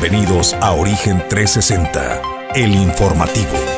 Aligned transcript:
Bienvenidos 0.00 0.54
a 0.54 0.72
Origen 0.72 1.22
360, 1.28 2.20
el 2.56 2.74
informativo. 2.74 3.73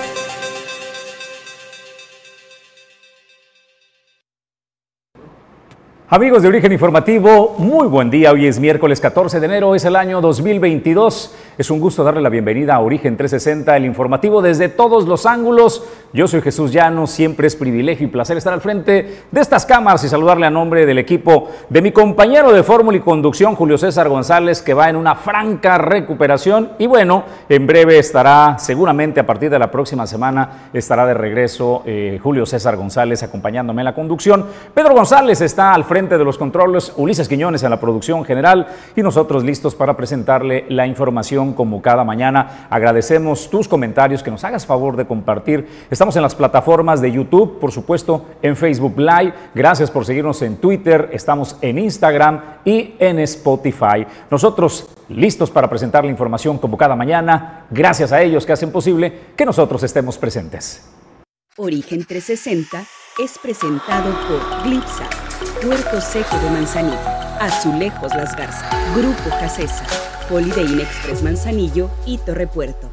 Amigos 6.08 6.40
de 6.40 6.46
Origen 6.46 6.70
Informativo, 6.70 7.56
muy 7.58 7.88
buen 7.88 8.10
día. 8.10 8.30
Hoy 8.30 8.46
es 8.46 8.60
miércoles 8.60 9.00
14 9.00 9.40
de 9.40 9.46
enero, 9.46 9.74
es 9.74 9.84
el 9.86 9.96
año 9.96 10.20
2022. 10.20 11.34
Es 11.58 11.68
un 11.68 11.80
gusto 11.80 12.04
darle 12.04 12.20
la 12.20 12.28
bienvenida 12.28 12.76
a 12.76 12.80
Origen 12.80 13.16
360, 13.16 13.76
el 13.76 13.86
informativo 13.86 14.40
desde 14.40 14.68
todos 14.68 15.08
los 15.08 15.26
ángulos. 15.26 15.82
Yo 16.12 16.28
soy 16.28 16.42
Jesús 16.42 16.70
Llano, 16.70 17.08
siempre 17.08 17.48
es 17.48 17.56
privilegio 17.56 18.06
y 18.06 18.10
placer 18.10 18.36
estar 18.36 18.52
al 18.52 18.60
frente 18.60 19.24
de 19.32 19.40
estas 19.40 19.66
cámaras 19.66 20.04
y 20.04 20.08
saludarle 20.08 20.46
a 20.46 20.50
nombre 20.50 20.86
del 20.86 20.98
equipo 20.98 21.48
de 21.68 21.82
mi 21.82 21.90
compañero 21.90 22.52
de 22.52 22.62
fórmula 22.62 22.98
y 22.98 23.00
conducción, 23.00 23.56
Julio 23.56 23.76
César 23.76 24.08
González, 24.08 24.62
que 24.62 24.74
va 24.74 24.88
en 24.88 24.94
una 24.94 25.16
franca 25.16 25.76
recuperación 25.76 26.70
y 26.78 26.86
bueno, 26.86 27.24
en 27.48 27.66
breve 27.66 27.98
estará, 27.98 28.56
seguramente 28.60 29.18
a 29.18 29.26
partir 29.26 29.50
de 29.50 29.58
la 29.58 29.72
próxima 29.72 30.06
semana, 30.06 30.68
estará 30.72 31.04
de 31.04 31.14
regreso 31.14 31.82
eh, 31.84 32.20
Julio 32.22 32.46
César 32.46 32.76
González 32.76 33.24
acompañándome 33.24 33.80
en 33.80 33.86
la 33.86 33.94
conducción. 33.94 34.46
Pedro 34.72 34.94
González 34.94 35.40
está 35.40 35.74
al 35.74 35.82
frente 35.82 35.95
de 35.96 36.24
los 36.24 36.36
controles, 36.36 36.92
Ulises 36.96 37.26
Quiñones 37.26 37.62
en 37.62 37.70
la 37.70 37.80
producción 37.80 38.22
general 38.22 38.66
y 38.94 39.02
nosotros 39.02 39.42
listos 39.42 39.74
para 39.74 39.96
presentarle 39.96 40.66
la 40.68 40.86
información 40.86 41.54
como 41.54 41.80
cada 41.80 42.04
mañana. 42.04 42.66
Agradecemos 42.68 43.48
tus 43.48 43.66
comentarios, 43.66 44.22
que 44.22 44.30
nos 44.30 44.44
hagas 44.44 44.66
favor 44.66 44.94
de 44.94 45.06
compartir. 45.06 45.66
Estamos 45.90 46.14
en 46.16 46.20
las 46.20 46.34
plataformas 46.34 47.00
de 47.00 47.12
YouTube, 47.12 47.58
por 47.58 47.72
supuesto, 47.72 48.26
en 48.42 48.56
Facebook 48.56 48.98
Live. 48.98 49.32
Gracias 49.54 49.90
por 49.90 50.04
seguirnos 50.04 50.42
en 50.42 50.58
Twitter, 50.58 51.08
estamos 51.14 51.56
en 51.62 51.78
Instagram 51.78 52.42
y 52.66 52.94
en 52.98 53.18
Spotify. 53.20 54.06
Nosotros 54.30 54.90
listos 55.08 55.50
para 55.50 55.70
presentar 55.70 56.04
la 56.04 56.10
información 56.10 56.58
como 56.58 56.76
cada 56.76 56.94
mañana. 56.94 57.64
Gracias 57.70 58.12
a 58.12 58.20
ellos 58.20 58.44
que 58.44 58.52
hacen 58.52 58.70
posible 58.70 59.20
que 59.34 59.46
nosotros 59.46 59.82
estemos 59.82 60.18
presentes. 60.18 60.86
Origen 61.56 62.04
360 62.04 62.84
es 63.18 63.38
presentado 63.38 64.14
por 64.28 64.62
Glipsa, 64.64 65.08
Puerto 65.62 66.00
Seco 66.00 66.38
de 66.38 66.50
Manzanillo, 66.50 66.98
Azulejos 67.40 68.14
Las 68.14 68.36
Garzas, 68.36 68.64
Grupo 68.94 69.30
Casesa. 69.40 69.84
Holiday 70.30 70.80
Express 70.80 71.22
Manzanillo 71.22 71.88
y 72.04 72.18
Torre 72.18 72.46
Puerto. 72.46 72.90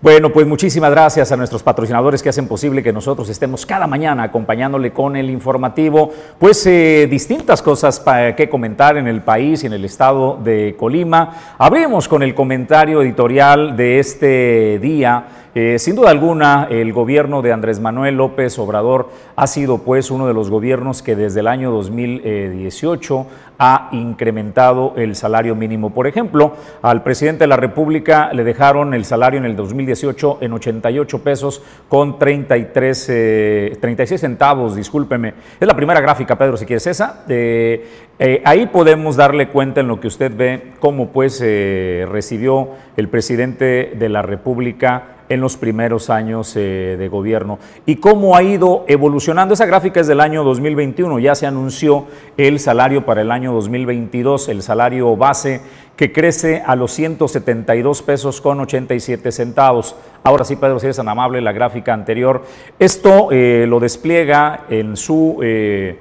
Bueno, 0.00 0.30
pues 0.30 0.46
muchísimas 0.46 0.90
gracias 0.90 1.32
a 1.32 1.36
nuestros 1.36 1.62
patrocinadores 1.62 2.22
que 2.22 2.28
hacen 2.28 2.46
posible 2.46 2.82
que 2.82 2.92
nosotros 2.92 3.28
estemos 3.30 3.64
cada 3.64 3.86
mañana 3.86 4.24
acompañándole 4.24 4.92
con 4.92 5.16
el 5.16 5.30
informativo. 5.30 6.12
Pues 6.38 6.66
eh, 6.66 7.08
distintas 7.10 7.62
cosas 7.62 8.00
para 8.00 8.36
que 8.36 8.50
comentar 8.50 8.98
en 8.98 9.08
el 9.08 9.22
país 9.22 9.64
y 9.64 9.66
en 9.66 9.72
el 9.72 9.84
estado 9.84 10.38
de 10.44 10.76
Colima. 10.78 11.54
Abrimos 11.56 12.06
con 12.06 12.22
el 12.22 12.34
comentario 12.34 13.00
editorial 13.00 13.76
de 13.76 13.98
este 13.98 14.78
día 14.78 15.43
eh, 15.56 15.78
sin 15.78 15.94
duda 15.94 16.10
alguna, 16.10 16.66
el 16.68 16.92
gobierno 16.92 17.40
de 17.40 17.52
Andrés 17.52 17.78
Manuel 17.78 18.16
López 18.16 18.58
Obrador 18.58 19.10
ha 19.36 19.46
sido 19.46 19.78
pues 19.78 20.10
uno 20.10 20.26
de 20.26 20.34
los 20.34 20.50
gobiernos 20.50 21.00
que 21.00 21.14
desde 21.14 21.40
el 21.40 21.46
año 21.46 21.70
2018 21.70 23.26
ha 23.56 23.88
incrementado 23.92 24.94
el 24.96 25.14
salario 25.14 25.54
mínimo. 25.54 25.90
Por 25.90 26.08
ejemplo, 26.08 26.56
al 26.82 27.04
presidente 27.04 27.44
de 27.44 27.46
la 27.46 27.56
República 27.56 28.32
le 28.32 28.42
dejaron 28.42 28.94
el 28.94 29.04
salario 29.04 29.38
en 29.38 29.44
el 29.44 29.54
2018 29.54 30.38
en 30.40 30.54
88 30.54 31.22
pesos 31.22 31.62
con 31.88 32.18
33, 32.18 33.78
36 33.80 34.10
eh, 34.10 34.18
centavos, 34.18 34.74
discúlpeme. 34.74 35.34
Es 35.60 35.68
la 35.68 35.76
primera 35.76 36.00
gráfica, 36.00 36.36
Pedro, 36.36 36.56
si 36.56 36.66
quieres 36.66 36.88
esa. 36.88 37.24
Eh, 37.28 38.42
ahí 38.44 38.66
podemos 38.66 39.14
darle 39.14 39.48
cuenta 39.48 39.82
en 39.82 39.86
lo 39.86 40.00
que 40.00 40.08
usted 40.08 40.34
ve 40.36 40.72
cómo 40.80 41.10
pues 41.10 41.40
recibió 41.40 42.70
el 42.96 43.08
presidente 43.08 43.92
de 43.96 44.08
la 44.08 44.22
República 44.22 45.13
en 45.28 45.40
los 45.40 45.56
primeros 45.56 46.10
años 46.10 46.54
eh, 46.56 46.96
de 46.98 47.08
gobierno 47.08 47.58
y 47.86 47.96
cómo 47.96 48.36
ha 48.36 48.42
ido 48.42 48.84
evolucionando. 48.88 49.54
Esa 49.54 49.66
gráfica 49.66 50.00
es 50.00 50.06
del 50.06 50.20
año 50.20 50.44
2021, 50.44 51.18
ya 51.18 51.34
se 51.34 51.46
anunció 51.46 52.06
el 52.36 52.60
salario 52.60 53.04
para 53.04 53.22
el 53.22 53.30
año 53.30 53.52
2022, 53.52 54.48
el 54.48 54.62
salario 54.62 55.16
base 55.16 55.60
que 55.96 56.12
crece 56.12 56.62
a 56.66 56.74
los 56.76 56.92
172 56.92 58.02
pesos 58.02 58.40
con 58.40 58.60
87 58.60 59.30
centavos. 59.30 59.94
Ahora 60.24 60.44
sí, 60.44 60.56
Pedro, 60.56 60.80
si 60.80 60.86
eres 60.86 60.96
tan 60.96 61.08
amable, 61.08 61.40
la 61.40 61.52
gráfica 61.52 61.94
anterior. 61.94 62.44
Esto 62.78 63.28
eh, 63.30 63.66
lo 63.68 63.80
despliega 63.80 64.64
en 64.68 64.96
su... 64.96 65.38
Eh, 65.42 65.98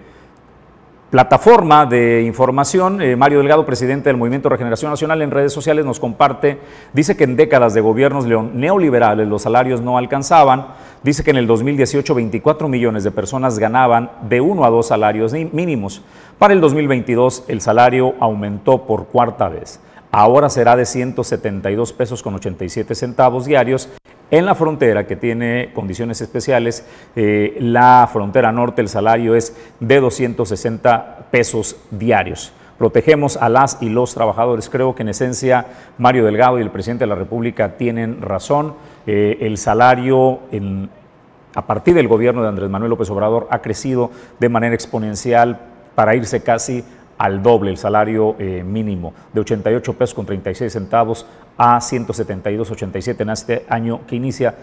plataforma 1.14 1.86
de 1.86 2.24
información. 2.24 3.00
Eh, 3.00 3.16
Mario 3.16 3.38
Delgado, 3.38 3.68
presidente 3.68 4.10
del 4.10 4.18
Movimiento 4.18 4.50
Regeneración 4.50 4.90
Nacional, 4.90 5.22
en 5.22 5.30
redes 5.30 5.54
sociales 5.54 5.86
nos 5.86 6.00
comparte, 6.00 6.58
dice 6.92 7.16
que 7.16 7.24
en 7.24 7.36
décadas 7.36 7.76
de 7.76 7.82
gobiernos 7.82 8.26
neoliberales 8.26 9.28
los 9.28 9.44
salarios 9.44 9.80
no 9.80 10.00
alcanzaban. 10.00 10.70
Dice 11.04 11.24
que 11.24 11.30
en 11.30 11.38
el 11.38 11.46
2018 11.46 12.16
24 12.16 12.68
millones 12.68 13.04
de 13.04 13.12
personas 13.12 13.60
ganaban 13.60 14.10
de 14.28 14.42
uno 14.42 14.66
a 14.66 14.72
dos 14.72 14.88
salarios 14.88 15.34
mínimos. 15.34 16.02
Para 16.40 16.56
el 16.56 16.62
2022 16.62 17.44
el 17.48 17.62
salario 17.62 18.16
aumentó 18.20 18.88
por 18.88 19.06
cuarta 19.06 19.50
vez. 19.50 19.80
Ahora 20.12 20.50
será 20.50 20.76
de 20.76 20.88
172 20.88 21.94
pesos 21.94 22.24
con 22.24 22.34
87 22.34 22.96
centavos 22.96 23.46
diarios 23.46 23.88
en 24.34 24.48
la 24.48 24.56
frontera, 24.56 25.06
que 25.06 25.16
tiene 25.16 25.70
condiciones 25.76 26.20
especiales, 26.20 26.84
eh, 27.16 27.56
la 27.60 28.10
frontera 28.12 28.52
norte, 28.52 28.82
el 28.82 28.90
salario 28.90 29.36
es 29.36 29.56
de 29.80 30.00
260 30.00 31.28
pesos 31.30 31.78
diarios. 31.92 32.52
Protegemos 32.80 33.38
a 33.38 33.48
las 33.48 33.78
y 33.80 33.90
los 33.90 34.16
trabajadores. 34.16 34.72
Creo 34.72 34.96
que 34.96 35.04
en 35.04 35.10
esencia 35.10 35.68
Mario 36.00 36.26
Delgado 36.26 36.58
y 36.58 36.64
el 36.64 36.72
presidente 36.72 37.04
de 37.04 37.10
la 37.10 37.16
República 37.16 37.78
tienen 37.78 38.24
razón. 38.24 38.74
Eh, 39.06 39.38
el 39.42 39.60
salario 39.60 40.40
a 41.54 41.68
partir 41.68 41.94
del 41.94 42.08
gobierno 42.08 42.42
de 42.42 42.50
Andrés 42.50 42.72
Manuel 42.72 42.90
López 42.90 43.12
Obrador 43.12 43.48
ha 43.52 43.62
crecido 43.62 44.10
de 44.40 44.50
manera 44.50 44.74
exponencial 44.74 45.60
para 45.94 46.16
irse 46.16 46.42
casi 46.42 46.84
al 47.18 47.42
doble 47.42 47.72
el 47.72 47.78
salario 47.78 48.36
eh, 48.40 48.64
mínimo, 48.66 49.14
de 49.34 49.42
88 49.42 49.94
pesos 49.94 50.14
con 50.14 50.26
36 50.26 50.72
centavos 50.72 51.26
a 51.58 51.78
172.87 51.78 53.22
en 53.22 53.30
este 53.30 53.66
año 53.70 54.02
que 54.08 54.16
inicia. 54.16 54.56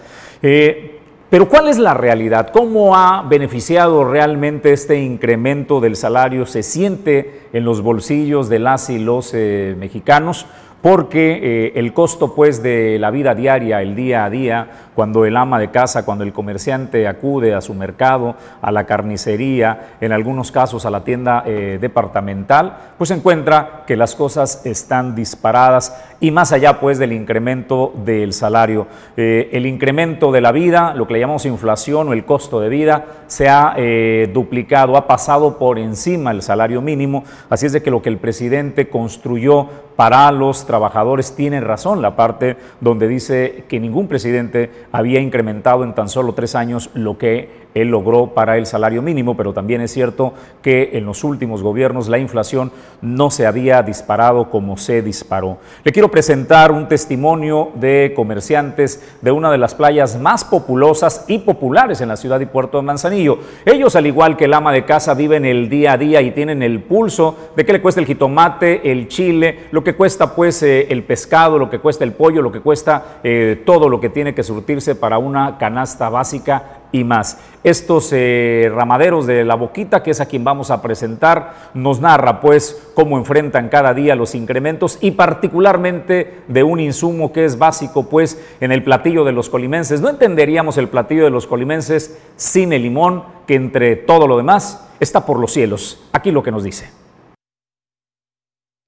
Eh, 0.42 1.00
pero 1.30 1.48
¿cuál 1.48 1.68
es 1.68 1.78
la 1.78 1.94
realidad? 1.94 2.50
¿Cómo 2.52 2.96
ha 2.96 3.22
beneficiado 3.22 4.04
realmente 4.04 4.72
este 4.72 5.00
incremento 5.00 5.80
del 5.80 5.94
salario? 5.94 6.44
¿Se 6.44 6.64
siente 6.64 7.42
en 7.52 7.64
los 7.64 7.82
bolsillos 7.82 8.48
de 8.48 8.58
las 8.58 8.90
y 8.90 8.98
los 8.98 9.30
eh, 9.32 9.76
mexicanos? 9.78 10.46
Porque 10.82 11.72
el 11.74 11.92
costo 11.92 12.34
pues 12.34 12.62
de 12.62 12.98
la 12.98 13.10
vida 13.10 13.34
diaria, 13.34 13.82
el 13.82 13.94
día 13.94 14.24
a 14.24 14.30
día, 14.30 14.68
cuando 15.00 15.24
el 15.24 15.36
ama 15.36 15.58
de 15.58 15.70
casa, 15.70 16.04
cuando 16.04 16.24
el 16.24 16.32
comerciante 16.34 17.08
acude 17.08 17.54
a 17.54 17.62
su 17.62 17.72
mercado, 17.72 18.34
a 18.60 18.70
la 18.70 18.84
carnicería, 18.84 19.96
en 20.00 20.12
algunos 20.12 20.52
casos 20.52 20.84
a 20.84 20.90
la 20.90 21.04
tienda 21.04 21.42
eh, 21.46 21.78
departamental, 21.80 22.76
pues 22.98 23.10
encuentra 23.10 23.84
que 23.86 23.96
las 23.96 24.14
cosas 24.14 24.60
están 24.66 25.14
disparadas 25.14 25.98
y 26.20 26.30
más 26.30 26.52
allá 26.52 26.80
pues 26.80 26.98
del 26.98 27.12
incremento 27.12 27.94
del 28.04 28.32
salario. 28.32 28.88
Eh, 29.16 29.48
el 29.52 29.64
incremento 29.64 30.32
de 30.32 30.40
la 30.42 30.52
vida, 30.52 30.92
lo 30.94 31.06
que 31.06 31.14
le 31.14 31.20
llamamos 31.20 31.46
inflación 31.46 32.08
o 32.08 32.12
el 32.12 32.24
costo 32.24 32.60
de 32.60 32.68
vida, 32.68 33.06
se 33.26 33.48
ha 33.48 33.74
eh, 33.76 34.30
duplicado, 34.32 34.96
ha 34.96 35.06
pasado 35.06 35.56
por 35.56 35.78
encima 35.78 36.30
el 36.30 36.42
salario 36.42 36.82
mínimo, 36.82 37.24
así 37.48 37.66
es 37.66 37.72
de 37.72 37.82
que 37.82 37.90
lo 37.90 38.02
que 38.02 38.10
el 38.10 38.18
presidente 38.18 38.88
construyó 38.88 39.68
para 40.00 40.32
los 40.32 40.64
trabajadores. 40.64 41.36
Tiene 41.36 41.60
razón, 41.60 42.00
la 42.00 42.16
parte 42.16 42.56
donde 42.80 43.06
dice 43.06 43.64
que 43.68 43.78
ningún 43.78 44.08
presidente 44.08 44.70
había 44.92 45.20
incrementado 45.20 45.84
en 45.84 45.94
tan 45.94 46.08
solo 46.08 46.32
tres 46.32 46.54
años 46.54 46.88
lo 46.94 47.18
que 47.18 47.68
él 47.74 47.88
logró 47.88 48.28
para 48.34 48.56
el 48.56 48.66
salario 48.66 49.02
mínimo, 49.02 49.36
pero 49.36 49.52
también 49.52 49.80
es 49.80 49.92
cierto 49.92 50.34
que 50.62 50.90
en 50.94 51.06
los 51.06 51.24
últimos 51.24 51.62
gobiernos 51.62 52.08
la 52.08 52.18
inflación 52.18 52.72
no 53.00 53.30
se 53.30 53.46
había 53.46 53.82
disparado 53.82 54.50
como 54.50 54.76
se 54.76 55.02
disparó. 55.02 55.58
Le 55.84 55.92
quiero 55.92 56.10
presentar 56.10 56.72
un 56.72 56.88
testimonio 56.88 57.70
de 57.74 58.12
comerciantes 58.14 59.16
de 59.20 59.30
una 59.30 59.50
de 59.50 59.58
las 59.58 59.74
playas 59.74 60.18
más 60.18 60.44
populosas 60.44 61.24
y 61.28 61.38
populares 61.38 62.00
en 62.00 62.08
la 62.08 62.16
ciudad 62.16 62.40
y 62.40 62.46
puerto 62.46 62.78
de 62.78 62.82
Manzanillo. 62.82 63.38
Ellos, 63.64 63.96
al 63.96 64.06
igual 64.06 64.36
que 64.36 64.46
el 64.46 64.54
ama 64.54 64.72
de 64.72 64.84
casa, 64.84 65.14
viven 65.14 65.44
el 65.44 65.68
día 65.68 65.92
a 65.92 65.98
día 65.98 66.20
y 66.22 66.32
tienen 66.32 66.62
el 66.62 66.82
pulso 66.82 67.36
de 67.56 67.64
qué 67.64 67.72
le 67.72 67.82
cuesta 67.82 68.00
el 68.00 68.06
jitomate, 68.06 68.90
el 68.90 69.08
chile, 69.08 69.66
lo 69.70 69.84
que 69.84 69.94
cuesta 69.94 70.34
pues 70.34 70.62
eh, 70.62 70.86
el 70.90 71.04
pescado, 71.04 71.58
lo 71.58 71.70
que 71.70 71.78
cuesta 71.78 72.04
el 72.04 72.12
pollo, 72.12 72.42
lo 72.42 72.52
que 72.52 72.60
cuesta 72.60 73.20
eh, 73.22 73.62
todo 73.64 73.88
lo 73.88 74.00
que 74.00 74.08
tiene 74.08 74.34
que 74.34 74.42
surtirse 74.42 74.94
para 74.94 75.18
una 75.18 75.58
canasta 75.58 76.08
básica 76.08 76.79
y 76.92 77.04
más. 77.04 77.38
Estos 77.62 78.10
eh, 78.12 78.70
ramaderos 78.74 79.26
de 79.26 79.44
la 79.44 79.54
boquita, 79.54 80.02
que 80.02 80.10
es 80.10 80.20
a 80.20 80.26
quien 80.26 80.44
vamos 80.44 80.70
a 80.70 80.80
presentar, 80.80 81.70
nos 81.74 82.00
narra 82.00 82.40
pues 82.40 82.90
cómo 82.94 83.18
enfrentan 83.18 83.68
cada 83.68 83.94
día 83.94 84.16
los 84.16 84.34
incrementos 84.34 84.98
y 85.00 85.12
particularmente 85.12 86.42
de 86.48 86.62
un 86.62 86.80
insumo 86.80 87.32
que 87.32 87.44
es 87.44 87.58
básico 87.58 88.08
pues 88.08 88.40
en 88.60 88.72
el 88.72 88.82
platillo 88.82 89.24
de 89.24 89.32
los 89.32 89.50
colimenses. 89.50 90.00
No 90.00 90.08
entenderíamos 90.08 90.78
el 90.78 90.88
platillo 90.88 91.24
de 91.24 91.30
los 91.30 91.46
colimenses 91.46 92.18
sin 92.36 92.72
el 92.72 92.82
limón, 92.82 93.24
que 93.46 93.54
entre 93.54 93.96
todo 93.96 94.26
lo 94.26 94.36
demás 94.36 94.88
está 95.00 95.26
por 95.26 95.38
los 95.38 95.52
cielos. 95.52 96.02
Aquí 96.12 96.30
lo 96.30 96.42
que 96.42 96.52
nos 96.52 96.64
dice. 96.64 96.99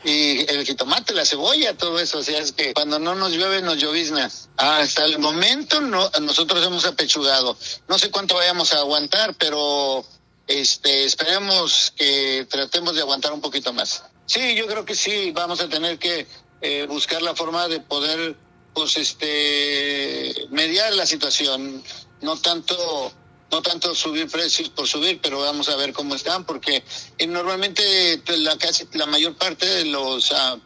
El 0.04 0.64
jitomate, 0.64 1.14
la 1.14 1.24
cebolla, 1.24 1.76
todo 1.76 1.98
eso. 1.98 2.18
O 2.18 2.22
sea, 2.22 2.38
es 2.38 2.52
que 2.52 2.74
cuando 2.74 2.98
no 2.98 3.14
nos 3.14 3.32
llueve, 3.32 3.62
nos 3.62 3.78
llovizna. 3.78 4.30
Hasta 4.56 5.04
el 5.04 5.18
momento 5.18 5.80
no, 5.80 6.10
nosotros 6.20 6.64
hemos 6.64 6.84
apechugado. 6.84 7.56
No 7.88 7.98
sé 7.98 8.10
cuánto 8.10 8.34
vayamos 8.34 8.72
a 8.72 8.78
aguantar, 8.78 9.34
pero 9.34 10.04
este, 10.46 11.04
esperemos 11.04 11.92
que 11.96 12.46
tratemos 12.50 12.94
de 12.94 13.02
aguantar 13.02 13.32
un 13.32 13.40
poquito 13.40 13.72
más. 13.72 14.04
Sí, 14.26 14.54
yo 14.54 14.66
creo 14.66 14.84
que 14.84 14.94
sí, 14.94 15.30
vamos 15.32 15.60
a 15.60 15.68
tener 15.68 15.98
que 15.98 16.26
eh, 16.60 16.86
buscar 16.88 17.22
la 17.22 17.34
forma 17.34 17.68
de 17.68 17.80
poder, 17.80 18.36
pues, 18.74 18.96
este, 18.96 20.34
mediar 20.50 20.92
la 20.94 21.06
situación. 21.06 21.82
No 22.20 22.36
tanto 22.36 23.12
no 23.52 23.62
tanto 23.62 23.94
subir 23.94 24.28
precios 24.28 24.70
por 24.70 24.88
subir, 24.88 25.20
pero 25.22 25.40
vamos 25.40 25.68
a 25.68 25.76
ver 25.76 25.92
cómo 25.92 26.14
están, 26.14 26.44
porque 26.44 26.82
eh, 27.18 27.26
normalmente 27.26 28.20
pues, 28.24 28.38
la 28.38 28.56
casi 28.56 28.88
la 28.94 29.06
mayor 29.06 29.36
parte 29.36 29.66
de 29.66 29.84
los 29.84 30.30
uh, 30.30 30.58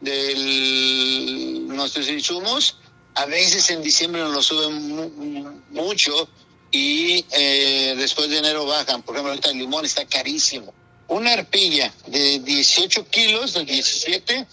de 0.00 1.64
nuestros 1.68 2.08
insumos 2.08 2.76
a 3.14 3.26
veces 3.26 3.68
en 3.70 3.82
diciembre 3.82 4.22
nos 4.22 4.32
lo 4.32 4.42
suben 4.42 5.62
mucho 5.70 6.28
y 6.70 7.24
eh, 7.32 7.94
después 7.96 8.30
de 8.30 8.38
enero 8.38 8.64
bajan. 8.66 9.02
Por 9.02 9.14
ejemplo, 9.14 9.32
ahorita 9.32 9.50
el 9.50 9.58
limón 9.58 9.84
está 9.84 10.06
carísimo. 10.06 10.72
Una 11.08 11.32
arpilla 11.32 11.92
de 12.06 12.38
18 12.38 13.08
kilos, 13.08 13.54
de 13.54 13.64
17, 13.64 14.46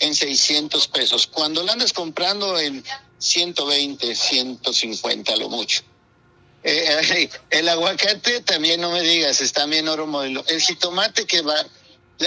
en 0.00 0.14
600 0.14 0.88
pesos. 0.88 1.26
Cuando 1.26 1.62
la 1.62 1.74
andas 1.74 1.92
comprando 1.92 2.58
en 2.58 2.82
120, 3.18 4.14
150 4.14 5.36
lo 5.36 5.50
mucho. 5.50 5.82
Eh, 6.64 7.28
el 7.50 7.68
aguacate 7.68 8.40
también 8.42 8.80
no 8.80 8.90
me 8.90 9.02
digas, 9.02 9.40
está 9.40 9.66
bien 9.66 9.88
oro 9.88 10.06
modelo. 10.06 10.44
El 10.48 10.60
jitomate 10.60 11.26
que 11.26 11.42
va, 11.42 11.56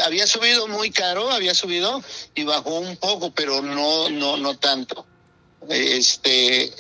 había 0.04 0.28
subido 0.28 0.68
muy 0.68 0.92
caro, 0.92 1.32
había 1.32 1.54
subido 1.54 2.04
y 2.34 2.44
bajó 2.44 2.80
un 2.80 2.98
poco, 2.98 3.32
pero 3.32 3.62
no, 3.62 4.10
no, 4.10 4.38
no 4.38 4.58
tanto. 4.58 5.06
Este, 5.70 6.72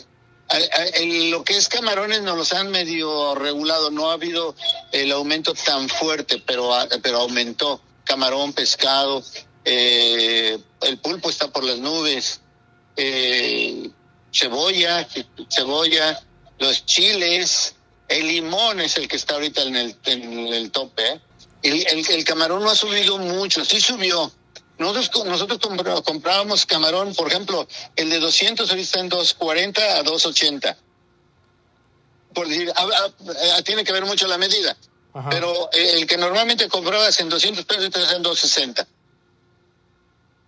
lo 1.29 1.43
que 1.43 1.57
es 1.57 1.67
camarones 1.69 2.21
nos 2.21 2.37
los 2.37 2.53
han 2.53 2.69
medio 2.69 3.35
regulado, 3.35 3.89
no 3.89 4.09
ha 4.09 4.13
habido 4.13 4.55
el 4.91 5.11
aumento 5.11 5.53
tan 5.53 5.89
fuerte, 5.89 6.41
pero, 6.45 6.71
pero 7.01 7.19
aumentó. 7.19 7.81
Camarón, 8.03 8.53
pescado, 8.53 9.23
eh, 9.63 10.59
el 10.81 10.97
pulpo 10.99 11.31
está 11.31 11.47
por 11.47 11.63
las 11.63 11.79
nubes, 11.79 12.39
eh, 12.95 13.89
cebolla, 14.31 15.07
cebolla, 15.49 16.21
los 16.59 16.85
chiles, 16.85 17.75
el 18.07 18.27
limón 18.27 18.79
es 18.79 18.97
el 18.97 19.07
que 19.07 19.15
está 19.15 19.35
ahorita 19.35 19.63
en 19.63 19.75
el, 19.75 19.95
en 20.05 20.53
el 20.53 20.71
tope. 20.71 21.03
¿eh? 21.07 21.21
El, 21.63 22.09
el, 22.09 22.23
camarón 22.23 22.63
no 22.63 22.69
ha 22.69 22.75
subido 22.75 23.17
mucho, 23.17 23.65
sí 23.65 23.81
subió. 23.81 24.31
Nosotros, 24.77 25.25
nosotros 25.25 25.59
comprábamos 26.03 26.65
camarón, 26.65 27.15
por 27.15 27.29
ejemplo, 27.29 27.67
el 27.95 28.09
de 28.09 28.19
200 28.19 28.69
ahorita 28.69 28.85
está 28.85 28.99
en 28.99 29.09
240 29.09 29.81
a 29.81 30.03
280. 30.03 30.77
Por 32.33 32.47
decir, 32.49 32.71
tiene 33.63 33.83
que 33.85 33.93
ver 33.93 34.05
mucho 34.05 34.27
la 34.27 34.37
medida. 34.37 34.75
Pero 35.29 35.69
el 35.71 36.05
que 36.05 36.17
normalmente 36.17 36.67
comprabas 36.67 37.17
en 37.21 37.29
200 37.29 37.63
pesos 37.63 37.85
está 37.85 37.99
en 38.15 38.21
260. 38.21 38.85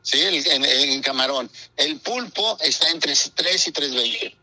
Sí, 0.02 0.22
el, 0.22 0.46
en, 0.48 0.66
en, 0.66 1.02
camarón. 1.02 1.50
El 1.78 2.00
pulpo 2.02 2.58
está 2.62 2.90
entre 2.90 3.14
3 3.14 3.68
y 3.68 3.72
320 3.72 4.37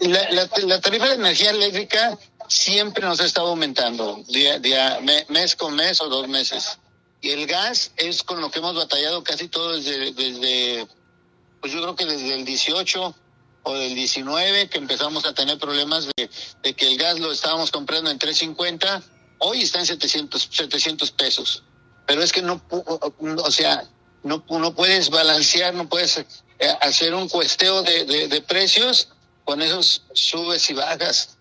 la, 0.00 0.48
la, 0.66 0.80
tarifa 0.80 1.08
de 1.08 1.14
energía 1.14 1.50
eléctrica 1.50 2.18
siempre 2.48 3.04
nos 3.04 3.20
ha 3.20 3.26
estado 3.26 3.48
aumentando, 3.48 4.22
día, 4.28 4.58
día, 4.58 4.98
mes 5.28 5.54
con 5.54 5.74
mes 5.74 6.00
o 6.00 6.08
dos 6.08 6.26
meses. 6.28 6.78
Y 7.20 7.30
el 7.30 7.46
gas 7.46 7.92
es 7.96 8.22
con 8.22 8.40
lo 8.40 8.50
que 8.50 8.60
hemos 8.60 8.74
batallado 8.74 9.22
casi 9.22 9.48
todo 9.48 9.76
desde, 9.76 10.12
desde 10.12 10.86
pues 11.60 11.72
yo 11.72 11.82
creo 11.82 11.94
que 11.94 12.06
desde 12.06 12.34
el 12.34 12.46
18 12.46 13.14
o 13.62 13.74
del 13.74 13.94
19 13.94 14.68
que 14.68 14.78
empezamos 14.78 15.26
a 15.26 15.34
tener 15.34 15.58
problemas 15.58 16.08
de, 16.16 16.74
que 16.74 16.86
el 16.86 16.96
gas 16.96 17.20
lo 17.20 17.30
estábamos 17.30 17.70
comprando 17.70 18.10
en 18.10 18.18
350, 18.18 19.02
hoy 19.38 19.60
está 19.62 19.80
en 19.80 19.86
700, 19.86 20.48
700 20.50 21.10
pesos. 21.10 21.62
Pero 22.06 22.22
es 22.22 22.32
que 22.32 22.40
no, 22.40 22.62
o 22.70 23.50
sea, 23.50 23.84
no, 24.22 24.42
no 24.48 24.74
puedes 24.74 25.10
balancear, 25.10 25.74
no 25.74 25.88
puedes 25.88 26.16
eh, 26.16 26.26
hacer 26.80 27.14
un 27.14 27.28
cuesteo 27.28 27.82
de, 27.82 28.28
de 28.28 28.40
precios 28.40 29.08
con 29.44 29.62
esos 29.62 30.04
subes 30.12 30.70
y 30.70 30.74
bajas. 30.74 31.36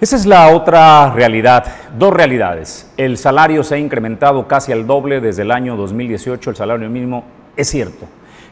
Esa 0.00 0.16
es 0.16 0.26
la 0.26 0.54
otra 0.54 1.12
realidad, 1.14 1.64
dos 1.96 2.12
realidades. 2.12 2.92
El 2.96 3.16
salario 3.16 3.64
se 3.64 3.76
ha 3.76 3.78
incrementado 3.78 4.46
casi 4.46 4.70
al 4.70 4.86
doble 4.86 5.20
desde 5.20 5.42
el 5.42 5.50
año 5.50 5.76
2018, 5.76 6.50
el 6.50 6.56
salario 6.56 6.90
mínimo 6.90 7.24
es 7.56 7.70
cierto. 7.70 8.06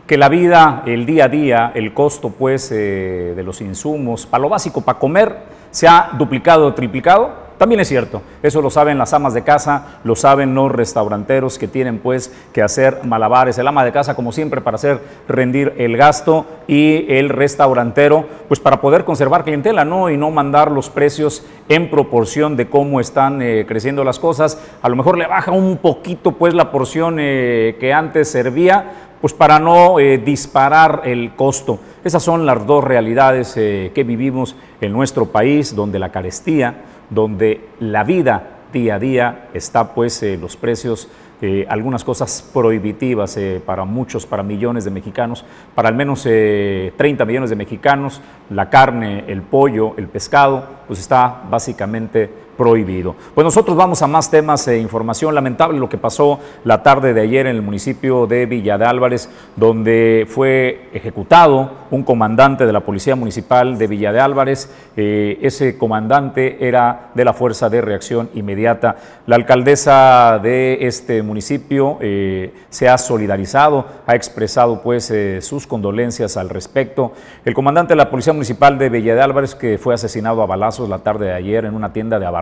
Que 0.07 0.17
la 0.17 0.29
vida, 0.29 0.83
el 0.87 1.05
día 1.05 1.27
a 1.27 1.29
día, 1.29 1.73
el 1.75 1.93
costo 1.93 2.31
pues 2.31 2.73
eh, 2.73 3.35
de 3.37 3.43
los 3.43 3.61
insumos, 3.61 4.27
para 4.27 4.43
lo 4.43 4.49
básico, 4.49 4.81
para 4.81 4.99
comer, 4.99 5.37
se 5.71 5.87
ha 5.87 6.11
duplicado 6.17 6.67
o 6.67 6.75
triplicado, 6.75 7.42
también 7.59 7.81
es 7.81 7.89
cierto, 7.89 8.23
eso 8.43 8.61
lo 8.61 8.71
saben 8.71 8.99
las 8.99 9.13
amas 9.13 9.35
de 9.35 9.43
casa, 9.43 9.99
lo 10.05 10.17
saben 10.17 10.55
los 10.55 10.71
restauranteros 10.71 11.59
que 11.59 11.69
tienen 11.69 11.99
pues 11.99 12.33
que 12.53 12.63
hacer 12.63 13.01
malabares, 13.05 13.59
el 13.59 13.69
ama 13.69 13.85
de 13.85 13.93
casa 13.93 14.15
como 14.15 14.33
siempre 14.33 14.61
para 14.61 14.77
hacer 14.77 15.01
rendir 15.29 15.75
el 15.79 15.97
gasto 15.97 16.47
y 16.67 17.07
el 17.09 17.29
restaurantero 17.29 18.27
pues 18.49 18.61
para 18.61 18.81
poder 18.81 19.05
conservar 19.05 19.45
clientela, 19.45 19.85
¿no? 19.85 20.11
Y 20.11 20.17
no 20.17 20.31
mandar 20.31 20.71
los 20.71 20.91
precios 20.91 21.45
en 21.69 21.91
proporción 21.91 22.57
de 22.57 22.69
cómo 22.69 23.01
están 23.01 23.43
eh, 23.43 23.65
creciendo 23.67 24.05
las 24.05 24.19
cosas, 24.19 24.59
a 24.83 24.89
lo 24.89 24.97
mejor 24.97 25.19
le 25.19 25.27
baja 25.27 25.51
un 25.53 25.79
poquito 25.79 26.33
pues 26.33 26.55
la 26.55 26.71
porción 26.71 27.17
eh, 27.19 27.77
que 27.81 27.93
antes 27.93 28.31
servía, 28.31 29.09
pues 29.21 29.33
para 29.33 29.59
no 29.59 30.01
eh, 30.01 30.19
disparar 30.19 31.03
el 31.05 31.35
costo. 31.35 31.79
Esas 32.05 32.23
son 32.23 32.45
las 32.45 32.67
dos 32.67 32.83
realidades 32.83 33.55
que 33.55 34.05
vivimos 34.05 34.57
en 34.81 34.93
nuestro 34.93 35.27
país, 35.27 35.77
donde 35.77 36.01
la 36.01 36.11
carestía, 36.11 36.75
donde 37.11 37.69
la 37.81 38.05
vida 38.05 38.53
día 38.73 38.95
a 38.97 38.99
día 38.99 39.49
está 39.55 39.95
pues 39.95 40.23
eh, 40.23 40.39
los 40.41 40.57
precios, 40.57 41.09
eh, 41.41 41.67
algunas 41.69 42.03
cosas 42.05 42.49
prohibitivas 42.53 43.37
eh, 43.37 43.61
para 43.65 43.85
muchos, 43.85 44.27
para 44.27 44.43
millones 44.43 44.85
de 44.85 44.91
mexicanos, 44.91 45.45
para 45.75 45.89
al 45.89 45.95
menos 45.95 46.23
30 46.23 47.25
millones 47.25 47.51
de 47.51 47.57
mexicanos, 47.57 48.21
la 48.51 48.71
carne, 48.71 49.25
el 49.29 49.43
pollo, 49.43 49.95
el 49.99 50.09
pescado, 50.09 50.67
pues 50.87 50.99
está 50.99 51.43
básicamente 51.51 52.31
prohibido. 52.57 53.15
Pues 53.35 53.45
nosotros 53.45 53.77
vamos 53.77 54.03
a 54.03 54.07
más 54.07 54.31
temas 54.31 54.67
e 54.69 54.79
información. 54.79 55.35
Lamentable 55.35 55.79
lo 55.79 55.89
que 55.89 55.99
pasó 55.99 56.41
la 56.65 56.83
tarde 56.83 57.15
de 57.15 57.23
ayer 57.23 57.47
en 57.47 57.57
el 57.57 57.63
municipio 57.63 58.27
de 58.27 58.47
Villa 58.47 58.79
de 58.79 58.85
Álvarez, 58.85 59.29
donde 59.57 60.27
fue 60.29 60.89
ejecutado 60.93 61.83
un 61.91 62.03
comandante 62.03 62.65
de 62.65 62.73
la 62.73 62.81
Policía 62.81 63.17
Municipal 63.17 63.77
de 63.77 63.87
Villa 63.87 64.13
de 64.13 64.21
Álvarez. 64.21 64.71
Eh, 64.97 65.39
ese 65.43 65.77
comandante 65.77 66.67
era 66.67 67.11
de 67.15 67.25
la 67.25 67.35
Fuerza 67.35 67.69
de 67.69 67.81
Reacción 67.81 68.31
Inmediata. 68.35 68.97
La 69.27 69.37
alcaldesa 69.37 70.41
de 70.43 70.79
este 70.87 71.23
municipio 71.23 71.99
eh, 72.01 72.55
se 72.71 72.89
ha 72.89 72.97
solidarizado, 72.97 73.87
ha 74.07 74.15
expresado 74.15 74.83
pues 74.83 75.11
eh, 75.11 75.41
sus 75.43 75.67
condolencias 75.67 76.37
al 76.37 76.49
respecto. 76.49 77.13
El 77.45 77.55
comandante 77.55 77.93
de 77.93 77.97
la 77.97 78.11
Policía 78.11 78.33
Municipal 78.33 78.79
de 78.79 78.89
Villa 78.89 79.15
de 79.15 79.21
Álvarez, 79.21 79.55
que 79.55 79.79
fue 79.79 79.95
asesinado 79.95 80.43
a 80.43 80.47
balazos 80.47 80.89
la 80.89 81.01
tarde 81.01 81.27
de 81.27 81.35
ayer 81.35 81.65
en 81.67 81.75
una 81.75 81.93
tienda 81.93 82.19
de 82.19 82.27
abarrotes, 82.27 82.42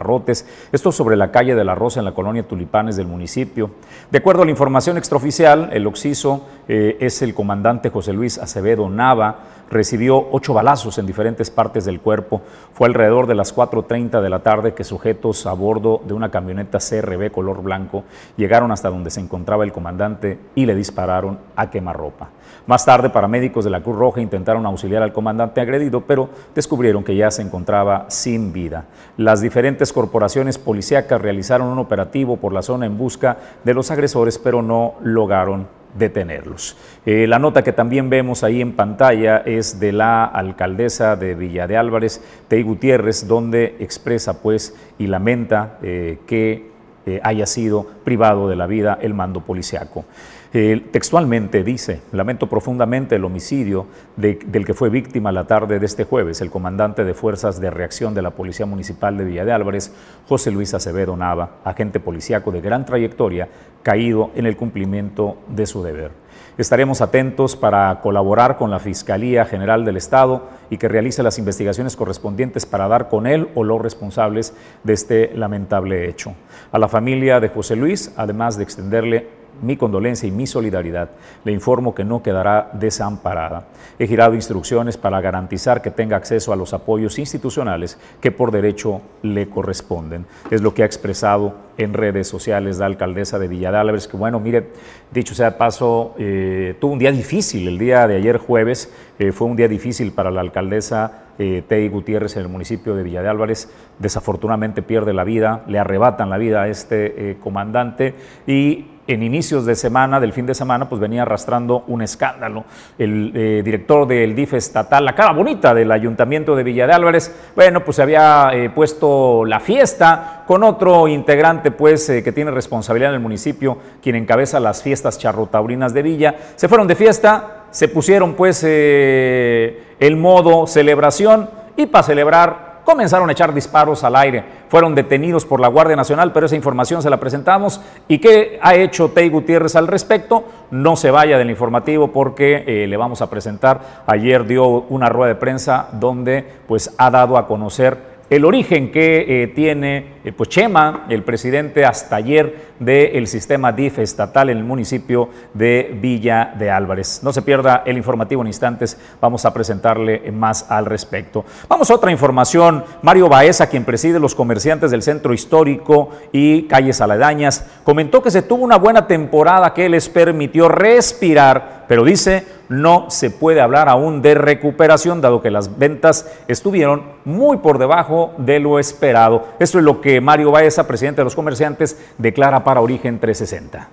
esto 0.72 0.92
sobre 0.92 1.16
la 1.16 1.30
calle 1.30 1.54
de 1.54 1.64
la 1.64 1.74
Rosa 1.74 2.00
en 2.00 2.04
la 2.04 2.14
colonia 2.14 2.46
Tulipanes 2.46 2.96
del 2.96 3.06
municipio. 3.06 3.70
De 4.10 4.18
acuerdo 4.18 4.42
a 4.42 4.44
la 4.44 4.50
información 4.50 4.96
extraoficial, 4.96 5.70
el 5.72 5.86
occiso 5.86 6.46
eh, 6.68 6.96
es 7.00 7.22
el 7.22 7.34
comandante 7.34 7.90
José 7.90 8.12
Luis 8.12 8.38
Acevedo 8.38 8.88
Nava, 8.88 9.38
recibió 9.70 10.28
ocho 10.32 10.52
balazos 10.52 10.98
en 10.98 11.06
diferentes 11.06 11.50
partes 11.50 11.84
del 11.84 12.00
cuerpo. 12.00 12.42
Fue 12.74 12.88
alrededor 12.88 13.26
de 13.26 13.36
las 13.36 13.54
4.30 13.54 14.20
de 14.20 14.30
la 14.30 14.40
tarde 14.40 14.74
que 14.74 14.84
sujetos 14.84 15.46
a 15.46 15.52
bordo 15.52 16.02
de 16.04 16.14
una 16.14 16.30
camioneta 16.30 16.78
CRB 16.78 17.30
color 17.30 17.62
blanco 17.62 18.04
llegaron 18.36 18.72
hasta 18.72 18.90
donde 18.90 19.10
se 19.10 19.20
encontraba 19.20 19.64
el 19.64 19.72
comandante 19.72 20.38
y 20.54 20.66
le 20.66 20.74
dispararon 20.74 21.38
a 21.54 21.70
quemarropa. 21.70 22.30
Más 22.66 22.84
tarde, 22.84 23.10
paramédicos 23.10 23.64
de 23.64 23.70
la 23.70 23.80
Cruz 23.80 23.96
Roja 23.96 24.20
intentaron 24.20 24.66
auxiliar 24.66 25.02
al 25.02 25.12
comandante 25.12 25.60
agredido, 25.60 26.02
pero 26.02 26.28
descubrieron 26.54 27.02
que 27.02 27.16
ya 27.16 27.30
se 27.30 27.42
encontraba 27.42 28.06
sin 28.08 28.52
vida. 28.52 28.84
Las 29.16 29.40
diferentes 29.40 29.89
corporaciones 29.92 30.58
policíacas 30.58 31.20
realizaron 31.20 31.68
un 31.68 31.78
operativo 31.78 32.36
por 32.36 32.52
la 32.52 32.62
zona 32.62 32.86
en 32.86 32.98
busca 32.98 33.36
de 33.64 33.74
los 33.74 33.90
agresores, 33.90 34.38
pero 34.38 34.62
no 34.62 34.94
lograron 35.02 35.66
detenerlos. 35.96 36.76
Eh, 37.04 37.26
la 37.26 37.38
nota 37.38 37.62
que 37.62 37.72
también 37.72 38.10
vemos 38.10 38.44
ahí 38.44 38.60
en 38.60 38.72
pantalla 38.72 39.38
es 39.38 39.80
de 39.80 39.92
la 39.92 40.24
alcaldesa 40.24 41.16
de 41.16 41.34
Villa 41.34 41.66
de 41.66 41.76
Álvarez, 41.76 42.22
Tei 42.48 42.62
Gutiérrez, 42.62 43.26
donde 43.26 43.76
expresa 43.80 44.40
pues 44.40 44.76
y 44.98 45.06
lamenta 45.06 45.78
eh, 45.82 46.18
que 46.26 46.70
eh, 47.06 47.20
haya 47.22 47.46
sido 47.46 47.86
privado 48.04 48.48
de 48.48 48.56
la 48.56 48.66
vida 48.66 48.98
el 49.00 49.14
mando 49.14 49.40
policiaco 49.40 50.04
textualmente 50.50 51.62
dice, 51.62 52.00
lamento 52.10 52.48
profundamente 52.48 53.14
el 53.14 53.24
homicidio 53.24 53.86
del 54.16 54.64
que 54.64 54.74
fue 54.74 54.90
víctima 54.90 55.30
la 55.30 55.46
tarde 55.46 55.78
de 55.78 55.86
este 55.86 56.02
jueves 56.02 56.40
el 56.40 56.50
comandante 56.50 57.04
de 57.04 57.14
Fuerzas 57.14 57.60
de 57.60 57.70
Reacción 57.70 58.14
de 58.14 58.22
la 58.22 58.30
Policía 58.30 58.66
Municipal 58.66 59.16
de 59.16 59.24
Villa 59.24 59.44
de 59.44 59.52
Álvarez, 59.52 59.94
José 60.28 60.50
Luis 60.50 60.74
Acevedo 60.74 61.16
Nava, 61.16 61.58
agente 61.64 62.00
policíaco 62.00 62.50
de 62.50 62.60
gran 62.60 62.84
trayectoria 62.84 63.48
caído 63.84 64.32
en 64.34 64.46
el 64.46 64.56
cumplimiento 64.56 65.36
de 65.46 65.66
su 65.66 65.84
deber. 65.84 66.10
Estaremos 66.58 67.00
atentos 67.00 67.54
para 67.54 68.00
colaborar 68.00 68.58
con 68.58 68.70
la 68.70 68.80
Fiscalía 68.80 69.44
General 69.44 69.84
del 69.84 69.96
Estado 69.96 70.48
y 70.68 70.78
que 70.78 70.88
realice 70.88 71.22
las 71.22 71.38
investigaciones 71.38 71.96
correspondientes 71.96 72.66
para 72.66 72.88
dar 72.88 73.08
con 73.08 73.26
él 73.26 73.48
o 73.54 73.62
los 73.62 73.80
responsables 73.80 74.52
de 74.82 74.92
este 74.92 75.32
lamentable 75.34 76.08
hecho. 76.08 76.34
A 76.72 76.78
la 76.78 76.88
familia 76.88 77.40
de 77.40 77.48
José 77.48 77.76
Luis, 77.76 78.12
además 78.16 78.58
de 78.58 78.64
extenderle 78.64 79.39
mi 79.62 79.76
condolencia 79.76 80.28
y 80.28 80.30
mi 80.30 80.46
solidaridad. 80.46 81.10
Le 81.44 81.52
informo 81.52 81.94
que 81.94 82.04
no 82.04 82.22
quedará 82.22 82.70
desamparada. 82.72 83.68
He 83.98 84.06
girado 84.06 84.34
instrucciones 84.34 84.96
para 84.96 85.20
garantizar 85.20 85.82
que 85.82 85.90
tenga 85.90 86.16
acceso 86.16 86.52
a 86.52 86.56
los 86.56 86.72
apoyos 86.72 87.18
institucionales 87.18 87.98
que 88.20 88.32
por 88.32 88.50
derecho 88.50 89.00
le 89.22 89.48
corresponden. 89.48 90.26
Es 90.50 90.62
lo 90.62 90.74
que 90.74 90.82
ha 90.82 90.86
expresado 90.86 91.54
en 91.76 91.94
redes 91.94 92.28
sociales 92.28 92.78
la 92.78 92.86
alcaldesa 92.86 93.38
de 93.38 93.48
Villa 93.48 93.70
de 93.70 94.00
que 94.08 94.16
bueno, 94.16 94.40
mire, 94.40 94.68
dicho 95.10 95.34
sea 95.34 95.50
de 95.50 95.56
paso, 95.56 96.14
eh, 96.18 96.74
tuvo 96.80 96.92
un 96.92 96.98
día 96.98 97.12
difícil 97.12 97.66
el 97.68 97.78
día 97.78 98.06
de 98.06 98.16
ayer 98.16 98.38
jueves, 98.38 98.92
eh, 99.18 99.32
fue 99.32 99.48
un 99.48 99.56
día 99.56 99.68
difícil 99.68 100.12
para 100.12 100.30
la 100.30 100.40
alcaldesa 100.40 101.24
eh, 101.38 101.62
Tei 101.66 101.88
Gutiérrez 101.88 102.36
en 102.36 102.42
el 102.42 102.48
municipio 102.48 102.94
de 102.94 103.02
Villa 103.02 103.22
de 103.22 103.28
Álvarez. 103.28 103.70
Desafortunadamente 103.98 104.82
pierde 104.82 105.12
la 105.12 105.24
vida, 105.24 105.64
le 105.66 105.78
arrebatan 105.78 106.30
la 106.30 106.38
vida 106.38 106.62
a 106.62 106.68
este 106.68 107.38
comandante 107.42 108.14
y 108.46 108.86
en 109.06 109.22
inicios 109.22 109.66
de 109.66 109.74
semana, 109.74 110.20
del 110.20 110.32
fin 110.32 110.46
de 110.46 110.54
semana, 110.54 110.88
pues 110.88 111.00
venía 111.00 111.22
arrastrando 111.22 111.84
un 111.88 112.02
escándalo. 112.02 112.64
El 112.98 113.32
eh, 113.34 113.62
director 113.64 114.06
del 114.06 114.34
DIF 114.34 114.54
estatal, 114.54 115.04
la 115.04 115.14
cara 115.14 115.32
bonita 115.32 115.74
del 115.74 115.90
ayuntamiento 115.90 116.54
de 116.54 116.62
Villa 116.62 116.86
de 116.86 116.92
Álvarez, 116.92 117.34
bueno, 117.56 117.84
pues 117.84 117.96
se 117.96 118.02
había 118.02 118.50
eh, 118.52 118.70
puesto 118.70 119.44
la 119.44 119.60
fiesta 119.60 120.44
con 120.46 120.62
otro 120.62 121.08
integrante, 121.08 121.70
pues, 121.70 122.08
eh, 122.08 122.22
que 122.22 122.32
tiene 122.32 122.50
responsabilidad 122.50 123.10
en 123.10 123.16
el 123.16 123.20
municipio, 123.20 123.78
quien 124.02 124.16
encabeza 124.16 124.60
las 124.60 124.82
fiestas 124.82 125.18
charrotaurinas 125.18 125.92
de 125.92 126.02
Villa. 126.02 126.34
Se 126.56 126.68
fueron 126.68 126.86
de 126.86 126.94
fiesta, 126.94 127.64
se 127.70 127.88
pusieron, 127.88 128.34
pues, 128.34 128.64
el 128.64 130.16
modo 130.16 130.66
celebración 130.66 131.50
y 131.76 131.86
para 131.86 132.02
celebrar 132.02 132.69
comenzaron 132.90 133.28
a 133.28 133.32
echar 133.32 133.54
disparos 133.54 134.02
al 134.04 134.16
aire. 134.16 134.44
Fueron 134.68 134.94
detenidos 134.94 135.44
por 135.44 135.60
la 135.60 135.68
Guardia 135.68 135.96
Nacional, 135.96 136.32
pero 136.32 136.46
esa 136.46 136.56
información 136.56 137.02
se 137.02 137.10
la 137.10 137.20
presentamos. 137.20 137.80
¿Y 138.08 138.18
qué 138.18 138.58
ha 138.60 138.74
hecho 138.74 139.10
Tey 139.10 139.28
Gutiérrez 139.28 139.76
al 139.76 139.86
respecto? 139.86 140.44
No 140.70 140.96
se 140.96 141.10
vaya 141.10 141.38
del 141.38 141.50
informativo 141.50 142.08
porque 142.08 142.64
eh, 142.66 142.86
le 142.86 142.96
vamos 142.96 143.22
a 143.22 143.30
presentar. 143.30 144.02
Ayer 144.06 144.44
dio 144.46 144.66
una 144.66 145.08
rueda 145.08 145.34
de 145.34 145.40
prensa 145.40 145.88
donde 145.92 146.44
pues 146.66 146.94
ha 146.98 147.10
dado 147.10 147.38
a 147.38 147.46
conocer 147.46 148.09
el 148.30 148.44
origen 148.44 148.92
que 148.92 149.42
eh, 149.42 149.48
tiene 149.48 150.20
eh, 150.24 150.32
pues 150.32 150.48
Chema, 150.48 151.06
el 151.08 151.24
presidente 151.24 151.84
hasta 151.84 152.16
ayer 152.16 152.70
del 152.78 153.26
sistema 153.26 153.72
DIF 153.72 153.98
estatal 153.98 154.50
en 154.50 154.58
el 154.58 154.64
municipio 154.64 155.28
de 155.52 155.98
Villa 156.00 156.54
de 156.56 156.70
Álvarez. 156.70 157.20
No 157.24 157.32
se 157.32 157.42
pierda 157.42 157.82
el 157.84 157.96
informativo 157.96 158.42
en 158.42 158.46
instantes, 158.46 158.96
vamos 159.20 159.44
a 159.44 159.52
presentarle 159.52 160.30
más 160.30 160.70
al 160.70 160.86
respecto. 160.86 161.44
Vamos 161.68 161.90
a 161.90 161.94
otra 161.94 162.12
información. 162.12 162.84
Mario 163.02 163.28
Baeza, 163.28 163.68
quien 163.68 163.84
preside 163.84 164.20
los 164.20 164.34
comerciantes 164.36 164.92
del 164.92 165.02
centro 165.02 165.34
histórico 165.34 166.10
y 166.32 166.62
calles 166.62 167.00
aledañas, 167.00 167.66
comentó 167.82 168.22
que 168.22 168.30
se 168.30 168.42
tuvo 168.42 168.64
una 168.64 168.76
buena 168.76 169.06
temporada 169.08 169.74
que 169.74 169.88
les 169.88 170.08
permitió 170.08 170.68
respirar, 170.68 171.79
pero 171.90 172.04
dice 172.04 172.46
no 172.68 173.10
se 173.10 173.30
puede 173.30 173.60
hablar 173.60 173.88
aún 173.88 174.22
de 174.22 174.36
recuperación, 174.36 175.20
dado 175.20 175.42
que 175.42 175.50
las 175.50 175.76
ventas 175.76 176.24
estuvieron 176.46 177.02
muy 177.24 177.56
por 177.56 177.78
debajo 177.78 178.32
de 178.38 178.60
lo 178.60 178.78
esperado. 178.78 179.48
Esto 179.58 179.78
es 179.78 179.84
lo 179.84 180.00
que 180.00 180.20
Mario 180.20 180.52
Baeza, 180.52 180.86
presidente 180.86 181.22
de 181.22 181.24
los 181.24 181.34
comerciantes, 181.34 181.98
declara 182.16 182.62
para 182.62 182.80
Origen 182.80 183.18
360. 183.18 183.88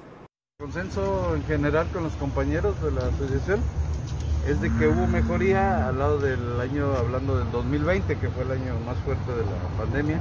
El 0.59 0.63
consenso 0.63 1.33
en 1.35 1.43
general 1.45 1.87
con 1.91 2.03
los 2.03 2.13
compañeros 2.17 2.79
de 2.83 2.91
la 2.91 3.01
asociación 3.07 3.61
es 4.47 4.61
de 4.61 4.71
que 4.77 4.87
hubo 4.87 5.07
mejoría 5.07 5.87
al 5.87 5.97
lado 5.97 6.19
del 6.19 6.61
año, 6.61 6.93
hablando 6.99 7.39
del 7.39 7.49
2020, 7.51 8.15
que 8.19 8.29
fue 8.29 8.43
el 8.43 8.51
año 8.51 8.75
más 8.85 8.97
fuerte 8.99 9.31
de 9.31 9.41
la 9.41 9.83
pandemia, 9.83 10.19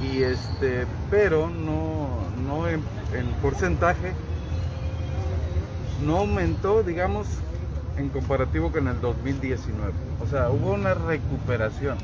y 0.00 0.22
este, 0.22 0.86
pero 1.10 1.50
no, 1.50 2.06
no 2.46 2.68
en, 2.68 2.84
en 3.14 3.26
porcentaje 3.42 4.12
no 6.04 6.18
aumentó, 6.18 6.82
digamos, 6.82 7.26
en 7.96 8.08
comparativo 8.08 8.70
con 8.70 8.88
el 8.88 9.00
2019. 9.00 9.92
O 10.22 10.26
sea, 10.26 10.50
hubo 10.50 10.72
una 10.72 10.94
recuperación, 10.94 11.98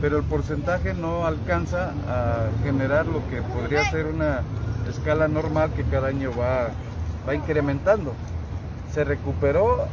pero 0.00 0.18
el 0.18 0.24
porcentaje 0.24 0.94
no 0.94 1.26
alcanza 1.26 1.92
a 2.08 2.48
generar 2.62 3.06
lo 3.06 3.26
que 3.28 3.42
podría 3.42 3.88
ser 3.90 4.06
una 4.06 4.42
escala 4.88 5.28
normal 5.28 5.70
que 5.74 5.84
cada 5.84 6.08
año 6.08 6.30
va, 6.38 6.68
va 7.26 7.34
incrementando. 7.34 8.12
Se 8.92 9.04
recuperó 9.04 9.86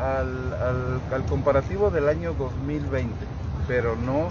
al, 0.00 1.00
al, 1.12 1.24
comparativo 1.26 1.90
del 1.90 2.08
año 2.08 2.34
2020, 2.34 3.12
pero 3.68 3.96
no 3.96 4.28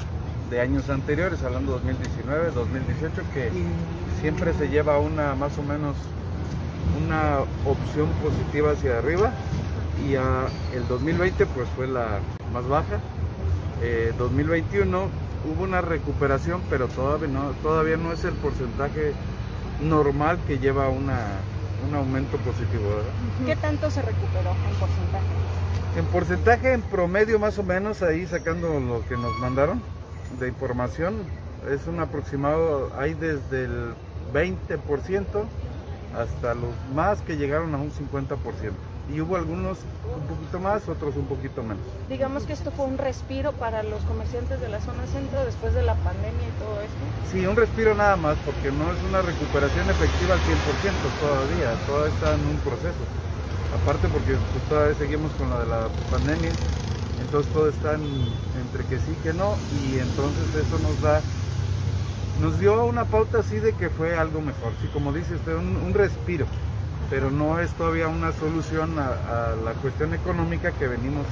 de 0.49 0.59
años 0.59 0.89
anteriores, 0.89 1.43
hablando 1.43 1.73
2019, 1.73 2.51
2018, 2.51 3.21
que 3.33 3.49
siempre 4.19 4.53
se 4.53 4.67
lleva 4.67 4.99
una 4.99 5.33
más 5.35 5.57
o 5.57 5.63
menos 5.63 5.95
una 6.97 7.39
opción 7.65 8.09
positiva 8.23 8.71
hacia 8.71 8.97
arriba 8.97 9.31
y 10.07 10.15
el 10.15 10.87
2020 10.87 11.45
pues 11.47 11.67
fue 11.75 11.87
la 11.87 12.19
más 12.53 12.67
baja. 12.67 12.99
2021 14.17 14.97
eh, 14.97 15.07
hubo 15.51 15.63
una 15.63 15.81
recuperación, 15.81 16.61
pero 16.69 16.87
todavía 16.87 17.27
no, 17.27 17.51
todavía 17.63 17.97
no 17.97 18.11
es 18.11 18.23
el 18.23 18.33
porcentaje 18.33 19.13
normal 19.81 20.39
que 20.47 20.59
lleva 20.59 20.89
una, 20.89 21.17
un 21.87 21.95
aumento 21.95 22.37
positivo. 22.37 22.83
¿Qué 23.45 23.55
tanto 23.55 23.89
se 23.89 24.01
recuperó 24.01 24.51
en 24.51 24.79
porcentaje? 24.79 25.25
En 25.97 26.05
porcentaje, 26.05 26.73
en 26.73 26.81
promedio 26.83 27.39
más 27.39 27.57
o 27.57 27.63
menos, 27.63 28.01
ahí 28.01 28.25
sacando 28.27 28.79
lo 28.79 29.05
que 29.07 29.15
nos 29.15 29.35
mandaron 29.39 29.81
de 30.39 30.47
información, 30.47 31.15
es 31.69 31.87
un 31.87 31.99
aproximado, 31.99 32.91
hay 32.97 33.13
desde 33.13 33.65
el 33.65 33.93
20% 34.33 35.25
hasta 36.17 36.53
los 36.53 36.71
más 36.93 37.21
que 37.21 37.37
llegaron 37.37 37.73
a 37.75 37.77
un 37.77 37.91
50% 37.91 38.37
y 39.13 39.19
hubo 39.19 39.35
algunos 39.35 39.77
un 40.15 40.27
poquito 40.27 40.59
más, 40.59 40.87
otros 40.87 41.15
un 41.15 41.25
poquito 41.25 41.63
menos. 41.63 41.83
Digamos 42.09 42.43
que 42.43 42.53
esto 42.53 42.71
fue 42.71 42.85
un 42.85 42.97
respiro 42.97 43.51
para 43.53 43.83
los 43.83 44.01
comerciantes 44.03 44.59
de 44.61 44.69
la 44.69 44.79
zona 44.79 45.05
centro 45.07 45.43
después 45.45 45.73
de 45.73 45.83
la 45.83 45.95
pandemia 45.95 46.47
y 46.47 46.55
todo 46.59 46.81
esto. 46.81 46.97
Sí, 47.31 47.45
un 47.45 47.55
respiro 47.55 47.95
nada 47.95 48.15
más, 48.15 48.37
porque 48.45 48.71
no 48.71 48.91
es 48.91 49.01
una 49.03 49.21
recuperación 49.21 49.89
efectiva 49.89 50.35
al 50.35 50.41
100% 50.41 50.93
todavía, 51.19 51.73
todavía 51.87 52.13
está 52.13 52.33
en 52.35 52.45
un 52.47 52.57
proceso. 52.59 53.03
Aparte 53.71 54.07
porque 54.09 54.35
pues, 54.35 54.63
todavía 54.67 54.95
seguimos 54.95 55.31
con 55.33 55.49
la 55.49 55.59
de 55.59 55.65
la 55.67 55.87
pandemia, 56.11 56.51
entonces 57.23 57.51
todo 57.53 57.69
está 57.69 57.93
entre 57.95 58.83
que 58.89 58.99
sí 58.99 59.15
que 59.23 59.33
no, 59.33 59.55
y 59.71 59.99
entonces 59.99 60.43
eso 60.55 60.77
nos 60.79 61.01
da 61.01 61.21
nos 62.39 62.59
dio 62.59 62.85
una 62.85 63.05
pauta 63.05 63.39
así 63.39 63.57
de 63.57 63.73
que 63.73 63.89
fue 63.89 64.15
algo 64.17 64.41
mejor, 64.41 64.71
sí, 64.81 64.87
como 64.93 65.11
dice 65.11 65.35
usted, 65.35 65.55
un 65.55 65.93
respiro 65.93 66.45
pero 67.11 67.29
no 67.29 67.59
es 67.59 67.69
todavía 67.73 68.07
una 68.07 68.31
solución 68.31 68.97
a, 68.97 69.07
a 69.09 69.55
la 69.57 69.73
cuestión 69.73 70.13
económica 70.13 70.71
que 70.71 70.87
venimos 70.87 71.25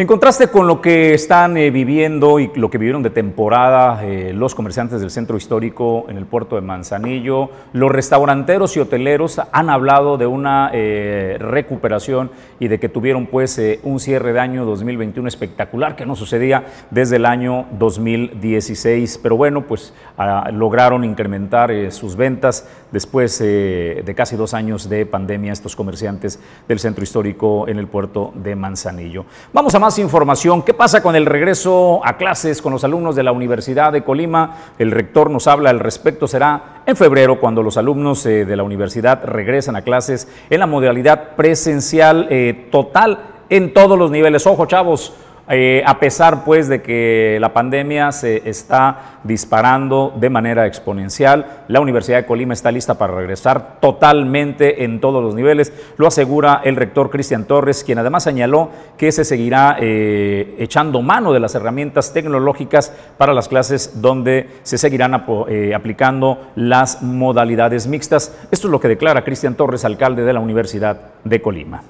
en 0.00 0.06
contraste 0.06 0.46
con 0.46 0.68
lo 0.68 0.80
que 0.80 1.12
están 1.12 1.56
eh, 1.56 1.72
viviendo 1.72 2.38
y 2.38 2.52
lo 2.54 2.70
que 2.70 2.78
vivieron 2.78 3.02
de 3.02 3.10
temporada 3.10 4.06
eh, 4.06 4.32
los 4.32 4.54
comerciantes 4.54 5.00
del 5.00 5.10
centro 5.10 5.36
histórico 5.36 6.06
en 6.08 6.16
el 6.16 6.24
puerto 6.24 6.54
de 6.54 6.62
Manzanillo, 6.62 7.50
los 7.72 7.90
restauranteros 7.90 8.76
y 8.76 8.80
hoteleros 8.80 9.40
han 9.50 9.68
hablado 9.68 10.16
de 10.16 10.26
una 10.26 10.70
eh, 10.72 11.36
recuperación 11.40 12.30
y 12.60 12.68
de 12.68 12.78
que 12.78 12.88
tuvieron 12.88 13.26
pues 13.26 13.60
un 13.82 13.98
cierre 13.98 14.32
de 14.32 14.38
año 14.38 14.64
2021 14.64 15.26
espectacular 15.26 15.96
que 15.96 16.06
no 16.06 16.14
sucedía 16.14 16.66
desde 16.92 17.16
el 17.16 17.26
año 17.26 17.66
2016. 17.76 19.18
Pero 19.20 19.36
bueno, 19.36 19.62
pues 19.62 19.92
ah, 20.16 20.50
lograron 20.52 21.02
incrementar 21.02 21.72
sus 21.90 22.14
ventas 22.14 22.68
después 22.92 23.38
de 23.38 24.14
casi 24.16 24.36
dos 24.36 24.54
años 24.54 24.88
de 24.88 25.06
pandemia 25.06 25.52
estos 25.52 25.76
comerciantes 25.76 26.38
del 26.66 26.78
centro 26.78 27.04
histórico 27.04 27.68
en 27.68 27.78
el 27.78 27.86
puerto 27.86 28.32
de 28.34 28.56
Manzanillo. 28.56 29.24
Vamos 29.52 29.74
a 29.74 29.78
más 29.78 29.98
información. 29.98 30.62
¿Qué 30.62 30.74
pasa 30.74 31.02
con 31.02 31.16
el 31.16 31.26
regreso 31.26 32.00
a 32.04 32.16
clases 32.16 32.62
con 32.62 32.72
los 32.72 32.84
alumnos 32.84 33.16
de 33.16 33.22
la 33.22 33.32
Universidad 33.32 33.92
de 33.92 34.04
Colima? 34.04 34.56
El 34.78 34.90
rector 34.90 35.30
nos 35.30 35.46
habla 35.46 35.70
al 35.70 35.80
respecto. 35.80 36.26
Será 36.26 36.82
en 36.86 36.96
febrero 36.96 37.40
cuando 37.40 37.62
los 37.62 37.76
alumnos 37.76 38.24
eh, 38.26 38.44
de 38.44 38.56
la 38.56 38.62
universidad 38.62 39.24
regresen 39.24 39.76
a 39.76 39.82
clases 39.82 40.28
en 40.50 40.60
la 40.60 40.66
modalidad 40.66 41.36
presencial 41.36 42.26
eh, 42.30 42.68
total 42.70 43.36
en 43.50 43.72
todos 43.72 43.98
los 43.98 44.10
niveles. 44.10 44.46
Ojo, 44.46 44.66
chavos, 44.66 45.14
eh, 45.50 45.82
a 45.86 45.98
pesar 45.98 46.44
pues 46.44 46.68
de 46.68 46.82
que 46.82 47.38
la 47.40 47.52
pandemia 47.52 48.12
se 48.12 48.48
está 48.48 49.18
disparando 49.24 50.12
de 50.18 50.30
manera 50.30 50.66
exponencial, 50.66 51.64
la 51.68 51.80
Universidad 51.80 52.18
de 52.18 52.26
Colima 52.26 52.52
está 52.52 52.70
lista 52.70 52.98
para 52.98 53.14
regresar 53.14 53.78
totalmente 53.80 54.84
en 54.84 55.00
todos 55.00 55.22
los 55.22 55.34
niveles, 55.34 55.72
lo 55.96 56.06
asegura 56.06 56.60
el 56.64 56.76
rector 56.76 57.10
Cristian 57.10 57.44
Torres, 57.44 57.84
quien 57.84 57.98
además 57.98 58.24
señaló 58.24 58.70
que 58.96 59.12
se 59.12 59.24
seguirá 59.24 59.76
eh, 59.80 60.56
echando 60.58 61.02
mano 61.02 61.32
de 61.32 61.40
las 61.40 61.54
herramientas 61.54 62.12
tecnológicas 62.12 62.92
para 63.16 63.34
las 63.34 63.48
clases 63.48 64.00
donde 64.00 64.48
se 64.62 64.78
seguirán 64.78 65.24
eh, 65.48 65.74
aplicando 65.74 66.48
las 66.56 67.02
modalidades 67.02 67.86
mixtas. 67.86 68.36
Esto 68.50 68.68
es 68.68 68.70
lo 68.70 68.80
que 68.80 68.88
declara 68.88 69.24
Cristian 69.24 69.54
Torres, 69.54 69.84
alcalde 69.84 70.24
de 70.24 70.32
la 70.32 70.40
Universidad 70.40 71.00
de 71.24 71.40
Colima. 71.40 71.82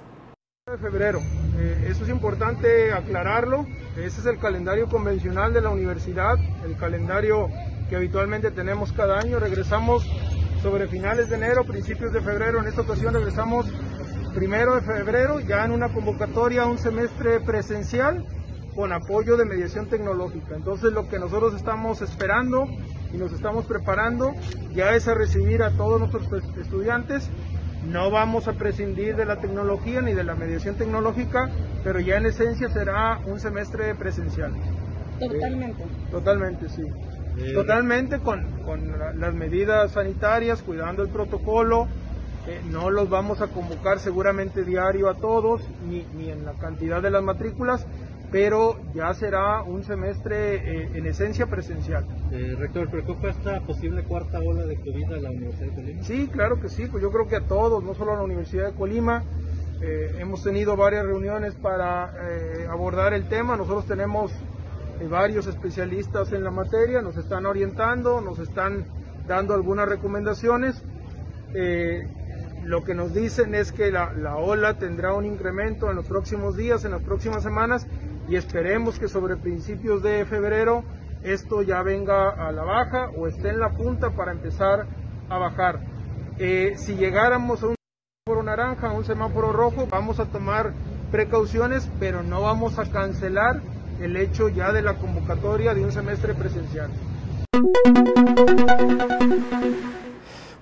De 0.69 0.77
febrero, 0.77 1.21
eh, 1.57 1.87
eso 1.89 2.05
es 2.05 2.11
importante 2.11 2.93
aclararlo, 2.93 3.65
ese 3.97 4.21
es 4.21 4.27
el 4.27 4.39
calendario 4.39 4.87
convencional 4.87 5.55
de 5.55 5.63
la 5.63 5.71
universidad, 5.71 6.35
el 6.63 6.77
calendario 6.77 7.49
que 7.89 7.97
habitualmente 7.97 8.51
tenemos 8.51 8.93
cada 8.93 9.19
año, 9.19 9.41
regresamos 9.41 10.07
sobre 10.61 10.87
finales 10.87 11.31
de 11.31 11.37
enero, 11.37 11.65
principios 11.65 12.13
de 12.13 12.21
febrero, 12.21 12.61
en 12.61 12.67
esta 12.67 12.83
ocasión 12.83 13.15
regresamos 13.15 13.65
primero 14.35 14.75
de 14.75 14.83
febrero, 14.83 15.41
ya 15.41 15.65
en 15.65 15.71
una 15.71 15.89
convocatoria 15.89 16.67
un 16.67 16.77
semestre 16.77 17.41
presencial 17.41 18.27
con 18.75 18.93
apoyo 18.93 19.39
de 19.39 19.47
mediación 19.47 19.87
tecnológica. 19.87 20.55
Entonces 20.55 20.93
lo 20.93 21.09
que 21.09 21.19
nosotros 21.19 21.55
estamos 21.55 22.03
esperando 22.03 22.69
y 23.13 23.17
nos 23.17 23.33
estamos 23.33 23.65
preparando 23.65 24.35
ya 24.75 24.95
es 24.95 25.09
a 25.09 25.15
recibir 25.15 25.63
a 25.63 25.71
todos 25.71 25.99
nuestros 25.99 26.45
estudiantes. 26.59 27.31
No 27.87 28.11
vamos 28.11 28.49
a 28.49 28.55
prescindir 28.55 29.17
de 29.17 29.25
la 29.25 29.37
tecnología 29.37 30.01
ni 30.01 30.13
de 30.13 30.25
la 30.25 30.35
mediación 30.35 30.75
tecnológica, 30.75 31.49
pero 31.85 32.01
ya 32.01 32.17
en 32.17 32.27
esencia 32.27 32.69
será 32.69 33.21
un 33.27 33.41
semestre 33.41 33.95
presencial. 33.95 34.53
Totalmente. 35.19 35.85
totalmente, 36.11 36.69
sí. 36.69 36.83
Totalmente 37.55 38.19
con, 38.19 38.45
con, 38.65 38.93
las 39.15 39.35
medidas 39.35 39.93
sanitarias, 39.93 40.63
cuidando 40.63 41.03
el 41.03 41.09
protocolo. 41.09 41.87
Eh, 42.49 42.63
no 42.71 42.91
los 42.91 43.11
vamos 43.11 43.43
a 43.43 43.49
convocar 43.49 43.99
seguramente 43.99 44.65
diario 44.65 45.11
a 45.11 45.15
todos, 45.15 45.63
ni, 45.87 46.07
ni 46.17 46.31
en 46.31 46.47
la 46.47 46.53
cantidad 46.53 47.03
de 47.03 47.11
las 47.11 47.23
matrículas, 47.23 47.87
pero 48.31 48.79
ya 48.95 49.13
será 49.15 49.63
un 49.63 49.83
semestre 49.85 50.57
eh, 50.57 50.91
en 50.95 51.07
esencia 51.07 51.47
presencial. 51.47 52.07
Eh, 52.31 52.55
rector, 52.59 52.91
¿preocupa 52.91 53.31
esta 53.31 53.61
posible 53.61 54.03
cuarta 54.03 54.39
ola 54.41 54.67
de 54.67 54.77
COVID 54.77 55.13
a 55.13 55.21
la 55.21 55.31
Universidad 55.31 55.69
de 55.69 55.75
Colima? 55.75 56.03
Sí, 56.03 56.29
claro 56.29 56.61
que 56.61 56.69
sí, 56.69 56.87
pues 56.87 57.03
yo 57.03 57.11
creo 57.11 57.27
que 57.27 57.37
a 57.37 57.47
todos, 57.47 57.83
no 57.83 57.95
solo 57.95 58.13
a 58.13 58.17
la 58.17 58.23
Universidad 58.23 58.71
de 58.71 58.77
Colima. 58.77 59.25
Eh, 59.81 60.17
hemos 60.19 60.43
tenido 60.43 60.77
varias 60.77 61.07
reuniones 61.07 61.55
para 61.55 62.13
eh, 62.29 62.67
abordar 62.69 63.15
el 63.15 63.29
tema, 63.29 63.57
nosotros 63.57 63.87
tenemos 63.87 64.33
varios 65.09 65.47
especialistas 65.47 66.33
en 66.33 66.43
la 66.43 66.51
materia, 66.51 67.01
nos 67.01 67.17
están 67.17 67.47
orientando, 67.47 68.21
nos 68.21 68.41
están 68.41 68.85
dando 69.29 69.55
algunas 69.55 69.89
recomendaciones. 69.89 70.83
Lo 72.65 72.83
que 72.83 72.95
nos 72.95 73.15
dicen 73.15 73.55
es 73.55 73.71
que 73.71 73.93
la, 73.93 74.13
la 74.13 74.37
ola 74.37 74.75
tendrá 74.79 75.15
un 75.15 75.25
incremento 75.25 75.89
en 75.89 75.95
los 75.95 76.07
próximos 76.07 76.57
días, 76.57 76.85
en 76.85 76.91
las 76.91 77.03
próximas 77.03 77.45
semanas, 77.45 77.87
y 78.29 78.37
esperemos 78.37 78.99
que 78.99 79.09
sobre 79.09 79.37
principios 79.37 80.03
de 80.03 80.25
febrero 80.27 80.85
esto 81.23 81.63
ya 81.63 81.83
venga 81.83 82.31
a 82.31 82.53
la 82.53 82.63
baja 82.63 83.11
o 83.17 83.27
esté 83.27 83.49
en 83.49 83.59
la 83.59 83.71
punta 83.71 84.11
para 84.11 84.33
empezar 84.33 84.87
a 85.29 85.39
bajar. 85.39 85.81
Eh, 86.39 86.75
si 86.77 86.95
llegáramos 86.95 87.63
a 87.63 87.69
un 87.69 87.75
semáforo 88.25 88.43
naranja, 88.45 88.89
a 88.89 88.93
un 88.93 89.05
semáforo 89.05 89.53
rojo, 89.53 89.89
vamos 89.91 90.21
a 90.21 90.27
tomar 90.27 90.73
precauciones, 91.11 91.91
pero 91.99 92.23
no 92.23 92.43
vamos 92.43 92.79
a 92.79 92.89
cancelar 92.89 93.61
el 94.01 94.17
hecho 94.17 94.49
ya 94.49 94.73
de 94.73 94.83
la 94.83 94.95
convocatoria 94.95 95.75
de 95.75 95.83
un 95.83 95.91
semestre 95.91 96.35
presencial. 96.35 96.91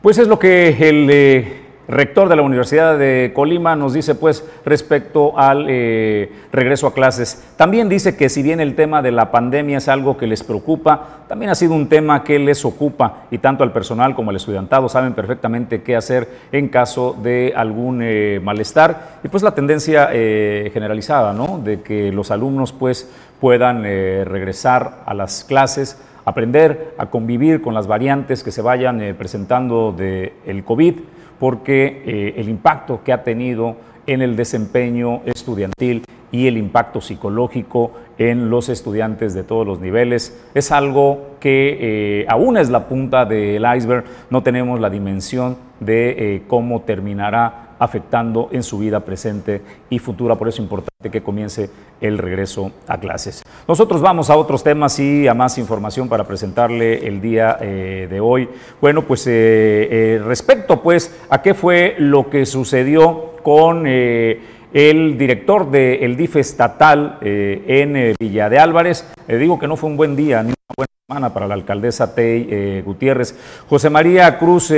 Pues 0.00 0.18
es 0.18 0.28
lo 0.28 0.38
que 0.38 0.68
el 0.88 1.10
eh, 1.10 1.65
rector 1.88 2.28
de 2.28 2.36
la 2.36 2.42
Universidad 2.42 2.98
de 2.98 3.32
Colima 3.34 3.76
nos 3.76 3.92
dice 3.92 4.14
pues 4.14 4.44
respecto 4.64 5.38
al 5.38 5.66
eh, 5.68 6.32
regreso 6.52 6.86
a 6.86 6.94
clases. 6.94 7.44
También 7.56 7.88
dice 7.88 8.16
que 8.16 8.28
si 8.28 8.42
bien 8.42 8.60
el 8.60 8.74
tema 8.74 9.02
de 9.02 9.12
la 9.12 9.30
pandemia 9.30 9.78
es 9.78 9.88
algo 9.88 10.16
que 10.16 10.26
les 10.26 10.42
preocupa, 10.42 11.24
también 11.28 11.50
ha 11.50 11.54
sido 11.54 11.74
un 11.74 11.88
tema 11.88 12.24
que 12.24 12.38
les 12.38 12.64
ocupa 12.64 13.26
y 13.30 13.38
tanto 13.38 13.62
al 13.62 13.72
personal 13.72 14.14
como 14.14 14.30
al 14.30 14.36
estudiantado 14.36 14.88
saben 14.88 15.14
perfectamente 15.14 15.82
qué 15.82 15.96
hacer 15.96 16.28
en 16.52 16.68
caso 16.68 17.16
de 17.22 17.52
algún 17.56 18.00
eh, 18.02 18.40
malestar 18.42 19.18
y 19.22 19.28
pues 19.28 19.42
la 19.42 19.54
tendencia 19.54 20.08
eh, 20.12 20.70
generalizada, 20.72 21.32
¿no? 21.32 21.58
De 21.58 21.82
que 21.82 22.12
los 22.12 22.30
alumnos 22.30 22.72
pues 22.72 23.10
puedan 23.40 23.82
regresar 23.82 25.02
a 25.04 25.12
las 25.12 25.44
clases 25.44 26.00
aprender 26.24 26.94
a 26.98 27.06
convivir 27.06 27.60
con 27.60 27.74
las 27.74 27.86
variantes 27.86 28.42
que 28.42 28.50
se 28.50 28.62
vayan 28.62 29.14
presentando 29.18 29.92
del 29.92 30.32
el 30.46 30.64
COVID, 30.64 30.96
porque 31.38 32.02
eh, 32.06 32.34
el 32.36 32.48
impacto 32.48 33.00
que 33.04 33.12
ha 33.12 33.22
tenido 33.22 33.76
en 34.06 34.22
el 34.22 34.36
desempeño 34.36 35.22
estudiantil 35.24 36.04
y 36.30 36.46
el 36.46 36.56
impacto 36.56 37.00
psicológico 37.00 37.92
en 38.18 38.50
los 38.50 38.68
estudiantes 38.68 39.34
de 39.34 39.42
todos 39.42 39.66
los 39.66 39.80
niveles 39.80 40.38
es 40.54 40.72
algo 40.72 41.36
que 41.40 41.78
eh, 41.80 42.26
aún 42.28 42.56
es 42.56 42.70
la 42.70 42.88
punta 42.88 43.24
del 43.24 43.64
iceberg, 43.76 44.04
no 44.30 44.42
tenemos 44.42 44.80
la 44.80 44.90
dimensión 44.90 45.56
de 45.80 46.10
eh, 46.10 46.42
cómo 46.46 46.82
terminará 46.82 47.65
afectando 47.78 48.48
en 48.52 48.62
su 48.62 48.78
vida 48.78 49.00
presente 49.00 49.62
y 49.90 49.98
futura, 49.98 50.36
por 50.36 50.48
eso 50.48 50.56
es 50.56 50.64
importante 50.64 51.10
que 51.10 51.22
comience 51.22 51.70
el 52.00 52.18
regreso 52.18 52.72
a 52.86 52.98
clases. 52.98 53.42
Nosotros 53.68 54.00
vamos 54.00 54.30
a 54.30 54.36
otros 54.36 54.62
temas 54.62 54.98
y 54.98 55.26
a 55.28 55.34
más 55.34 55.58
información 55.58 56.08
para 56.08 56.24
presentarle 56.24 57.06
el 57.06 57.20
día 57.20 57.58
eh, 57.60 58.06
de 58.10 58.20
hoy. 58.20 58.48
Bueno, 58.80 59.02
pues 59.02 59.26
eh, 59.26 59.32
eh, 59.90 60.22
respecto 60.24 60.82
pues 60.82 61.14
a 61.30 61.42
qué 61.42 61.54
fue 61.54 61.96
lo 61.98 62.30
que 62.30 62.46
sucedió 62.46 63.36
con 63.42 63.86
el 63.86 65.18
director 65.18 65.70
del 65.70 66.16
DIF 66.16 66.36
estatal 66.36 67.18
en 67.22 68.14
Villa 68.18 68.48
de 68.48 68.58
Álvarez, 68.58 69.08
le 69.28 69.38
digo 69.38 69.56
que 69.58 69.68
no 69.68 69.76
fue 69.76 69.88
un 69.88 69.96
buen 69.96 70.16
día 70.16 70.42
ni 70.42 70.48
una 70.48 70.74
buena 70.76 70.92
semana 71.06 71.32
para 71.32 71.46
la 71.46 71.54
alcaldesa 71.54 72.12
Tey 72.12 72.82
Gutiérrez. 72.82 73.38
José 73.68 73.88
María 73.88 74.36
Cruz 74.36 74.72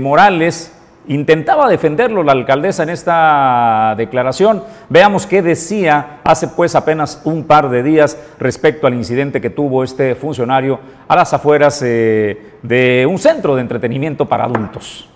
Morales, 0.00 0.77
Intentaba 1.08 1.70
defenderlo 1.70 2.22
la 2.22 2.32
alcaldesa 2.32 2.82
en 2.82 2.90
esta 2.90 3.94
declaración. 3.96 4.62
Veamos 4.90 5.26
qué 5.26 5.40
decía 5.40 6.20
hace 6.22 6.48
pues 6.48 6.74
apenas 6.74 7.22
un 7.24 7.44
par 7.44 7.70
de 7.70 7.82
días 7.82 8.18
respecto 8.38 8.86
al 8.86 8.92
incidente 8.92 9.40
que 9.40 9.48
tuvo 9.48 9.84
este 9.84 10.14
funcionario 10.14 10.78
a 11.08 11.16
las 11.16 11.32
afueras 11.32 11.80
eh, 11.82 12.58
de 12.62 13.06
un 13.08 13.18
centro 13.18 13.54
de 13.54 13.62
entretenimiento 13.62 14.26
para 14.26 14.44
adultos. 14.44 15.08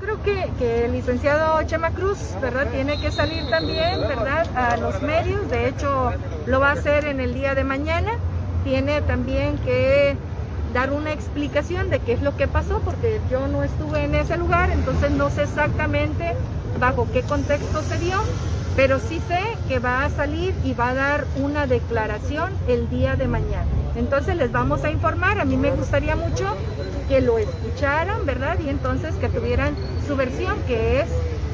Creo 0.00 0.22
que, 0.22 0.48
que 0.58 0.86
el 0.86 0.92
licenciado 0.92 1.62
Chema 1.64 1.90
Cruz, 1.90 2.34
¿verdad? 2.40 2.68
Tiene 2.72 2.98
que 2.98 3.10
salir 3.10 3.42
también, 3.50 4.00
¿verdad? 4.00 4.46
A 4.56 4.78
los 4.78 5.02
medios. 5.02 5.50
De 5.50 5.68
hecho, 5.68 6.12
lo 6.46 6.60
va 6.60 6.70
a 6.70 6.72
hacer 6.72 7.04
en 7.04 7.20
el 7.20 7.34
día 7.34 7.54
de 7.54 7.64
mañana. 7.64 8.12
Tiene 8.64 9.02
también 9.02 9.58
que 9.58 10.16
dar 10.72 10.92
una 10.92 11.12
explicación 11.12 11.90
de 11.90 11.98
qué 12.00 12.12
es 12.12 12.22
lo 12.22 12.36
que 12.36 12.46
pasó, 12.46 12.80
porque 12.84 13.20
yo 13.30 13.48
no 13.48 13.62
estuve 13.62 14.04
en 14.04 14.14
ese 14.14 14.36
lugar, 14.36 14.70
entonces 14.70 15.10
no 15.10 15.30
sé 15.30 15.42
exactamente 15.42 16.34
bajo 16.78 17.06
qué 17.12 17.22
contexto 17.22 17.82
se 17.82 17.98
dio, 17.98 18.18
pero 18.76 19.00
sí 19.00 19.20
sé 19.26 19.40
que 19.68 19.78
va 19.78 20.04
a 20.04 20.10
salir 20.10 20.54
y 20.64 20.72
va 20.74 20.90
a 20.90 20.94
dar 20.94 21.24
una 21.36 21.66
declaración 21.66 22.52
el 22.68 22.88
día 22.88 23.16
de 23.16 23.26
mañana. 23.26 23.66
Entonces 23.96 24.36
les 24.36 24.52
vamos 24.52 24.84
a 24.84 24.90
informar, 24.90 25.40
a 25.40 25.44
mí 25.44 25.56
me 25.56 25.70
gustaría 25.72 26.14
mucho 26.14 26.56
que 27.08 27.20
lo 27.20 27.38
escucharan, 27.38 28.24
¿verdad? 28.24 28.56
Y 28.64 28.68
entonces 28.68 29.14
que 29.16 29.28
tuvieran 29.28 29.74
su 30.06 30.14
versión, 30.16 30.56
que 30.68 31.00
es, 31.00 31.08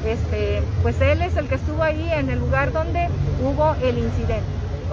este, 0.05 0.61
pues 0.83 1.01
él 1.01 1.21
es 1.23 1.35
el 1.35 1.47
que 1.47 1.55
estuvo 1.55 1.81
ahí 1.81 2.07
en 2.11 2.29
el 2.29 2.39
lugar 2.39 2.71
donde 2.71 3.07
hubo 3.43 3.75
el 3.81 3.97
incidente. 3.97 4.45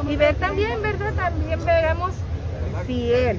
Y 0.08 0.16
ver 0.16 0.34
también, 0.36 0.82
¿verdad? 0.82 1.12
También 1.14 1.64
veremos 1.64 2.12
si 2.86 3.12
él, 3.12 3.38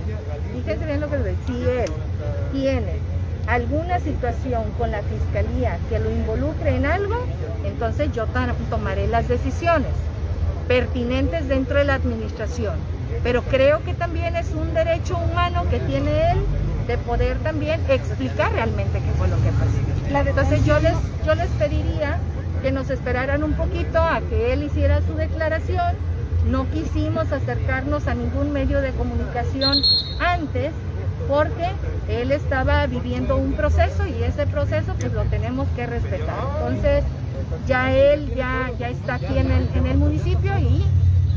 fíjense 0.55 0.85
bien 0.85 0.99
lo 1.01 1.09
que 1.09 1.17
le 1.17 1.37
si 1.37 1.67
él 1.67 2.05
tiene 2.49 3.07
alguna 3.45 3.99
situación 3.99 4.73
con 4.73 4.91
la 4.91 5.03
fiscalía 5.03 5.83
que 5.87 5.99
lo 5.99 6.11
involucre 6.11 6.75
en 6.75 6.85
algo, 6.85 7.13
entonces 7.61 8.11
yo 8.11 8.27
tomaré 8.69 9.07
las 9.07 9.27
decisiones 9.27 10.11
pertinentes 10.65 11.47
dentro 11.47 11.77
de 11.79 11.85
la 11.85 11.95
administración. 11.95 12.87
Pero 13.21 13.47
creo 13.47 13.83
que 13.83 13.95
también 13.95 14.35
es 14.35 14.53
un 14.53 14.73
derecho 14.73 15.19
humano 15.19 15.67
que 15.67 15.81
tiene 15.81 16.31
él 16.31 16.49
de 16.77 16.97
poder 16.99 17.39
también 17.41 17.83
explicar 17.87 18.51
realmente 18.53 19.01
qué 19.03 19.13
fue 19.15 19.27
lo 19.27 19.39
que 19.41 19.53
pasó. 19.53 19.85
Entonces 20.07 20.63
yo 20.63 20.79
les, 20.79 21.13
yo 21.21 21.35
les 21.35 21.55
pediría 21.55 22.23
que 22.61 22.71
nos 22.71 22.89
esperaran 22.89 23.43
un 23.43 23.55
poquito 23.55 23.99
a 23.99 24.23
que 24.23 24.53
él 24.53 24.63
hiciera 24.63 25.01
su 25.01 25.15
declaración. 25.15 25.99
No 26.45 26.69
quisimos 26.69 27.31
acercarnos 27.31 28.07
a 28.07 28.13
ningún 28.13 28.53
medio 28.53 28.81
de 28.81 28.91
comunicación 28.91 29.81
antes 30.19 30.71
porque 31.27 31.71
él 32.07 32.31
estaba 32.31 32.85
viviendo 32.85 33.35
un 33.37 33.53
proceso 33.53 34.05
y 34.05 34.23
ese 34.23 34.45
proceso 34.45 34.93
pues 34.99 35.11
lo 35.13 35.23
tenemos 35.23 35.67
que 35.75 35.87
respetar. 35.87 36.35
Entonces 36.59 37.03
ya 37.67 37.91
él 37.95 38.33
ya, 38.35 38.71
ya 38.77 38.89
está 38.89 39.15
aquí 39.15 39.37
en 39.37 39.51
el, 39.51 39.67
en 39.75 39.87
el 39.87 39.97
municipio 39.97 40.57
y 40.59 40.85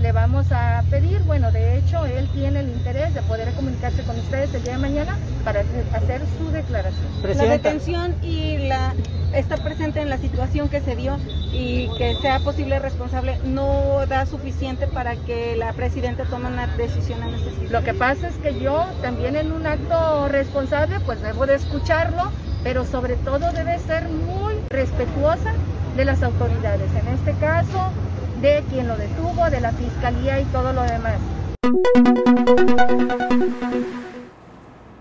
le 0.01 0.13
vamos 0.13 0.47
a 0.53 0.83
pedir, 0.91 1.23
bueno, 1.25 1.51
de 1.51 1.79
hecho, 1.79 2.07
él 2.07 2.29
tiene 2.35 2.61
el 2.61 2.69
interés 2.69 3.15
de 3.15 3.23
poder 3.23 3.53
comunicarse 3.55 4.03
con 4.03 4.19
ustedes 4.19 4.55
el 4.55 4.63
día 4.63 4.75
de 4.75 4.79
mañana 4.79 5.17
para 5.45 5.61
hacer 5.61 6.23
su 6.39 6.51
declaración. 6.51 7.07
La 7.23 7.45
detención 7.45 8.15
y 8.23 8.59
la 8.69 8.95
está 9.35 9.57
presente 9.57 10.01
en 10.01 10.09
la 10.09 10.19
situación 10.19 10.69
que 10.69 10.81
se 10.81 10.97
dio 10.97 11.19
y 11.53 11.89
que 11.99 12.17
sea 12.23 12.39
posible 12.41 12.79
responsable 12.79 13.39
no 13.45 14.07
da 14.09 14.25
suficiente 14.25 14.87
para 14.87 15.17
que 15.17 15.57
la 15.57 15.73
presidenta 15.73 16.25
tome 16.25 16.47
una 16.47 16.67
decisión 16.77 17.23
en 17.23 17.35
ese 17.35 17.51
sentido. 17.51 17.73
Lo 17.73 17.85
que 17.85 17.93
pasa 17.93 18.29
es 18.29 18.37
que 18.37 18.59
yo 18.59 18.87
también 19.03 19.37
en 19.37 19.53
un 19.53 19.67
acto 19.67 20.29
responsable 20.29 21.01
pues 21.01 21.21
debo 21.23 21.47
de 21.47 21.57
escucharlo, 21.57 22.31
pero 22.63 22.85
sobre 22.85 23.17
todo 23.17 23.53
debe 23.53 23.79
ser 23.81 24.09
muy 24.09 24.55
respetuosa 24.71 25.53
de 25.97 26.05
las 26.05 26.23
autoridades, 26.23 26.91
en 26.95 27.09
este 27.09 27.33
caso 27.35 27.91
de 28.41 28.63
quien 28.71 28.89
lo 28.89 28.97
detuvo, 28.97 29.51
de 29.51 29.61
la 29.61 29.73
fiscalía 29.73 30.41
y 30.41 30.45
todo 30.47 30.73
lo 30.73 30.83
demás. 30.83 31.19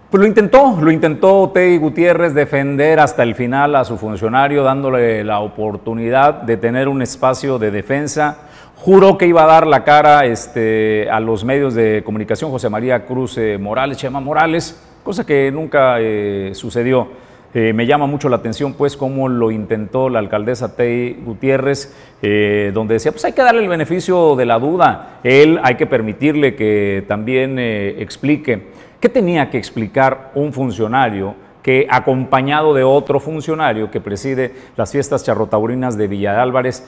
Pues 0.10 0.22
lo 0.22 0.26
intentó, 0.26 0.78
lo 0.82 0.90
intentó 0.90 1.52
Tei 1.54 1.78
Gutiérrez 1.78 2.34
defender 2.34 3.00
hasta 3.00 3.24
el 3.24 3.36
final 3.36 3.76
a 3.76 3.84
su 3.84 3.98
funcionario, 3.98 4.64
dándole 4.64 5.24
la 5.24 5.42
oportunidad 5.42 6.44
de 6.44 6.56
tener 6.58 6.88
un 6.88 7.02
espacio 7.02 7.60
de 7.60 7.72
defensa. 7.72 8.38
Juró 8.78 9.18
que 9.18 9.28
iba 9.28 9.44
a 9.44 9.48
dar 9.48 9.68
la 9.68 9.84
cara 9.84 10.26
este, 10.26 11.10
a 11.12 11.20
los 11.20 11.44
medios 11.44 11.74
de 11.74 12.04
comunicación, 12.06 12.52
José 12.52 12.70
María 12.70 13.06
Cruz 13.06 13.38
eh, 13.38 13.58
Morales, 13.58 13.98
Chema 13.98 14.22
Morales, 14.22 14.82
cosa 15.04 15.26
que 15.26 15.52
nunca 15.52 15.98
eh, 16.00 16.52
sucedió. 16.54 17.27
Eh, 17.54 17.74
me 17.74 17.86
llama 17.86 18.08
mucho 18.08 18.30
la 18.30 18.38
atención, 18.38 18.74
pues, 18.74 18.98
cómo 18.98 19.30
lo 19.30 19.52
intentó 19.52 20.10
la 20.10 20.20
alcaldesa 20.20 20.76
Tei 20.76 21.14
Gutiérrez, 21.26 21.96
eh, 22.22 22.72
donde 22.74 22.96
decía, 22.96 23.12
pues 23.12 23.24
hay 23.26 23.34
que 23.34 23.42
darle 23.42 23.62
el 23.62 23.70
beneficio 23.70 24.36
de 24.36 24.46
la 24.46 24.60
duda. 24.60 25.20
Él 25.24 25.60
hay 25.64 25.76
que 25.76 25.86
permitirle 25.86 26.56
que 26.56 27.06
también 27.08 27.58
eh, 27.58 27.96
explique. 28.02 28.68
¿Qué 29.00 29.10
tenía 29.10 29.50
que 29.50 29.58
explicar 29.58 30.32
un 30.36 30.52
funcionario 30.52 31.36
que, 31.64 31.88
acompañado 31.90 32.74
de 32.74 32.84
otro 32.84 33.20
funcionario 33.20 33.92
que 33.92 34.02
preside 34.02 34.54
las 34.76 34.92
fiestas 34.92 35.24
charrotaurinas 35.24 35.98
de 35.98 36.08
Villa 36.08 36.42
Álvarez, 36.42 36.88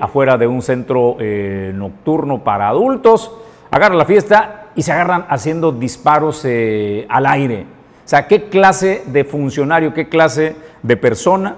afuera 0.00 0.38
de 0.38 0.46
un 0.46 0.62
centro 0.62 1.16
nocturno 1.74 2.44
para 2.44 2.68
adultos, 2.68 3.36
agarra 3.70 3.96
la 3.96 4.04
fiesta 4.04 4.68
y 4.76 4.82
se 4.82 4.92
agarran 4.92 5.26
haciendo 5.28 5.72
disparos 5.72 6.44
al 6.44 7.26
aire? 7.26 7.66
Sea, 8.10 8.26
¿qué 8.26 8.48
clase 8.48 9.04
de 9.06 9.22
funcionario, 9.22 9.94
qué 9.94 10.08
clase 10.08 10.56
de 10.82 10.96
persona 10.96 11.54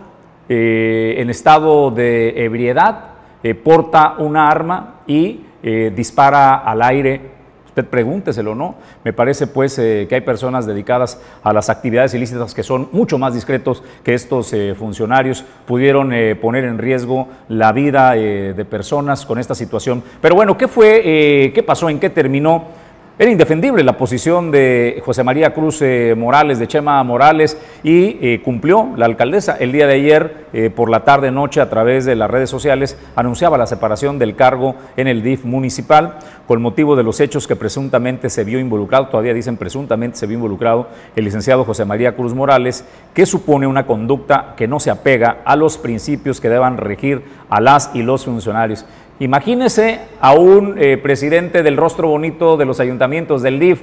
eh, 0.50 1.14
en 1.16 1.30
estado 1.30 1.90
de 1.90 2.44
ebriedad 2.44 3.04
eh, 3.42 3.54
porta 3.54 4.16
una 4.18 4.50
arma 4.50 4.96
y 5.06 5.46
eh, 5.62 5.90
dispara 5.96 6.56
al 6.56 6.82
aire? 6.82 7.22
Usted 7.68 7.86
pregúnteselo, 7.86 8.54
¿no? 8.54 8.74
Me 9.02 9.14
parece 9.14 9.46
pues 9.46 9.76
que 9.76 10.08
hay 10.10 10.20
personas 10.20 10.66
dedicadas 10.66 11.18
a 11.42 11.54
las 11.54 11.70
actividades 11.70 12.12
ilícitas 12.12 12.52
que 12.52 12.62
son 12.62 12.90
mucho 12.92 13.16
más 13.16 13.32
discretos 13.32 13.82
que 14.04 14.12
estos 14.12 14.54
funcionarios. 14.76 15.46
Pudieron 15.66 16.12
poner 16.38 16.64
en 16.64 16.76
riesgo 16.76 17.28
la 17.48 17.72
vida 17.72 18.10
de 18.10 18.66
personas 18.68 19.24
con 19.24 19.38
esta 19.38 19.54
situación. 19.54 20.02
Pero 20.20 20.34
bueno, 20.34 20.58
¿qué 20.58 20.68
fue? 20.68 21.50
¿Qué 21.54 21.62
pasó? 21.66 21.88
¿En 21.88 21.98
qué 21.98 22.10
terminó? 22.10 22.81
Era 23.18 23.30
indefendible 23.30 23.84
la 23.84 23.98
posición 23.98 24.50
de 24.50 25.02
José 25.04 25.22
María 25.22 25.52
Cruz 25.52 25.82
eh, 25.82 26.14
Morales, 26.16 26.58
de 26.58 26.66
Chema 26.66 27.04
Morales, 27.04 27.58
y 27.82 28.16
eh, 28.22 28.40
cumplió 28.42 28.94
la 28.96 29.04
alcaldesa. 29.04 29.54
El 29.60 29.70
día 29.70 29.86
de 29.86 29.94
ayer, 29.94 30.46
eh, 30.54 30.70
por 30.70 30.88
la 30.88 31.04
tarde-noche, 31.04 31.60
a 31.60 31.68
través 31.68 32.06
de 32.06 32.16
las 32.16 32.30
redes 32.30 32.48
sociales, 32.48 32.96
anunciaba 33.14 33.58
la 33.58 33.66
separación 33.66 34.18
del 34.18 34.34
cargo 34.34 34.76
en 34.96 35.08
el 35.08 35.22
DIF 35.22 35.44
municipal 35.44 36.20
con 36.46 36.62
motivo 36.62 36.96
de 36.96 37.02
los 37.02 37.20
hechos 37.20 37.46
que 37.46 37.54
presuntamente 37.54 38.30
se 38.30 38.44
vio 38.44 38.58
involucrado, 38.58 39.08
todavía 39.08 39.34
dicen 39.34 39.56
presuntamente 39.56 40.16
se 40.16 40.26
vio 40.26 40.36
involucrado 40.36 40.88
el 41.14 41.24
licenciado 41.24 41.64
José 41.64 41.84
María 41.84 42.16
Cruz 42.16 42.34
Morales, 42.34 42.84
que 43.14 43.26
supone 43.26 43.66
una 43.66 43.86
conducta 43.86 44.54
que 44.56 44.66
no 44.66 44.80
se 44.80 44.90
apega 44.90 45.38
a 45.44 45.54
los 45.54 45.78
principios 45.78 46.40
que 46.40 46.48
deban 46.48 46.78
regir 46.78 47.22
a 47.48 47.60
las 47.60 47.90
y 47.94 48.02
los 48.02 48.24
funcionarios. 48.24 48.84
Imagínese 49.22 50.00
a 50.20 50.34
un 50.34 50.74
eh, 50.76 50.96
presidente 50.96 51.62
del 51.62 51.76
rostro 51.76 52.08
bonito 52.08 52.56
de 52.56 52.64
los 52.64 52.80
ayuntamientos 52.80 53.40
del 53.40 53.60
DIF 53.60 53.80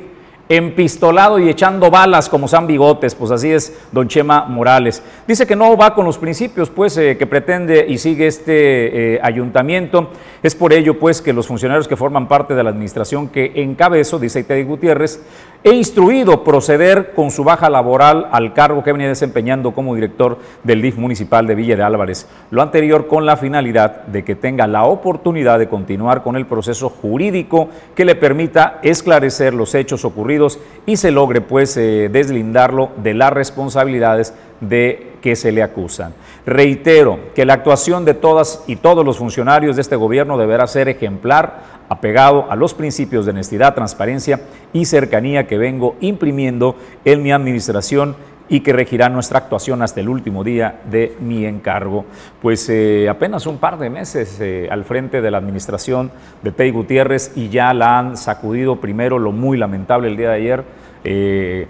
empistolado 0.50 1.38
y 1.38 1.48
echando 1.48 1.92
balas 1.92 2.28
como 2.28 2.48
San 2.48 2.66
Bigotes, 2.66 3.14
pues 3.14 3.30
así 3.30 3.52
es 3.52 3.80
don 3.92 4.08
Chema 4.08 4.46
Morales. 4.46 5.04
Dice 5.28 5.46
que 5.46 5.56
no 5.56 5.78
va 5.78 5.94
con 5.94 6.06
los 6.06 6.18
principios 6.18 6.72
pues 6.72 6.98
eh, 6.98 7.18
que 7.18 7.28
pretende 7.28 7.86
y 7.88 8.00
sigue 8.00 8.26
este 8.26 9.14
eh, 9.14 9.20
ayuntamiento. 9.22 10.10
Es 10.42 10.56
por 10.56 10.74
ello 10.74 10.98
pues 10.98 11.22
que 11.22 11.34
los 11.34 11.46
funcionarios 11.46 11.88
que 11.88 11.96
forman 11.96 12.28
parte 12.28 12.56
de 12.56 12.64
la 12.64 12.72
administración 12.72 13.28
que 13.28 13.62
encabezo, 13.62 14.18
dice 14.18 14.44
Teddy 14.44 14.64
Gutiérrez, 14.64 15.22
he 15.64 15.72
instruido 15.72 16.44
proceder 16.44 17.12
con 17.14 17.30
su 17.30 17.44
baja 17.44 17.70
laboral 17.70 18.28
al 18.32 18.54
cargo 18.54 18.84
que 18.84 18.92
venía 18.92 19.10
desempeñando 19.10 19.72
como 19.72 19.94
director 19.94 20.40
del 20.64 20.82
DIF 20.82 20.98
municipal 20.98 21.46
de 21.46 21.54
Villa 21.54 21.76
de 21.76 21.84
Álvarez. 21.84 22.28
Lo 22.50 22.64
anterior 22.64 23.06
con 23.06 23.26
la 23.28 23.38
finalidad 23.38 24.04
de 24.08 24.24
que 24.24 24.36
tenga 24.36 24.66
la 24.66 24.86
oportunidad 24.86 25.60
de 25.60 25.70
continuar 25.70 26.24
con 26.24 26.36
el 26.36 26.48
proceso 26.48 26.90
jurídico 26.90 27.70
que 27.94 28.06
le 28.06 28.16
permita 28.16 28.80
esclarecer 28.82 29.54
los 29.54 29.76
hechos 29.76 30.06
ocurridos 30.06 30.39
y 30.86 30.98
se 30.98 31.12
logre 31.12 31.42
pues 31.42 31.76
eh, 31.78 32.10
deslindarlo 32.12 32.92
de 32.98 33.14
las 33.14 33.32
responsabilidades 33.32 34.34
de 34.62 35.14
que 35.22 35.36
se 35.36 35.52
le 35.52 35.64
acusan. 35.64 36.14
Reitero 36.46 37.20
que 37.36 37.46
la 37.46 37.54
actuación 37.54 38.06
de 38.06 38.14
todas 38.14 38.64
y 38.68 38.78
todos 38.78 39.06
los 39.06 39.18
funcionarios 39.18 39.76
de 39.76 39.82
este 39.82 39.96
gobierno 39.96 40.38
deberá 40.38 40.66
ser 40.68 40.88
ejemplar, 40.88 41.80
apegado 41.90 42.50
a 42.50 42.56
los 42.56 42.74
principios 42.74 43.26
de 43.26 43.32
honestidad, 43.32 43.76
transparencia 43.76 44.42
y 44.74 44.86
cercanía 44.86 45.48
que 45.48 45.58
vengo 45.58 45.96
imprimiendo 46.00 46.76
en 47.06 47.22
mi 47.22 47.32
administración 47.32 48.16
y 48.50 48.62
que 48.62 48.74
regirá 48.74 49.10
nuestra 49.10 49.40
actuación 49.40 49.82
hasta 49.82 50.00
el 50.00 50.10
último 50.10 50.44
día 50.44 50.82
de 50.90 51.16
mi 51.20 51.46
encargo. 51.46 52.06
Pues 52.42 52.68
eh, 52.70 53.08
apenas 53.08 53.46
un 53.46 53.58
par 53.58 53.78
de 53.78 53.90
meses 53.90 54.40
eh, 54.42 54.68
al 54.72 54.84
frente 54.86 55.22
de 55.22 55.32
la 55.32 55.38
administración 55.38 56.12
de 56.42 56.52
Tey 56.52 56.72
Gutiérrez 56.72 57.32
y 57.36 57.50
ya 57.50 57.74
la 57.74 58.00
han 58.00 58.18
sacudido 58.18 58.82
primero 58.82 59.20
lo 59.20 59.32
muy 59.32 59.58
lamentable 59.58 60.08
el 60.08 60.18
día 60.18 60.30
de 60.30 60.36
ayer, 60.36 60.64
eh, 61.04 61.68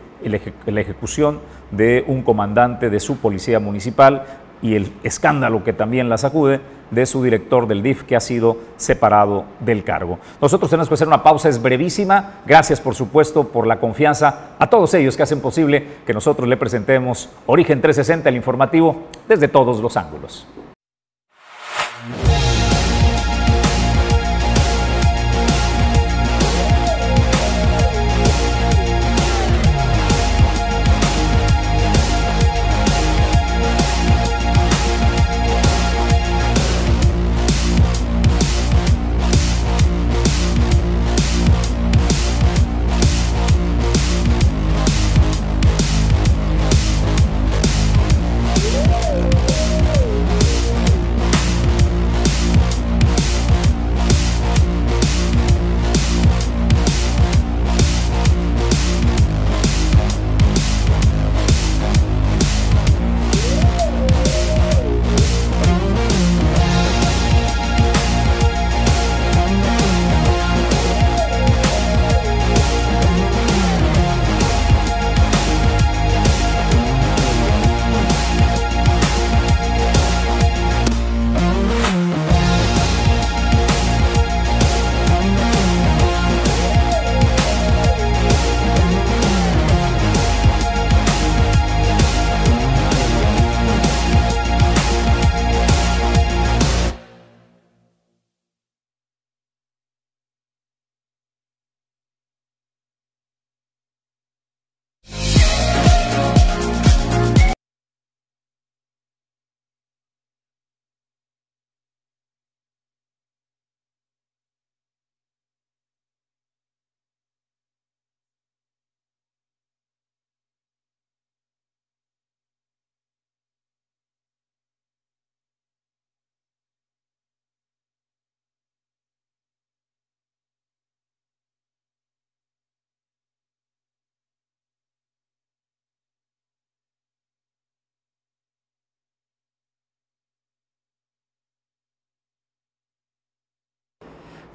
la 0.65 0.81
ejecución 0.81 1.39
de 1.71 2.03
un 2.07 2.23
comandante 2.23 2.89
de 2.89 2.99
su 2.99 3.17
policía 3.17 3.59
municipal 3.59 4.23
y 4.61 4.75
el 4.75 4.91
escándalo 5.03 5.63
que 5.63 5.73
también 5.73 6.09
la 6.09 6.17
sacude 6.17 6.59
de 6.91 7.05
su 7.05 7.23
director 7.23 7.67
del 7.67 7.83
DIF 7.83 8.03
que 8.03 8.15
ha 8.15 8.19
sido 8.19 8.57
separado 8.77 9.45
del 9.59 9.83
cargo. 9.83 10.19
Nosotros 10.41 10.69
tenemos 10.69 10.87
que 10.87 10.93
hacer 10.93 11.07
una 11.07 11.23
pausa, 11.23 11.49
es 11.49 11.61
brevísima. 11.61 12.41
Gracias, 12.45 12.79
por 12.79 12.95
supuesto, 12.95 13.47
por 13.47 13.67
la 13.67 13.79
confianza 13.79 14.55
a 14.57 14.69
todos 14.69 14.93
ellos 14.93 15.15
que 15.15 15.23
hacen 15.23 15.41
posible 15.41 15.85
que 16.05 16.13
nosotros 16.13 16.47
le 16.47 16.57
presentemos 16.57 17.29
Origen 17.45 17.81
360, 17.81 18.29
el 18.29 18.35
informativo, 18.35 19.03
desde 19.27 19.47
todos 19.47 19.79
los 19.81 19.97
ángulos. 19.97 20.47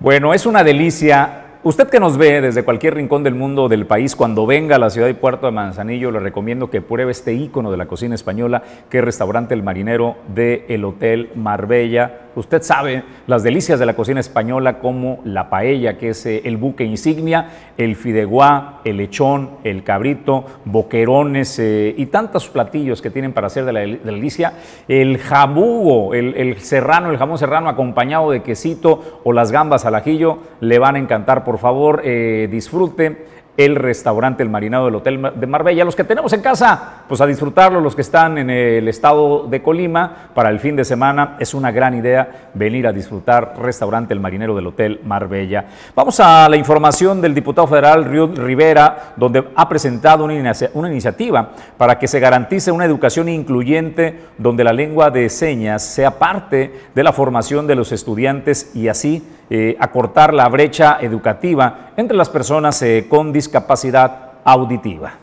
Bueno, 0.05 0.35
es 0.35 0.45
una 0.45 0.63
delicia 0.63 1.44
Usted 1.67 1.89
que 1.89 1.99
nos 1.99 2.19
ve 2.19 2.43
desde 2.43 2.63
cualquier 2.63 2.95
rincón 2.95 3.23
del 3.23 3.35
mundo 3.35 3.71
del 3.71 3.87
país, 3.87 4.15
cuando 4.15 4.45
venga 4.45 4.77
a 4.77 4.79
la 4.79 4.91
ciudad 4.91 5.09
y 5.09 5.15
puerto 5.15 5.47
de 5.47 5.53
Manzanillo, 5.53 6.11
le 6.11 6.21
recomiendo 6.21 6.69
que 6.69 6.83
pruebe 6.83 7.11
este 7.11 7.33
ícono 7.33 7.71
de 7.71 7.79
la 7.79 7.87
cocina 7.87 8.15
española, 8.15 8.63
que 8.91 8.99
es 8.99 9.05
Restaurante 9.05 9.55
El 9.55 9.63
Marinero 9.63 10.17
del 10.29 10.65
el 10.69 10.85
Hotel 10.85 11.31
Marbella. 11.35 12.21
Usted 12.37 12.63
sabe 12.63 13.05
las 13.27 13.43
delicias 13.45 13.79
de 13.79 13.87
la 13.87 13.95
cocina 13.95 14.21
española, 14.21 14.79
como 14.81 15.21
la 15.25 15.49
paella, 15.49 15.97
que 15.97 16.11
es 16.11 16.27
eh, 16.27 16.43
el 16.45 16.59
buque 16.59 16.85
insignia, 16.85 17.49
el 17.79 17.97
fideuá, 17.97 18.81
el 18.85 18.99
lechón, 18.99 19.51
el 19.65 19.85
cabrito, 19.85 20.45
boquerones 20.67 21.59
eh, 21.61 21.95
y 21.97 22.07
tantos 22.07 22.49
platillos 22.49 23.01
que 23.01 23.09
tienen 23.09 23.33
para 23.33 23.47
hacer 23.47 23.65
de 23.65 23.73
la, 23.73 23.81
delicia. 23.81 24.53
El 24.87 25.17
jabugo, 25.17 26.13
el, 26.13 26.35
el 26.35 26.59
serrano, 26.59 27.11
el 27.11 27.17
jamón 27.17 27.39
serrano 27.39 27.71
acompañado 27.71 28.33
de 28.33 28.43
quesito 28.43 29.21
o 29.25 29.33
las 29.33 29.51
gambas 29.51 29.87
al 29.87 29.95
ajillo, 29.95 30.41
le 30.61 30.79
van 30.79 30.97
a 30.97 30.99
encantar. 30.99 31.45
Por 31.45 31.54
favor, 31.59 32.03
eh, 32.05 32.49
disfrute 32.51 33.35
el 33.57 33.77
restaurante 33.77 34.43
El 34.43 34.51
Marinado 34.51 34.87
del 34.87 34.97
Hotel 34.97 35.31
de 35.37 35.47
Marbella. 35.47 35.85
Los 35.85 35.95
que 35.95 36.05
tenemos 36.05 36.33
en 36.33 36.41
casa, 36.41 37.05
pues 37.09 37.21
a 37.21 37.27
disfrutarlo, 37.27 37.81
los 37.81 37.95
que 37.95 38.03
están 38.03 38.39
en 38.39 38.51
el 38.51 38.89
estado 38.89 39.47
de 39.47 39.63
Colima 39.63 40.31
para 40.35 40.51
el 40.51 40.59
fin 40.59 40.75
de 40.75 40.85
semana, 40.85 41.37
es 41.39 41.55
una 41.55 41.71
gran 41.71 41.95
idea 41.95 42.51
venir 42.55 42.87
a 42.87 42.93
disfrutar 42.93 43.55
restaurante 43.61 44.13
El 44.13 44.21
Marinero 44.21 44.57
del 44.57 44.67
Hotel 44.67 45.01
Marbella. 45.05 45.67
Vamos 45.95 46.19
a 46.21 46.49
la 46.49 46.57
información 46.57 47.21
del 47.21 47.35
diputado 47.35 47.69
federal 47.69 48.05
Río 48.05 48.27
Rivera, 48.27 49.15
donde 49.17 49.45
ha 49.55 49.69
presentado 49.69 50.25
una 50.25 50.89
iniciativa 50.91 51.51
para 51.77 51.99
que 51.99 52.09
se 52.09 52.21
garantice 52.21 52.73
una 52.73 52.85
educación 52.85 53.29
incluyente 53.29 54.19
donde 54.37 54.65
la 54.65 54.73
lengua 54.73 55.11
de 55.11 55.29
señas 55.29 55.85
sea 55.85 56.19
parte 56.19 56.73
de 56.95 57.05
la 57.05 57.13
formación 57.13 57.67
de 57.67 57.77
los 57.77 57.93
estudiantes 57.93 58.73
y 58.75 58.89
así 58.89 59.23
eh, 59.51 59.77
acortar 59.79 60.33
la 60.33 60.49
brecha 60.49 60.99
educativa 61.03 61.93
entre 61.99 62.17
las 62.17 62.31
personas 62.31 62.81
eh, 62.81 63.07
con 63.11 63.31
discapacidad 63.31 64.33
auditiva. 64.43 65.19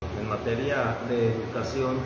En 0.00 0.28
materia 0.28 0.96
de 1.08 1.34
educación 1.34 1.96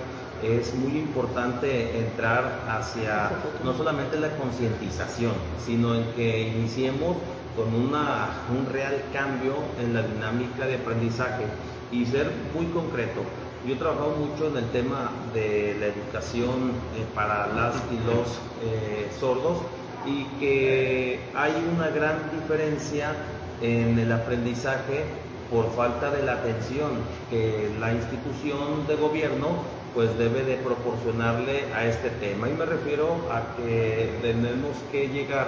es 0.42 0.74
muy 0.74 0.98
importante 0.98 1.98
entrar 1.98 2.60
hacia 2.68 3.32
no 3.64 3.74
solamente 3.74 4.18
la 4.18 4.30
concientización, 4.36 5.32
sino 5.64 5.94
en 5.94 6.04
que 6.16 6.48
iniciemos 6.48 7.18
con 7.54 7.74
una, 7.74 8.30
un 8.50 8.72
real 8.72 9.02
cambio 9.12 9.56
en 9.78 9.92
la 9.92 10.02
dinámica 10.02 10.66
de 10.66 10.76
aprendizaje 10.76 11.44
y 11.92 12.06
ser 12.06 12.30
muy 12.54 12.64
concreto. 12.66 13.20
Yo 13.66 13.74
he 13.74 13.76
trabajado 13.76 14.16
mucho 14.16 14.48
en 14.48 14.56
el 14.56 14.70
tema 14.70 15.10
de 15.34 15.76
la 15.78 15.86
educación 15.86 16.72
eh, 16.96 17.04
para 17.14 17.46
las 17.48 17.74
y 17.92 17.98
los 18.06 18.40
sordos 19.20 19.58
y 20.06 20.24
que 20.38 21.20
hay 21.34 21.52
una 21.74 21.88
gran 21.88 22.30
diferencia 22.32 23.12
en 23.60 23.98
el 23.98 24.12
aprendizaje 24.12 25.04
por 25.50 25.70
falta 25.74 26.10
de 26.10 26.22
la 26.22 26.34
atención 26.34 26.90
que 27.30 27.70
la 27.78 27.92
institución 27.92 28.86
de 28.86 28.96
gobierno 28.96 29.48
pues 29.94 30.16
debe 30.18 30.42
de 30.42 30.56
proporcionarle 30.56 31.72
a 31.72 31.86
este 31.86 32.10
tema. 32.10 32.48
Y 32.48 32.52
me 32.54 32.66
refiero 32.66 33.16
a 33.30 33.56
que 33.56 34.10
tenemos 34.22 34.76
que 34.90 35.08
llegar 35.08 35.46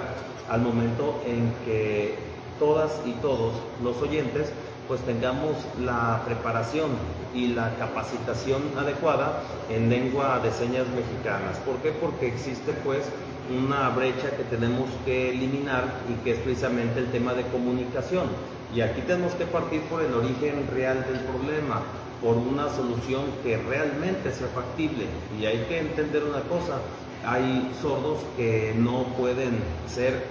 al 0.49 0.61
momento 0.61 1.21
en 1.25 1.51
que 1.65 2.15
todas 2.57 3.01
y 3.05 3.11
todos 3.13 3.53
los 3.83 4.01
oyentes 4.01 4.51
pues 4.87 5.01
tengamos 5.01 5.55
la 5.79 6.21
preparación 6.25 6.91
y 7.33 7.47
la 7.47 7.75
capacitación 7.75 8.61
adecuada 8.77 9.41
en 9.69 9.89
lengua 9.89 10.39
de 10.39 10.51
señas 10.51 10.85
mexicanas. 10.95 11.57
¿Por 11.65 11.75
qué? 11.77 11.91
Porque 11.91 12.27
existe 12.27 12.71
pues 12.83 13.03
una 13.49 13.89
brecha 13.89 14.31
que 14.35 14.43
tenemos 14.43 14.89
que 15.05 15.31
eliminar 15.31 15.85
y 16.09 16.23
que 16.23 16.31
es 16.31 16.39
precisamente 16.39 16.99
el 16.99 17.11
tema 17.11 17.33
de 17.33 17.43
comunicación. 17.43 18.27
Y 18.73 18.81
aquí 18.81 19.01
tenemos 19.01 19.33
que 19.33 19.45
partir 19.45 19.81
por 19.83 20.01
el 20.01 20.13
origen 20.13 20.67
real 20.73 21.05
del 21.05 21.19
problema, 21.21 21.81
por 22.21 22.35
una 22.35 22.69
solución 22.69 23.23
que 23.43 23.57
realmente 23.57 24.31
sea 24.33 24.47
factible. 24.47 25.05
Y 25.39 25.45
hay 25.45 25.65
que 25.69 25.79
entender 25.79 26.23
una 26.23 26.41
cosa, 26.41 26.79
hay 27.27 27.69
sordos 27.81 28.19
que 28.37 28.73
no 28.77 29.03
pueden 29.17 29.59
ser 29.85 30.27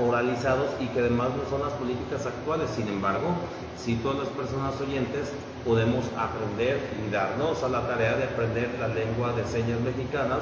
oralizados 0.00 0.70
y 0.80 0.86
que 0.86 1.00
además 1.00 1.30
no 1.36 1.50
son 1.50 1.66
las 1.66 1.72
políticas 1.72 2.26
actuales. 2.26 2.70
Sin 2.76 2.86
embargo, 2.86 3.26
si 3.76 3.96
todas 3.96 4.18
las 4.18 4.28
personas 4.28 4.80
oyentes 4.80 5.32
podemos 5.66 6.04
aprender 6.16 6.78
y 7.04 7.10
darnos 7.10 7.64
a 7.64 7.68
la 7.68 7.88
tarea 7.88 8.16
de 8.16 8.24
aprender 8.24 8.70
la 8.78 8.86
lengua 8.86 9.32
de 9.32 9.44
señas 9.46 9.80
mexicanas, 9.80 10.38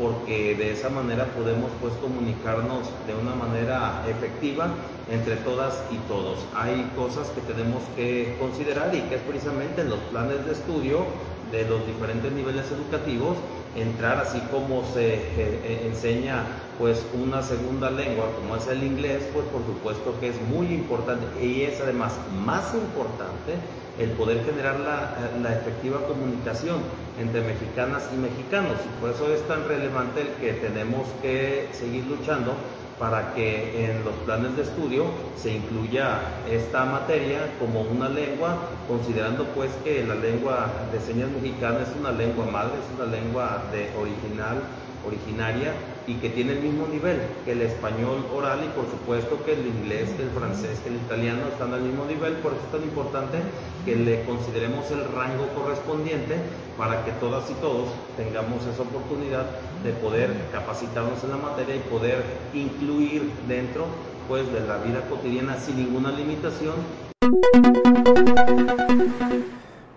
porque 0.00 0.56
de 0.56 0.72
esa 0.72 0.88
manera 0.88 1.26
podemos 1.26 1.70
pues 1.80 1.92
comunicarnos 2.00 2.88
de 3.06 3.14
una 3.14 3.34
manera 3.34 4.02
efectiva 4.08 4.68
entre 5.10 5.36
todas 5.36 5.74
y 5.90 5.96
todos. 6.08 6.38
Hay 6.56 6.90
cosas 6.96 7.28
que 7.28 7.42
tenemos 7.42 7.82
que 7.94 8.34
considerar 8.40 8.94
y 8.94 9.02
que 9.02 9.16
es 9.16 9.20
precisamente 9.20 9.82
en 9.82 9.90
los 9.90 10.00
planes 10.10 10.44
de 10.46 10.52
estudio 10.52 11.04
de 11.52 11.68
los 11.68 11.86
diferentes 11.86 12.32
niveles 12.32 12.64
educativos 12.72 13.36
entrar 13.76 14.18
así 14.18 14.40
como 14.50 14.84
se 14.92 15.14
eh, 15.14 15.22
eh, 15.38 15.90
enseña 15.90 16.44
pues 16.78 17.04
una 17.14 17.42
segunda 17.42 17.90
lengua 17.90 18.26
como 18.36 18.56
es 18.56 18.66
el 18.66 18.82
inglés, 18.82 19.24
pues 19.32 19.46
por 19.46 19.64
supuesto 19.64 20.18
que 20.20 20.28
es 20.28 20.40
muy 20.48 20.66
importante 20.66 21.24
y 21.44 21.62
es 21.62 21.80
además 21.80 22.12
más 22.44 22.74
importante 22.74 23.54
el 23.98 24.10
poder 24.10 24.44
generar 24.44 24.80
la, 24.80 25.14
la, 25.40 25.54
efectiva 25.54 26.04
comunicación 26.06 26.78
entre 27.20 27.42
mexicanas 27.42 28.02
y 28.12 28.16
mexicanos. 28.16 28.72
Y 28.84 29.00
por 29.00 29.10
eso 29.10 29.32
es 29.32 29.46
tan 29.46 29.68
relevante 29.68 30.22
el 30.22 30.28
que 30.40 30.54
tenemos 30.54 31.06
que 31.22 31.68
seguir 31.72 32.04
luchando 32.06 32.54
para 32.98 33.34
que 33.34 33.84
en 33.84 34.04
los 34.04 34.14
planes 34.24 34.56
de 34.56 34.62
estudio 34.62 35.06
se 35.36 35.54
incluya 35.54 36.20
esta 36.50 36.84
materia 36.84 37.52
como 37.58 37.82
una 37.82 38.08
lengua, 38.08 38.56
considerando 38.88 39.44
pues 39.48 39.70
que 39.82 40.04
la 40.04 40.14
lengua 40.14 40.68
de 40.92 41.00
señas 41.00 41.30
mexicana 41.30 41.80
es 41.82 41.98
una 41.98 42.12
lengua 42.12 42.46
madre, 42.46 42.72
es 42.74 43.00
una 43.00 43.10
lengua 43.10 43.64
de 43.72 43.90
original 43.98 44.62
originaria 45.06 45.72
y 46.06 46.14
que 46.14 46.30
tiene 46.30 46.52
el 46.52 46.60
mismo 46.60 46.86
nivel 46.86 47.20
que 47.44 47.52
el 47.52 47.62
español 47.62 48.24
oral 48.34 48.60
y 48.64 48.68
por 48.76 48.84
supuesto 48.90 49.42
que 49.44 49.54
el 49.54 49.66
inglés, 49.66 50.10
que 50.16 50.22
el 50.22 50.30
francés, 50.30 50.80
que 50.80 50.90
el 50.90 50.96
italiano 50.96 51.48
están 51.48 51.72
al 51.72 51.82
mismo 51.82 52.04
nivel, 52.04 52.34
por 52.34 52.52
eso 52.52 52.62
es 52.64 52.72
tan 52.72 52.82
importante 52.82 53.38
que 53.84 53.96
le 53.96 54.24
consideremos 54.24 54.90
el 54.90 55.04
rango 55.14 55.48
correspondiente 55.54 56.36
para 56.76 57.04
que 57.04 57.12
todas 57.12 57.50
y 57.50 57.54
todos 57.54 57.88
tengamos 58.16 58.66
esa 58.66 58.82
oportunidad 58.82 59.46
de 59.82 59.92
poder 59.92 60.30
capacitarnos 60.52 61.22
en 61.24 61.30
la 61.30 61.36
materia 61.36 61.76
y 61.76 61.80
poder 61.80 62.22
incluir 62.52 63.30
dentro 63.48 63.86
pues 64.28 64.50
de 64.52 64.60
la 64.60 64.78
vida 64.78 65.02
cotidiana 65.08 65.58
sin 65.58 65.76
ninguna 65.76 66.10
limitación 66.10 66.74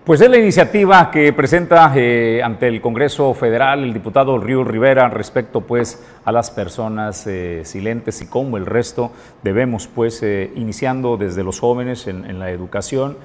pues 0.07 0.21
es 0.21 0.29
la 0.29 0.37
iniciativa 0.37 1.11
que 1.11 1.33
presenta 1.33 1.91
eh, 1.93 2.41
ante 2.41 2.69
el 2.69 2.79
Congreso 2.79 3.33
Federal 3.33 3.83
el 3.83 3.93
diputado 3.93 4.37
Río 4.37 4.63
Rivera 4.63 5.09
respecto 5.09 5.59
pues 5.59 6.01
a 6.23 6.31
las 6.31 6.49
personas 6.49 7.27
eh, 7.27 7.63
silentes 7.65 8.21
y 8.21 8.27
cómo 8.27 8.55
el 8.55 8.65
resto 8.65 9.11
debemos 9.43 9.87
pues 9.87 10.23
eh, 10.23 10.49
iniciando 10.55 11.17
desde 11.17 11.43
los 11.43 11.59
jóvenes 11.59 12.07
en, 12.07 12.23
en 12.23 12.39
la 12.39 12.51
educación 12.51 13.17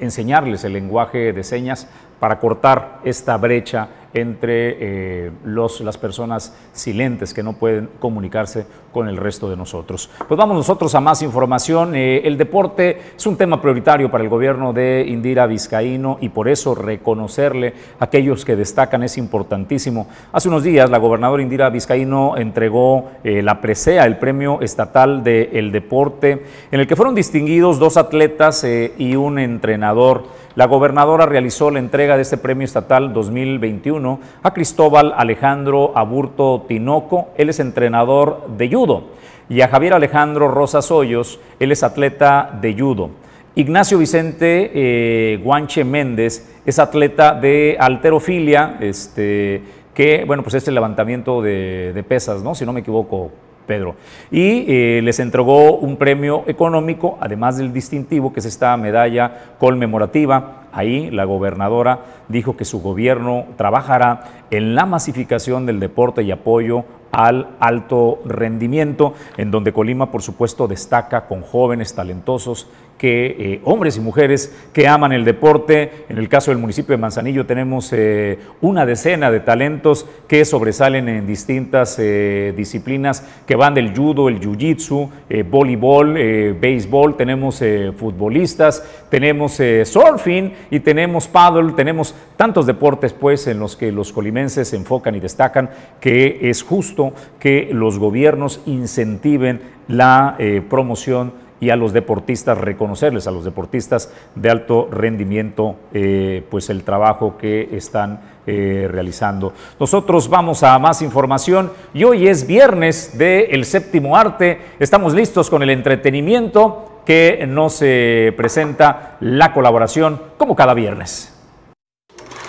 enseñarles 0.00 0.64
el 0.64 0.72
lenguaje 0.72 1.32
de 1.32 1.44
señas 1.44 1.88
para 2.18 2.38
cortar 2.38 3.00
esta 3.04 3.36
brecha 3.36 3.88
entre 4.14 4.76
eh, 4.80 5.30
los, 5.44 5.80
las 5.80 5.98
personas 5.98 6.54
silentes 6.72 7.34
que 7.34 7.42
no 7.42 7.54
pueden 7.54 7.88
comunicarse 7.98 8.66
con 8.92 9.08
el 9.08 9.16
resto 9.16 9.50
de 9.50 9.56
nosotros. 9.56 10.10
Pues 10.26 10.38
vamos 10.38 10.56
nosotros 10.56 10.94
a 10.94 11.00
más 11.00 11.22
información. 11.22 11.94
Eh, 11.94 12.22
el 12.24 12.38
deporte 12.38 12.98
es 13.16 13.26
un 13.26 13.36
tema 13.36 13.60
prioritario 13.60 14.10
para 14.10 14.24
el 14.24 14.30
gobierno 14.30 14.72
de 14.72 15.04
Indira 15.06 15.46
Vizcaíno 15.46 16.18
y 16.20 16.30
por 16.30 16.48
eso 16.48 16.74
reconocerle 16.74 17.74
a 18.00 18.04
aquellos 18.06 18.44
que 18.44 18.56
destacan 18.56 19.02
es 19.02 19.18
importantísimo. 19.18 20.08
Hace 20.32 20.48
unos 20.48 20.62
días 20.62 20.90
la 20.90 20.98
gobernadora 20.98 21.42
Indira 21.42 21.68
Vizcaíno 21.68 22.36
entregó 22.36 23.10
eh, 23.22 23.42
la 23.42 23.60
presea, 23.60 24.06
el 24.06 24.18
premio 24.18 24.60
estatal 24.62 25.22
del 25.22 25.70
deporte, 25.70 26.44
en 26.70 26.80
el 26.80 26.86
que 26.86 26.96
fueron 26.96 27.14
distinguidos 27.14 27.78
dos 27.78 27.96
atletas 27.96 28.64
y 28.64 29.16
un 29.16 29.38
entrenador. 29.38 30.47
La 30.58 30.66
gobernadora 30.66 31.24
realizó 31.24 31.70
la 31.70 31.78
entrega 31.78 32.16
de 32.16 32.22
este 32.22 32.36
premio 32.36 32.64
estatal 32.64 33.12
2021 33.12 34.18
a 34.42 34.52
Cristóbal 34.52 35.14
Alejandro 35.16 35.92
Aburto 35.96 36.64
Tinoco, 36.66 37.28
él 37.36 37.50
es 37.50 37.60
entrenador 37.60 38.44
de 38.56 38.68
judo, 38.68 39.04
y 39.48 39.60
a 39.60 39.68
Javier 39.68 39.92
Alejandro 39.92 40.48
Rosas 40.48 40.90
Hoyos, 40.90 41.38
él 41.60 41.70
es 41.70 41.84
atleta 41.84 42.58
de 42.60 42.74
judo. 42.76 43.10
Ignacio 43.54 43.98
Vicente 43.98 44.72
eh, 44.74 45.40
Guanche 45.44 45.84
Méndez 45.84 46.52
es 46.66 46.80
atleta 46.80 47.34
de 47.34 47.76
alterofilia, 47.78 48.78
este, 48.80 49.62
que, 49.94 50.24
bueno, 50.26 50.42
pues 50.42 50.56
es 50.56 50.66
el 50.66 50.74
levantamiento 50.74 51.40
de, 51.40 51.92
de 51.94 52.02
pesas, 52.02 52.42
¿no? 52.42 52.56
Si 52.56 52.66
no 52.66 52.72
me 52.72 52.80
equivoco, 52.80 53.30
Pedro. 53.68 53.94
Y 54.32 54.64
eh, 54.66 55.00
les 55.04 55.20
entregó 55.20 55.76
un 55.76 55.96
premio 55.96 56.42
económico, 56.48 57.18
además 57.20 57.58
del 57.58 57.72
distintivo, 57.72 58.32
que 58.32 58.40
es 58.40 58.46
esta 58.46 58.76
medalla 58.76 59.54
conmemorativa. 59.60 60.64
Ahí 60.72 61.10
la 61.10 61.24
gobernadora 61.24 62.00
dijo 62.28 62.56
que 62.56 62.64
su 62.64 62.80
gobierno 62.80 63.44
trabajará 63.56 64.24
en 64.50 64.74
la 64.74 64.86
masificación 64.86 65.66
del 65.66 65.78
deporte 65.78 66.22
y 66.22 66.32
apoyo 66.32 66.84
al 67.12 67.48
alto 67.60 68.20
rendimiento, 68.24 69.14
en 69.36 69.50
donde 69.50 69.72
Colima, 69.72 70.10
por 70.10 70.22
supuesto, 70.22 70.66
destaca 70.66 71.26
con 71.26 71.42
jóvenes 71.42 71.94
talentosos 71.94 72.68
que 72.98 73.36
eh, 73.38 73.60
hombres 73.64 73.96
y 73.96 74.00
mujeres 74.00 74.52
que 74.72 74.88
aman 74.88 75.12
el 75.12 75.24
deporte. 75.24 76.04
En 76.08 76.18
el 76.18 76.28
caso 76.28 76.50
del 76.50 76.58
municipio 76.58 76.94
de 76.94 77.00
Manzanillo 77.00 77.46
tenemos 77.46 77.90
eh, 77.92 78.38
una 78.60 78.84
decena 78.84 79.30
de 79.30 79.40
talentos 79.40 80.04
que 80.26 80.44
sobresalen 80.44 81.08
en 81.08 81.26
distintas 81.26 81.96
eh, 81.98 82.52
disciplinas 82.56 83.24
que 83.46 83.54
van 83.54 83.74
del 83.74 83.96
judo, 83.96 84.28
el 84.28 84.40
jiu-jitsu, 84.40 85.08
voleibol, 85.48 86.14
béisbol, 86.60 87.16
tenemos 87.16 87.62
futbolistas, 87.96 88.82
tenemos 89.08 89.60
surfing 89.84 90.52
y 90.70 90.80
tenemos 90.80 91.28
paddle, 91.28 91.72
tenemos 91.74 92.14
tantos 92.36 92.66
deportes 92.66 93.12
pues 93.12 93.46
en 93.46 93.60
los 93.60 93.76
que 93.76 93.92
los 93.92 94.12
colimenses 94.12 94.68
se 94.68 94.76
enfocan 94.76 95.14
y 95.14 95.20
destacan 95.20 95.70
que 96.00 96.50
es 96.50 96.62
justo 96.62 97.12
que 97.38 97.70
los 97.72 97.98
gobiernos 97.98 98.60
incentiven 98.66 99.60
la 99.86 100.36
promoción 100.68 101.32
y 101.60 101.70
a 101.70 101.76
los 101.76 101.92
deportistas 101.92 102.58
reconocerles, 102.58 103.26
a 103.26 103.30
los 103.30 103.44
deportistas 103.44 104.12
de 104.34 104.50
alto 104.50 104.88
rendimiento, 104.90 105.76
eh, 105.92 106.44
pues 106.50 106.70
el 106.70 106.84
trabajo 106.84 107.36
que 107.36 107.68
están 107.72 108.20
eh, 108.46 108.88
realizando. 108.90 109.52
Nosotros 109.78 110.28
vamos 110.28 110.62
a 110.62 110.78
más 110.78 111.02
información 111.02 111.70
y 111.92 112.04
hoy 112.04 112.28
es 112.28 112.46
viernes 112.46 113.18
del 113.18 113.64
séptimo 113.64 114.16
arte. 114.16 114.60
Estamos 114.78 115.14
listos 115.14 115.50
con 115.50 115.62
el 115.62 115.70
entretenimiento 115.70 117.02
que 117.04 117.46
nos 117.48 117.78
eh, 117.82 118.32
presenta 118.36 119.16
la 119.20 119.52
colaboración 119.52 120.20
como 120.36 120.54
cada 120.54 120.74
viernes. 120.74 121.34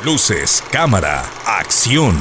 Luces, 0.04 0.64
cámara, 0.72 1.24
acción. 1.46 2.18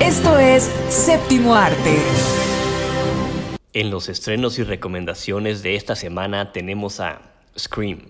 Esto 0.00 0.38
es 0.38 0.70
séptimo 0.88 1.54
arte. 1.54 2.39
En 3.72 3.90
los 3.90 4.08
estrenos 4.08 4.58
y 4.58 4.64
recomendaciones 4.64 5.62
de 5.62 5.76
esta 5.76 5.94
semana 5.94 6.50
tenemos 6.50 6.98
a 6.98 7.20
Scream, 7.56 8.00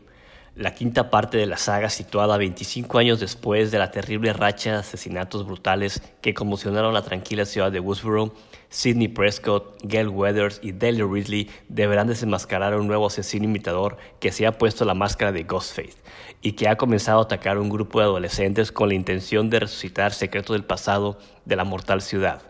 la 0.57 0.75
quinta 0.75 1.11
parte 1.11 1.37
de 1.37 1.44
la 1.44 1.59
saga 1.59 1.90
situada 1.90 2.38
25 2.38 2.96
años 2.96 3.20
después 3.20 3.70
de 3.70 3.79
la 3.79 3.90
terrible 3.90 4.33
racha 4.33 4.73
de 4.73 4.79
asesinatos 4.79 5.44
brutales 5.44 6.03
que 6.23 6.33
conmocionaron 6.33 6.94
la 6.94 7.03
tranquila 7.03 7.44
ciudad 7.44 7.70
de 7.70 7.79
Woodsboro. 7.79 8.35
Sidney 8.70 9.09
Prescott, 9.09 9.77
Gail 9.83 10.09
Weathers 10.09 10.61
y 10.62 10.73
Delia 10.73 11.05
Ridley 11.05 11.51
deberán 11.68 12.07
desenmascarar 12.07 12.73
a 12.73 12.79
un 12.79 12.87
nuevo 12.87 13.09
asesino 13.09 13.44
imitador 13.44 13.99
que 14.18 14.33
se 14.33 14.46
ha 14.46 14.57
puesto 14.57 14.87
la 14.87 14.94
máscara 14.94 15.31
de 15.31 15.44
Ghostface 15.44 15.99
y 16.40 16.53
que 16.53 16.68
ha 16.68 16.77
comenzado 16.77 17.18
a 17.18 17.25
atacar 17.25 17.59
a 17.59 17.61
un 17.61 17.68
grupo 17.68 17.99
de 17.99 18.07
adolescentes 18.07 18.73
con 18.73 18.88
la 18.88 18.94
intención 18.94 19.51
de 19.51 19.61
resucitar 19.61 20.14
secretos 20.14 20.55
del 20.55 20.64
pasado 20.64 21.18
de 21.44 21.57
la 21.57 21.64
mortal 21.64 22.01
ciudad. 22.01 22.49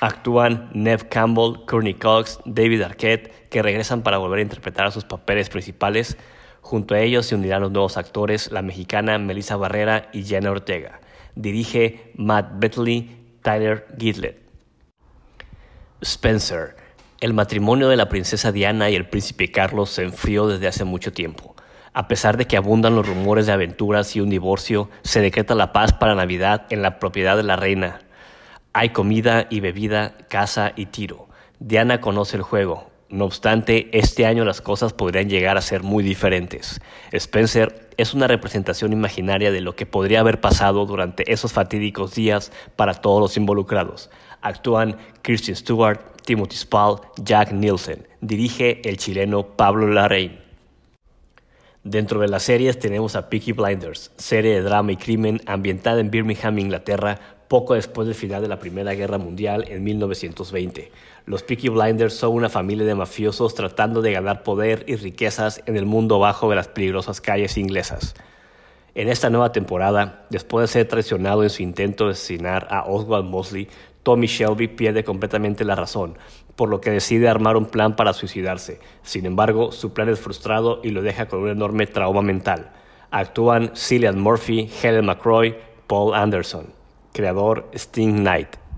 Actúan 0.00 0.70
Nev 0.74 1.08
Campbell, 1.08 1.64
Courtney 1.66 1.94
Cox, 1.94 2.38
David 2.44 2.82
Arquette, 2.82 3.48
que 3.50 3.62
regresan 3.62 4.02
para 4.02 4.18
volver 4.18 4.38
a 4.38 4.42
interpretar 4.42 4.92
sus 4.92 5.04
papeles 5.04 5.48
principales. 5.48 6.16
Junto 6.60 6.94
a 6.94 7.00
ellos 7.00 7.26
se 7.26 7.34
unirán 7.34 7.62
los 7.62 7.72
nuevos 7.72 7.96
actores, 7.96 8.52
la 8.52 8.62
mexicana 8.62 9.18
Melissa 9.18 9.56
Barrera 9.56 10.08
y 10.12 10.22
Jenna 10.22 10.52
Ortega. 10.52 11.00
Dirige 11.34 12.12
Matt 12.14 12.60
Betley, 12.60 13.38
Tyler 13.42 13.86
Gidlet. 13.98 14.38
Spencer. 16.00 16.76
El 17.20 17.34
matrimonio 17.34 17.88
de 17.88 17.96
la 17.96 18.08
princesa 18.08 18.52
Diana 18.52 18.90
y 18.90 18.94
el 18.94 19.08
príncipe 19.08 19.50
Carlos 19.50 19.90
se 19.90 20.04
enfrió 20.04 20.46
desde 20.46 20.68
hace 20.68 20.84
mucho 20.84 21.12
tiempo. 21.12 21.56
A 21.92 22.06
pesar 22.06 22.36
de 22.36 22.46
que 22.46 22.56
abundan 22.56 22.94
los 22.94 23.08
rumores 23.08 23.46
de 23.46 23.52
aventuras 23.52 24.14
y 24.14 24.20
un 24.20 24.30
divorcio, 24.30 24.88
se 25.02 25.20
decreta 25.20 25.56
la 25.56 25.72
paz 25.72 25.92
para 25.92 26.14
Navidad 26.14 26.66
en 26.70 26.82
la 26.82 27.00
propiedad 27.00 27.36
de 27.36 27.42
la 27.42 27.56
reina, 27.56 28.00
hay 28.78 28.90
comida 28.90 29.48
y 29.50 29.58
bebida, 29.58 30.16
casa 30.28 30.72
y 30.76 30.86
tiro. 30.86 31.26
Diana 31.58 32.00
conoce 32.00 32.36
el 32.36 32.44
juego. 32.44 32.92
No 33.08 33.24
obstante, 33.24 33.88
este 33.90 34.24
año 34.24 34.44
las 34.44 34.60
cosas 34.60 34.92
podrían 34.92 35.28
llegar 35.28 35.58
a 35.58 35.62
ser 35.62 35.82
muy 35.82 36.04
diferentes. 36.04 36.80
Spencer 37.10 37.88
es 37.96 38.14
una 38.14 38.28
representación 38.28 38.92
imaginaria 38.92 39.50
de 39.50 39.62
lo 39.62 39.74
que 39.74 39.84
podría 39.84 40.20
haber 40.20 40.40
pasado 40.40 40.86
durante 40.86 41.32
esos 41.32 41.52
fatídicos 41.52 42.14
días 42.14 42.52
para 42.76 42.94
todos 42.94 43.20
los 43.20 43.36
involucrados. 43.36 44.10
Actúan 44.42 44.96
Christian 45.22 45.56
Stewart, 45.56 45.98
Timothy 46.24 46.58
Spall, 46.58 47.00
Jack 47.16 47.50
Nielsen. 47.50 48.06
Dirige 48.20 48.88
el 48.88 48.96
chileno 48.96 49.56
Pablo 49.56 49.88
Larraín. 49.88 50.38
Dentro 51.82 52.20
de 52.20 52.28
las 52.28 52.44
series 52.44 52.78
tenemos 52.78 53.16
a 53.16 53.28
Peaky 53.28 53.52
Blinders, 53.52 54.12
serie 54.18 54.54
de 54.54 54.62
drama 54.62 54.92
y 54.92 54.96
crimen 54.96 55.40
ambientada 55.46 56.00
en 56.00 56.12
Birmingham, 56.12 56.60
Inglaterra, 56.60 57.37
poco 57.48 57.74
después 57.74 58.06
del 58.06 58.14
final 58.14 58.42
de 58.42 58.48
la 58.48 58.58
Primera 58.58 58.94
Guerra 58.94 59.18
Mundial 59.18 59.64
en 59.68 59.82
1920. 59.82 60.92
Los 61.24 61.42
Peaky 61.42 61.70
Blinders 61.70 62.14
son 62.14 62.34
una 62.34 62.48
familia 62.48 62.86
de 62.86 62.94
mafiosos 62.94 63.54
tratando 63.54 64.02
de 64.02 64.12
ganar 64.12 64.42
poder 64.42 64.84
y 64.86 64.96
riquezas 64.96 65.62
en 65.66 65.76
el 65.76 65.86
mundo 65.86 66.18
bajo 66.18 66.48
de 66.50 66.56
las 66.56 66.68
peligrosas 66.68 67.20
calles 67.20 67.56
inglesas. 67.56 68.14
En 68.94 69.08
esta 69.08 69.30
nueva 69.30 69.52
temporada, 69.52 70.26
después 70.30 70.64
de 70.64 70.72
ser 70.72 70.88
traicionado 70.88 71.42
en 71.42 71.50
su 71.50 71.62
intento 71.62 72.06
de 72.06 72.12
asesinar 72.12 72.68
a 72.70 72.84
Oswald 72.84 73.26
Mosley, 73.26 73.68
Tommy 74.02 74.26
Shelby 74.26 74.68
pierde 74.68 75.04
completamente 75.04 75.64
la 75.64 75.74
razón, 75.74 76.16
por 76.56 76.68
lo 76.68 76.80
que 76.80 76.90
decide 76.90 77.28
armar 77.28 77.56
un 77.56 77.66
plan 77.66 77.96
para 77.96 78.12
suicidarse. 78.12 78.80
Sin 79.02 79.26
embargo, 79.26 79.72
su 79.72 79.92
plan 79.92 80.08
es 80.08 80.18
frustrado 80.18 80.80
y 80.82 80.90
lo 80.90 81.02
deja 81.02 81.28
con 81.28 81.40
un 81.40 81.50
enorme 81.50 81.86
trauma 81.86 82.22
mental. 82.22 82.72
Actúan 83.10 83.72
Cillian 83.74 84.20
Murphy, 84.20 84.70
Helen 84.82 85.06
McCroy, 85.06 85.56
Paul 85.86 86.14
Anderson 86.14 86.77
creador 87.18 87.66
Sting 87.74 88.20
Knight. 88.20 88.68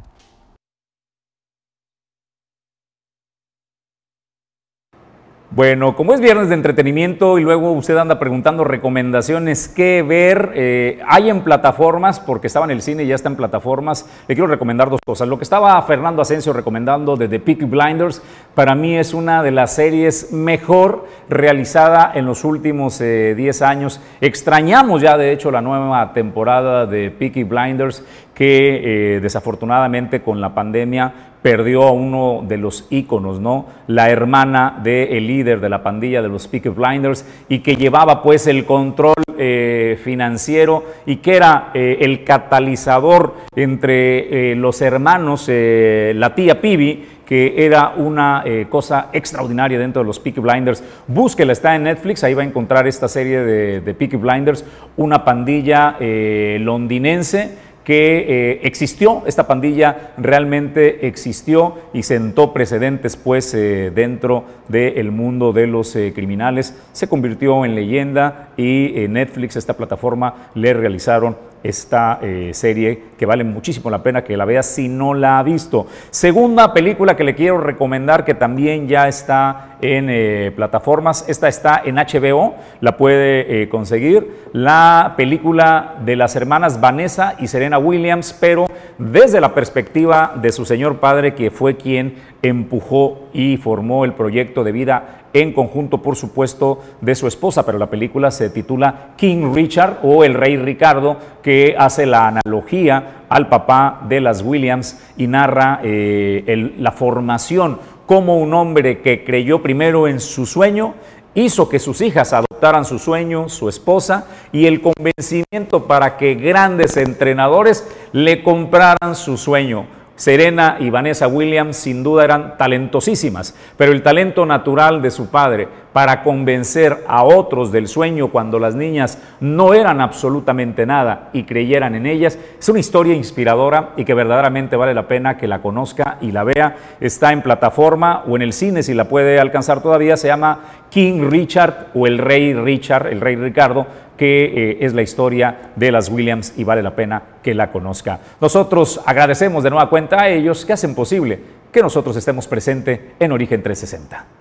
Bueno, 5.52 5.96
como 5.96 6.14
es 6.14 6.20
viernes 6.20 6.48
de 6.48 6.54
entretenimiento 6.54 7.36
y 7.40 7.42
luego 7.42 7.72
usted 7.72 7.96
anda 7.96 8.20
preguntando 8.20 8.62
recomendaciones, 8.62 9.66
qué 9.66 10.04
ver, 10.06 10.52
eh, 10.54 11.00
hay 11.08 11.28
en 11.28 11.42
plataformas, 11.42 12.20
porque 12.20 12.46
estaba 12.46 12.66
en 12.66 12.70
el 12.70 12.82
cine 12.82 13.02
y 13.02 13.08
ya 13.08 13.16
está 13.16 13.28
en 13.28 13.34
plataformas, 13.34 14.08
le 14.28 14.36
quiero 14.36 14.46
recomendar 14.46 14.90
dos 14.90 15.00
cosas. 15.04 15.26
Lo 15.26 15.38
que 15.38 15.42
estaba 15.42 15.82
Fernando 15.82 16.22
Asensio 16.22 16.52
recomendando 16.52 17.16
de 17.16 17.26
The 17.26 17.40
Peaky 17.40 17.64
Blinders, 17.64 18.22
para 18.54 18.76
mí 18.76 18.96
es 18.96 19.12
una 19.12 19.42
de 19.42 19.50
las 19.50 19.74
series 19.74 20.32
mejor 20.32 21.06
realizada 21.28 22.12
en 22.14 22.26
los 22.26 22.44
últimos 22.44 23.00
10 23.00 23.02
eh, 23.02 23.64
años. 23.64 24.00
Extrañamos 24.20 25.02
ya, 25.02 25.18
de 25.18 25.32
hecho, 25.32 25.50
la 25.50 25.60
nueva 25.60 26.12
temporada 26.12 26.86
de 26.86 27.10
Peaky 27.10 27.42
Blinders, 27.42 28.04
que 28.40 29.16
eh, 29.16 29.20
desafortunadamente 29.20 30.22
con 30.22 30.40
la 30.40 30.54
pandemia 30.54 31.12
perdió 31.42 31.82
a 31.82 31.92
uno 31.92 32.42
de 32.48 32.56
los 32.56 32.86
íconos, 32.88 33.38
¿no? 33.38 33.66
La 33.86 34.08
hermana 34.08 34.80
del 34.82 35.26
líder 35.26 35.60
de 35.60 35.68
la 35.68 35.82
pandilla 35.82 36.22
de 36.22 36.30
los 36.30 36.48
Peaky 36.48 36.70
Blinders 36.70 37.26
y 37.50 37.58
que 37.58 37.76
llevaba 37.76 38.22
pues 38.22 38.46
el 38.46 38.64
control 38.64 39.12
eh, 39.36 39.98
financiero 40.02 40.84
y 41.04 41.16
que 41.16 41.36
era 41.36 41.70
eh, 41.74 41.98
el 42.00 42.24
catalizador 42.24 43.34
entre 43.54 44.54
los 44.54 44.80
hermanos, 44.80 45.46
la 45.48 46.34
tía 46.34 46.62
Pibi, 46.62 47.04
que 47.26 47.66
era 47.66 47.92
una 47.96 48.42
cosa 48.68 49.08
extraordinaria 49.12 49.78
dentro 49.78 50.02
de 50.02 50.06
los 50.06 50.18
Peaky 50.18 50.40
Blinders. 50.40 50.82
Búsquela, 51.06 51.52
está 51.52 51.76
en 51.76 51.84
Netflix, 51.84 52.24
ahí 52.24 52.34
va 52.34 52.42
a 52.42 52.46
encontrar 52.46 52.86
esta 52.86 53.06
serie 53.06 53.40
de, 53.40 53.80
de 53.80 53.94
Peaky 53.94 54.16
Blinders, 54.16 54.64
una 54.96 55.24
pandilla 55.24 55.96
londinense 56.00 57.69
que 57.84 58.24
eh, 58.28 58.60
existió, 58.62 59.22
esta 59.26 59.46
pandilla 59.46 60.12
realmente 60.18 61.06
existió 61.06 61.76
y 61.92 62.02
sentó 62.02 62.52
precedentes 62.52 63.16
pues 63.16 63.52
eh, 63.54 63.90
dentro 63.94 64.44
del 64.68 65.10
mundo 65.10 65.52
de 65.52 65.66
los 65.66 65.96
eh, 65.96 66.12
criminales, 66.14 66.76
se 66.92 67.08
convirtió 67.08 67.64
en 67.64 67.74
leyenda 67.74 68.49
y 68.60 69.08
Netflix, 69.08 69.56
esta 69.56 69.74
plataforma, 69.74 70.50
le 70.54 70.74
realizaron 70.74 71.36
esta 71.62 72.18
eh, 72.22 72.50
serie 72.54 73.02
que 73.18 73.26
vale 73.26 73.44
muchísimo 73.44 73.90
la 73.90 74.02
pena 74.02 74.24
que 74.24 74.36
la 74.36 74.44
vea 74.44 74.62
si 74.62 74.88
no 74.88 75.14
la 75.14 75.38
ha 75.38 75.42
visto. 75.42 75.86
Segunda 76.10 76.72
película 76.72 77.16
que 77.16 77.24
le 77.24 77.34
quiero 77.34 77.58
recomendar 77.58 78.24
que 78.24 78.34
también 78.34 78.88
ya 78.88 79.08
está 79.08 79.76
en 79.82 80.08
eh, 80.10 80.52
plataformas, 80.54 81.24
esta 81.28 81.48
está 81.48 81.82
en 81.84 81.96
HBO, 81.96 82.54
la 82.80 82.96
puede 82.96 83.62
eh, 83.62 83.68
conseguir, 83.68 84.48
la 84.52 85.14
película 85.16 85.96
de 86.04 86.16
las 86.16 86.34
hermanas 86.36 86.80
Vanessa 86.80 87.36
y 87.38 87.46
Serena 87.46 87.78
Williams, 87.78 88.36
pero 88.38 88.66
desde 88.98 89.40
la 89.40 89.54
perspectiva 89.54 90.34
de 90.40 90.52
su 90.52 90.64
señor 90.64 90.98
padre 90.98 91.34
que 91.34 91.50
fue 91.50 91.76
quien 91.76 92.16
empujó 92.42 93.28
y 93.32 93.56
formó 93.56 94.04
el 94.04 94.14
proyecto 94.14 94.64
de 94.64 94.72
vida 94.72 95.20
en 95.32 95.52
conjunto, 95.52 96.02
por 96.02 96.16
supuesto, 96.16 96.80
de 97.00 97.14
su 97.14 97.26
esposa, 97.26 97.64
pero 97.64 97.78
la 97.78 97.88
película 97.88 98.30
se 98.30 98.50
titula 98.50 99.10
King 99.16 99.54
Richard 99.54 99.98
o 100.02 100.24
El 100.24 100.34
Rey 100.34 100.56
Ricardo, 100.56 101.16
que 101.42 101.74
hace 101.78 102.06
la 102.06 102.28
analogía 102.28 103.24
al 103.28 103.48
papá 103.48 104.02
de 104.08 104.20
las 104.20 104.42
Williams 104.42 105.00
y 105.16 105.26
narra 105.26 105.80
eh, 105.82 106.72
la 106.78 106.92
formación 106.92 107.78
como 108.06 108.38
un 108.38 108.54
hombre 108.54 109.00
que 109.00 109.24
creyó 109.24 109.62
primero 109.62 110.08
en 110.08 110.18
su 110.18 110.46
sueño, 110.46 110.94
hizo 111.34 111.68
que 111.68 111.78
sus 111.78 112.00
hijas 112.00 112.32
adoptaran 112.32 112.84
su 112.84 112.98
sueño, 112.98 113.48
su 113.48 113.68
esposa, 113.68 114.26
y 114.50 114.66
el 114.66 114.80
convencimiento 114.80 115.86
para 115.86 116.16
que 116.16 116.34
grandes 116.34 116.96
entrenadores 116.96 117.86
le 118.12 118.42
compraran 118.42 119.14
su 119.14 119.36
sueño 119.36 119.99
Serena 120.20 120.76
y 120.78 120.90
Vanessa 120.90 121.28
Williams 121.28 121.78
sin 121.78 122.02
duda 122.02 122.24
eran 122.24 122.58
talentosísimas, 122.58 123.54
pero 123.78 123.90
el 123.90 124.02
talento 124.02 124.44
natural 124.44 125.00
de 125.00 125.10
su 125.10 125.30
padre 125.30 125.66
para 125.94 126.22
convencer 126.22 127.04
a 127.08 127.24
otros 127.24 127.72
del 127.72 127.88
sueño 127.88 128.28
cuando 128.28 128.58
las 128.58 128.74
niñas 128.74 129.16
no 129.40 129.72
eran 129.72 130.02
absolutamente 130.02 130.84
nada 130.84 131.30
y 131.32 131.44
creyeran 131.44 131.94
en 131.94 132.04
ellas, 132.04 132.38
es 132.58 132.68
una 132.68 132.80
historia 132.80 133.14
inspiradora 133.14 133.94
y 133.96 134.04
que 134.04 134.12
verdaderamente 134.12 134.76
vale 134.76 134.92
la 134.92 135.08
pena 135.08 135.38
que 135.38 135.48
la 135.48 135.62
conozca 135.62 136.18
y 136.20 136.32
la 136.32 136.44
vea. 136.44 136.76
Está 137.00 137.32
en 137.32 137.40
plataforma 137.40 138.22
o 138.28 138.36
en 138.36 138.42
el 138.42 138.52
cine 138.52 138.82
si 138.82 138.92
la 138.92 139.08
puede 139.08 139.40
alcanzar 139.40 139.82
todavía, 139.82 140.18
se 140.18 140.28
llama 140.28 140.60
King 140.90 141.30
Richard 141.30 141.86
o 141.94 142.06
el 142.06 142.18
Rey 142.18 142.52
Richard, 142.52 143.06
el 143.06 143.22
Rey 143.22 143.36
Ricardo, 143.36 143.86
que 144.20 144.44
eh, 144.44 144.76
es 144.82 144.92
la 144.92 145.00
historia 145.00 145.72
de 145.76 145.90
las 145.90 146.10
Williams 146.10 146.52
y 146.58 146.62
vale 146.62 146.82
la 146.82 146.94
pena 146.94 147.22
que 147.42 147.54
la 147.54 147.72
conozca. 147.72 148.20
Nosotros 148.38 149.00
agradecemos 149.06 149.64
de 149.64 149.70
nueva 149.70 149.88
cuenta 149.88 150.20
a 150.20 150.28
ellos 150.28 150.66
que 150.66 150.74
hacen 150.74 150.94
posible 150.94 151.40
que 151.72 151.80
nosotros 151.80 152.14
estemos 152.16 152.46
presentes 152.46 153.00
en 153.18 153.32
Origen 153.32 153.62
360. 153.62 154.39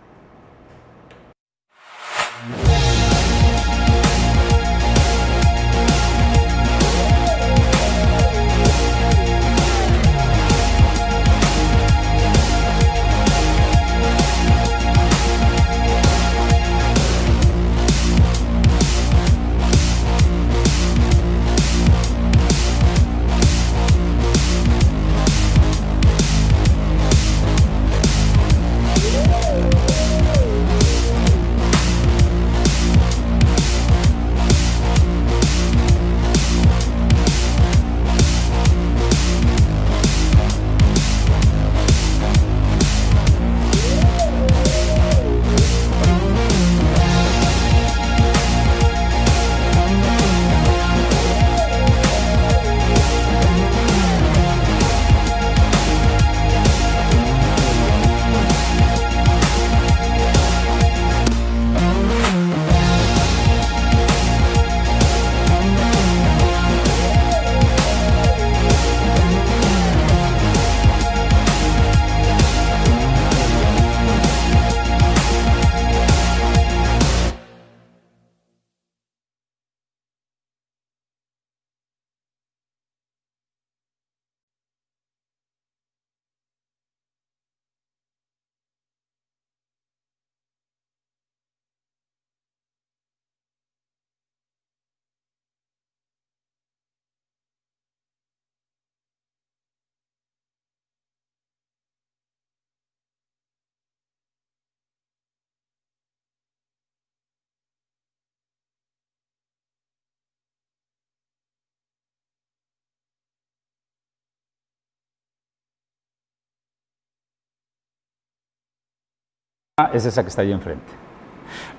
Es 119.94 120.06
esa 120.06 120.24
que 120.24 120.30
está 120.30 120.42
ahí 120.42 120.52
enfrente. 120.52 121.00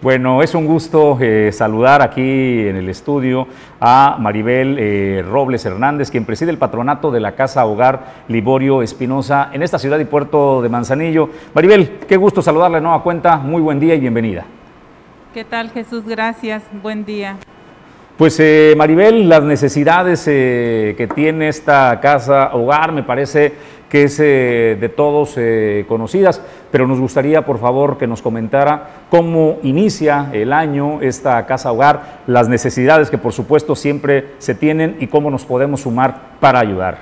Bueno, 0.02 0.42
es 0.42 0.54
un 0.54 0.66
gusto 0.66 1.18
eh, 1.20 1.50
saludar 1.52 2.02
aquí 2.02 2.22
en 2.22 2.76
el 2.76 2.88
estudio 2.88 3.46
a 3.80 4.16
Maribel 4.18 4.76
eh, 4.78 5.24
Robles 5.28 5.64
Hernández, 5.64 6.10
quien 6.10 6.24
preside 6.24 6.50
el 6.50 6.58
patronato 6.58 7.10
de 7.10 7.20
la 7.20 7.34
Casa 7.34 7.64
Hogar 7.66 8.24
Liborio 8.28 8.82
Espinosa 8.82 9.50
en 9.52 9.62
esta 9.62 9.78
ciudad 9.78 9.98
y 9.98 10.04
puerto 10.04 10.62
de 10.62 10.68
Manzanillo. 10.68 11.30
Maribel, 11.54 11.98
qué 12.08 12.16
gusto 12.16 12.42
saludarle 12.42 12.78
de 12.78 12.82
nueva 12.82 13.02
cuenta, 13.02 13.36
muy 13.36 13.60
buen 13.60 13.78
día 13.78 13.94
y 13.94 14.00
bienvenida. 14.00 14.44
¿Qué 15.34 15.44
tal 15.44 15.70
Jesús? 15.70 16.04
Gracias, 16.06 16.62
buen 16.82 17.04
día. 17.04 17.36
Pues 18.20 18.38
eh, 18.38 18.74
Maribel, 18.76 19.30
las 19.30 19.42
necesidades 19.44 20.26
que 20.26 21.08
tiene 21.14 21.48
esta 21.48 21.98
casa 22.02 22.50
hogar 22.52 22.92
me 22.92 23.02
parece 23.02 23.54
que 23.88 24.02
es 24.02 24.20
eh, 24.20 24.76
de 24.78 24.88
todos 24.90 25.38
eh, 25.38 25.86
conocidas, 25.88 26.42
pero 26.70 26.86
nos 26.86 27.00
gustaría 27.00 27.46
por 27.46 27.58
favor 27.58 27.96
que 27.96 28.06
nos 28.06 28.20
comentara 28.20 29.06
cómo 29.08 29.56
inicia 29.62 30.28
el 30.34 30.52
año 30.52 31.00
esta 31.00 31.46
casa 31.46 31.72
hogar, 31.72 32.20
las 32.26 32.46
necesidades 32.46 33.08
que 33.08 33.16
por 33.16 33.32
supuesto 33.32 33.74
siempre 33.74 34.34
se 34.36 34.54
tienen 34.54 34.98
y 35.00 35.06
cómo 35.06 35.30
nos 35.30 35.46
podemos 35.46 35.80
sumar 35.80 36.36
para 36.40 36.58
ayudar. 36.58 36.98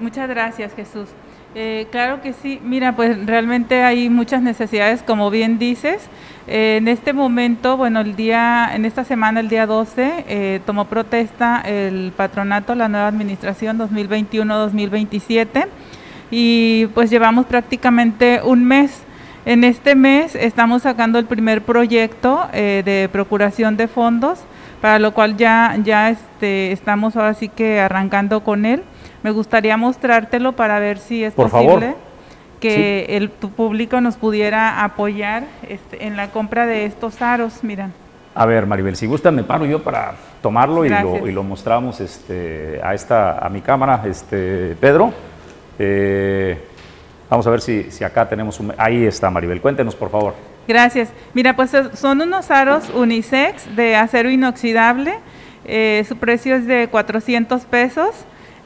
Muchas 0.00 0.26
gracias 0.26 0.72
Jesús. 0.72 1.10
Eh, 1.56 1.88
claro 1.90 2.22
que 2.22 2.32
sí, 2.32 2.60
mira, 2.62 2.94
pues 2.94 3.26
realmente 3.26 3.82
hay 3.82 4.08
muchas 4.08 4.40
necesidades, 4.40 5.02
como 5.02 5.30
bien 5.30 5.58
dices. 5.58 6.08
Eh, 6.46 6.76
en 6.78 6.86
este 6.86 7.12
momento, 7.12 7.76
bueno, 7.76 8.00
el 8.00 8.14
día, 8.14 8.70
en 8.72 8.84
esta 8.84 9.02
semana, 9.02 9.40
el 9.40 9.48
día 9.48 9.66
12, 9.66 10.24
eh, 10.28 10.60
tomó 10.64 10.84
protesta 10.84 11.60
el 11.62 12.12
patronato, 12.16 12.76
la 12.76 12.88
nueva 12.88 13.08
administración 13.08 13.78
2021-2027, 13.78 15.66
y 16.30 16.86
pues 16.94 17.10
llevamos 17.10 17.46
prácticamente 17.46 18.40
un 18.44 18.64
mes. 18.64 19.02
En 19.44 19.64
este 19.64 19.96
mes 19.96 20.36
estamos 20.36 20.82
sacando 20.82 21.18
el 21.18 21.24
primer 21.24 21.62
proyecto 21.62 22.46
de 22.52 23.08
procuración 23.10 23.76
de 23.76 23.88
fondos, 23.88 24.38
para 24.80 24.98
lo 24.98 25.12
cual 25.14 25.36
ya, 25.36 25.76
ya 25.82 26.10
este, 26.10 26.72
estamos 26.72 27.16
ahora 27.16 27.34
sí 27.34 27.48
que 27.48 27.80
arrancando 27.80 28.44
con 28.44 28.66
él. 28.66 28.82
Me 29.22 29.30
gustaría 29.30 29.76
mostrártelo 29.76 30.52
para 30.52 30.78
ver 30.78 30.98
si 30.98 31.24
es 31.24 31.34
posible 31.34 31.94
que 32.60 33.06
el, 33.10 33.30
tu 33.30 33.50
público 33.50 34.00
nos 34.00 34.16
pudiera 34.16 34.84
apoyar 34.84 35.44
este, 35.68 36.06
en 36.06 36.16
la 36.16 36.30
compra 36.30 36.66
de 36.66 36.84
estos 36.84 37.20
aros, 37.22 37.60
mira. 37.62 37.90
A 38.34 38.46
ver, 38.46 38.66
Maribel, 38.66 38.96
si 38.96 39.06
gusta 39.06 39.30
me 39.30 39.42
paro 39.42 39.66
yo 39.66 39.82
para 39.82 40.14
tomarlo 40.40 40.84
y 40.84 40.88
lo, 40.88 41.26
y 41.26 41.32
lo, 41.32 41.42
mostramos 41.42 42.00
este, 42.00 42.80
a, 42.82 42.94
esta, 42.94 43.38
a 43.38 43.48
mi 43.48 43.60
cámara, 43.60 44.02
este, 44.06 44.76
Pedro. 44.80 45.12
Eh, 45.78 46.58
vamos 47.28 47.46
a 47.46 47.50
ver 47.50 47.60
si, 47.60 47.90
si 47.90 48.04
acá 48.04 48.28
tenemos 48.28 48.60
un... 48.60 48.72
Ahí 48.76 49.04
está, 49.04 49.30
Maribel. 49.30 49.60
Cuéntenos, 49.60 49.96
por 49.96 50.10
favor. 50.10 50.34
Gracias. 50.68 51.10
Mira, 51.34 51.56
pues 51.56 51.72
son 51.94 52.20
unos 52.20 52.50
aros 52.50 52.90
unisex 52.94 53.74
de 53.74 53.96
acero 53.96 54.30
inoxidable. 54.30 55.14
Eh, 55.64 56.04
su 56.06 56.16
precio 56.16 56.54
es 56.54 56.66
de 56.66 56.88
400 56.88 57.64
pesos. 57.64 58.10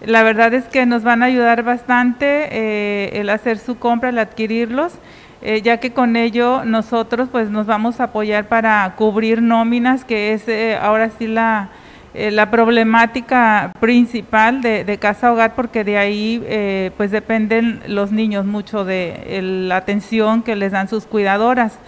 La 0.06 0.22
verdad 0.22 0.52
es 0.52 0.64
que 0.64 0.84
nos 0.84 1.02
van 1.02 1.22
a 1.22 1.26
ayudar 1.26 1.62
bastante 1.62 2.48
eh, 2.50 3.20
el 3.20 3.30
hacer 3.30 3.58
su 3.58 3.78
compra, 3.78 4.10
el 4.10 4.18
adquirirlos, 4.18 4.92
eh, 5.40 5.62
ya 5.62 5.78
que 5.78 5.92
con 5.92 6.16
ello 6.16 6.64
nosotros 6.64 7.28
pues 7.32 7.48
nos 7.48 7.66
vamos 7.66 8.00
a 8.00 8.04
apoyar 8.04 8.48
para 8.48 8.92
cubrir 8.96 9.40
nóminas, 9.40 10.04
que 10.04 10.34
es 10.34 10.46
eh, 10.46 10.76
ahora 10.76 11.10
sí 11.18 11.26
la, 11.26 11.70
la 12.12 12.50
problemática 12.50 13.72
principal 13.80 14.60
de, 14.60 14.98
casa 15.00 15.32
hogar, 15.32 15.54
porque 15.54 15.84
de 15.84 15.96
ahí 15.96 16.92
pues 16.96 17.10
dependen 17.10 17.80
los 17.88 18.12
niños 18.12 18.44
mucho 18.44 18.84
de 18.84 19.40
la 19.42 19.76
atención 19.76 20.42
que 20.42 20.54
les 20.54 20.72
dan 20.72 20.88
sus 20.88 21.06
cuidadoras. 21.06 21.78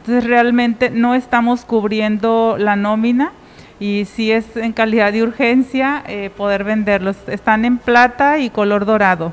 Entonces 0.00 0.24
realmente 0.24 0.90
no 0.90 1.14
estamos 1.14 1.64
cubriendo 1.64 2.56
la 2.58 2.74
nómina 2.74 3.32
y 3.78 4.06
si 4.06 4.32
es 4.32 4.56
en 4.56 4.72
calidad 4.72 5.12
de 5.12 5.22
urgencia 5.22 6.02
eh, 6.06 6.30
poder 6.36 6.64
venderlos. 6.64 7.16
Están 7.26 7.64
en 7.64 7.78
plata 7.78 8.38
y 8.38 8.50
color 8.50 8.84
dorado. 8.84 9.32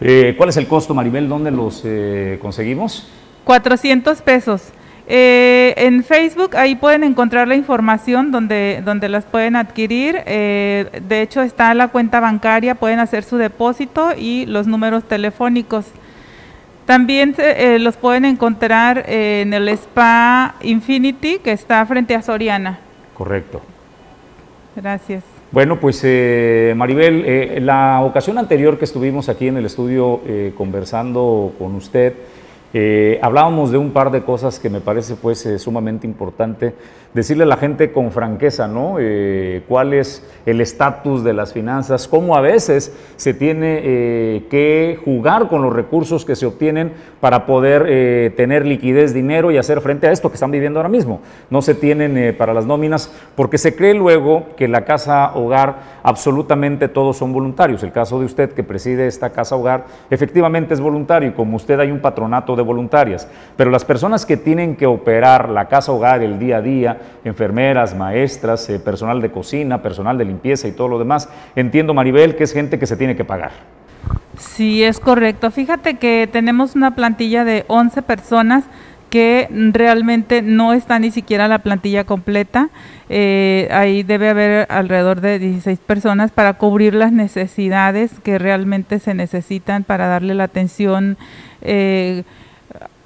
Eh, 0.00 0.34
¿Cuál 0.36 0.50
es 0.50 0.56
el 0.56 0.66
costo, 0.66 0.94
Maribel? 0.94 1.28
¿Dónde 1.28 1.50
los 1.50 1.82
eh, 1.84 2.38
conseguimos? 2.40 3.08
400 3.44 4.22
pesos. 4.22 4.62
Eh, 5.10 5.74
en 5.78 6.04
Facebook 6.04 6.54
ahí 6.54 6.74
pueden 6.74 7.02
encontrar 7.02 7.48
la 7.48 7.56
información 7.56 8.30
donde, 8.30 8.82
donde 8.84 9.08
las 9.08 9.24
pueden 9.24 9.56
adquirir. 9.56 10.22
De 10.24 11.22
hecho 11.22 11.40
está 11.40 11.72
la 11.72 11.88
cuenta 11.88 12.20
bancaria, 12.20 12.74
pueden 12.74 12.98
hacer 12.98 13.24
su 13.24 13.38
depósito 13.38 14.10
y 14.16 14.44
los 14.46 14.66
números 14.66 15.04
telefónicos. 15.04 15.86
También 16.88 17.34
eh, 17.36 17.78
los 17.78 17.98
pueden 17.98 18.24
encontrar 18.24 19.04
en 19.08 19.52
el 19.52 19.68
Spa 19.68 20.54
Infinity 20.62 21.38
que 21.38 21.52
está 21.52 21.84
frente 21.84 22.14
a 22.14 22.22
Soriana. 22.22 22.78
Correcto. 23.18 23.60
Gracias. 24.74 25.24
Bueno, 25.50 25.80
pues 25.80 26.02
Maribel, 26.76 27.66
la 27.66 28.00
ocasión 28.02 28.38
anterior 28.38 28.78
que 28.78 28.84
estuvimos 28.84 29.28
aquí 29.28 29.48
en 29.48 29.56
el 29.56 29.66
estudio 29.66 30.20
conversando 30.56 31.52
con 31.58 31.74
usted, 31.74 32.14
eh, 32.74 33.18
hablábamos 33.22 33.72
de 33.72 33.78
un 33.78 33.92
par 33.92 34.10
de 34.10 34.22
cosas 34.22 34.58
que 34.58 34.68
me 34.68 34.82
parece 34.82 35.14
pues 35.14 35.46
eh, 35.46 35.58
sumamente 35.58 36.06
importante 36.06 36.74
decirle 37.14 37.44
a 37.44 37.46
la 37.46 37.56
gente 37.56 37.92
con 37.92 38.12
franqueza, 38.12 38.68
¿no? 38.68 38.96
Eh, 38.98 39.62
cuál 39.66 39.94
es 39.94 40.22
el 40.44 40.60
estatus 40.60 41.24
de 41.24 41.32
las 41.32 41.54
finanzas, 41.54 42.06
cómo 42.06 42.36
a 42.36 42.42
veces 42.42 42.94
se 43.16 43.32
tiene 43.32 44.44
que 44.50 45.00
jugar 45.02 45.48
con 45.48 45.62
los 45.62 45.72
recursos 45.72 46.26
que 46.26 46.36
se 46.36 46.44
obtienen 46.44 46.92
para 47.20 47.46
poder 47.46 48.34
tener 48.34 48.66
liquidez, 48.66 49.14
dinero 49.14 49.50
y 49.50 49.56
hacer 49.56 49.80
frente 49.80 50.06
a 50.06 50.12
esto 50.12 50.28
que 50.28 50.34
están 50.34 50.50
viviendo 50.50 50.78
ahora 50.78 50.90
mismo. 50.90 51.20
No 51.50 51.62
se 51.62 51.74
tienen 51.74 52.36
para 52.36 52.52
las 52.52 52.66
nóminas 52.66 53.10
porque 53.34 53.58
se 53.58 53.74
cree 53.74 53.94
luego 53.94 54.46
que 54.56 54.68
la 54.68 54.84
casa 54.84 55.32
hogar 55.34 55.98
absolutamente 56.02 56.88
todos 56.88 57.16
son 57.16 57.32
voluntarios. 57.32 57.82
El 57.82 57.92
caso 57.92 58.18
de 58.20 58.26
usted 58.26 58.52
que 58.52 58.62
preside 58.62 59.06
esta 59.06 59.30
casa 59.30 59.56
hogar 59.56 59.86
efectivamente 60.10 60.74
es 60.74 60.80
voluntario 60.80 61.30
y 61.30 61.32
como 61.32 61.56
usted 61.56 61.80
hay 61.80 61.90
un 61.90 62.00
patronato 62.00 62.54
de 62.58 62.64
voluntarias, 62.64 63.26
pero 63.56 63.70
las 63.70 63.84
personas 63.84 64.26
que 64.26 64.36
tienen 64.36 64.76
que 64.76 64.86
operar 64.86 65.48
la 65.48 65.68
casa 65.68 65.92
hogar 65.92 66.22
el 66.22 66.38
día 66.38 66.58
a 66.58 66.60
día, 66.60 66.98
enfermeras, 67.24 67.96
maestras, 67.96 68.68
eh, 68.68 68.78
personal 68.78 69.22
de 69.22 69.30
cocina, 69.30 69.82
personal 69.82 70.18
de 70.18 70.26
limpieza 70.26 70.68
y 70.68 70.72
todo 70.72 70.88
lo 70.88 70.98
demás, 70.98 71.28
entiendo 71.56 71.94
Maribel 71.94 72.36
que 72.36 72.44
es 72.44 72.52
gente 72.52 72.78
que 72.78 72.86
se 72.86 72.96
tiene 72.96 73.16
que 73.16 73.24
pagar. 73.24 73.52
Sí, 74.38 74.84
es 74.84 75.00
correcto. 75.00 75.50
Fíjate 75.50 75.94
que 75.94 76.28
tenemos 76.30 76.76
una 76.76 76.94
plantilla 76.94 77.44
de 77.44 77.64
11 77.68 78.02
personas 78.02 78.64
que 79.10 79.48
realmente 79.50 80.42
no 80.42 80.72
está 80.72 80.98
ni 80.98 81.10
siquiera 81.10 81.48
la 81.48 81.60
plantilla 81.60 82.04
completa. 82.04 82.68
Eh, 83.08 83.68
ahí 83.72 84.02
debe 84.02 84.28
haber 84.28 84.66
alrededor 84.70 85.20
de 85.20 85.38
16 85.38 85.78
personas 85.78 86.30
para 86.30 86.54
cubrir 86.54 86.94
las 86.94 87.12
necesidades 87.12 88.12
que 88.22 88.38
realmente 88.38 88.98
se 88.98 89.14
necesitan 89.14 89.84
para 89.84 90.08
darle 90.08 90.34
la 90.34 90.44
atención 90.44 91.16
eh, 91.62 92.24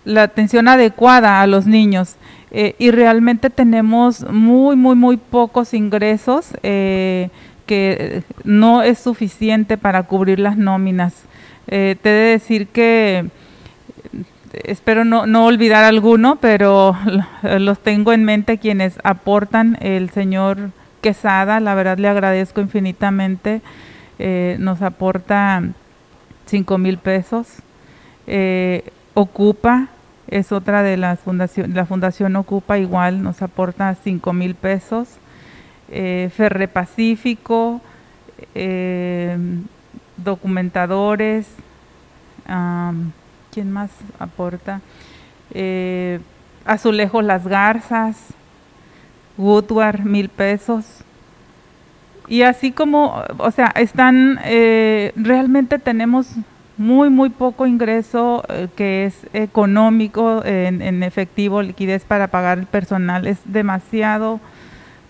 la 0.04 0.24
atención 0.24 0.68
adecuada 0.68 1.40
a 1.40 1.46
los 1.46 1.66
niños. 1.66 2.16
Eh, 2.54 2.74
y 2.78 2.90
realmente 2.90 3.48
tenemos 3.48 4.28
muy, 4.30 4.76
muy, 4.76 4.94
muy 4.94 5.16
pocos 5.16 5.72
ingresos 5.72 6.52
eh, 6.62 7.30
que 7.64 8.22
no 8.44 8.82
es 8.82 8.98
suficiente 8.98 9.78
para 9.78 10.02
cubrir 10.02 10.38
las 10.38 10.58
nóminas. 10.58 11.14
Eh, 11.66 11.96
te 12.02 12.10
he 12.10 12.12
de 12.12 12.30
decir 12.32 12.66
que 12.66 13.24
espero 14.52 15.06
no, 15.06 15.26
no, 15.26 15.46
olvidar 15.46 15.82
alguno, 15.84 16.36
pero 16.36 16.94
los 17.42 17.78
tengo 17.78 18.12
en 18.12 18.24
mente 18.24 18.58
quienes 18.58 18.98
aportan 19.02 19.78
el 19.80 20.10
señor 20.10 20.70
Quesada, 21.00 21.58
la 21.58 21.74
verdad 21.74 21.98
le 21.98 22.06
agradezco 22.06 22.60
infinitamente, 22.60 23.60
nos 24.58 24.82
aporta 24.82 25.64
cinco 26.46 26.78
mil 26.78 26.96
pesos. 26.98 27.48
Ocupa 29.14 29.88
es 30.28 30.52
otra 30.52 30.82
de 30.82 30.96
las 30.96 31.20
fundaciones, 31.20 31.74
la 31.74 31.84
Fundación 31.84 32.36
Ocupa 32.36 32.78
igual 32.78 33.22
nos 33.22 33.42
aporta 33.42 33.94
5 33.94 34.32
mil 34.32 34.54
pesos. 34.54 35.08
Eh, 35.90 36.30
Ferre 36.34 36.68
Pacífico, 36.68 37.82
eh, 38.54 39.36
documentadores, 40.16 41.46
¿quién 43.50 43.70
más 43.70 43.90
aporta? 44.18 44.80
Eh, 45.52 46.20
Azulejos 46.64 47.24
Las 47.24 47.46
Garzas, 47.46 48.16
Woodward, 49.36 50.00
mil 50.00 50.28
pesos. 50.28 50.84
Y 52.28 52.42
así 52.42 52.72
como, 52.72 53.22
o 53.38 53.50
sea, 53.50 53.72
están, 53.76 54.38
eh, 54.44 55.12
realmente 55.16 55.78
tenemos 55.78 56.28
muy, 56.82 57.10
muy 57.10 57.30
poco 57.30 57.64
ingreso 57.64 58.42
eh, 58.48 58.66
que 58.74 59.04
es 59.04 59.14
económico 59.32 60.42
en, 60.44 61.02
efectivo, 61.04 61.62
liquidez 61.62 62.04
para 62.04 62.26
pagar 62.26 62.58
el 62.58 62.66
personal, 62.66 63.26
es 63.28 63.38
demasiado, 63.44 64.40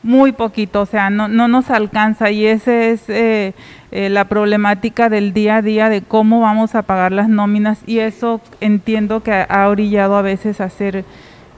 muy 0.02 0.32
poquito, 0.32 0.82
o 0.82 0.86
sea, 0.86 1.08
no, 1.08 1.28
no 1.28 1.48
nos 1.48 1.70
alcanza. 1.70 2.30
Y 2.30 2.44
esa 2.44 2.74
es 2.74 3.08
eh, 3.08 3.54
eh, 3.90 4.10
la 4.10 4.26
problemática 4.26 5.08
del 5.08 5.32
día 5.32 5.56
a 5.56 5.62
día 5.62 5.88
de 5.88 6.02
cómo 6.02 6.40
vamos 6.40 6.74
a 6.74 6.82
pagar 6.82 7.12
las 7.12 7.28
nóminas 7.28 7.80
y 7.86 8.00
eso 8.00 8.40
entiendo 8.60 9.22
que 9.22 9.46
ha 9.48 9.68
orillado 9.68 10.16
a 10.16 10.22
veces 10.22 10.60
a 10.60 10.64
hacer 10.64 11.04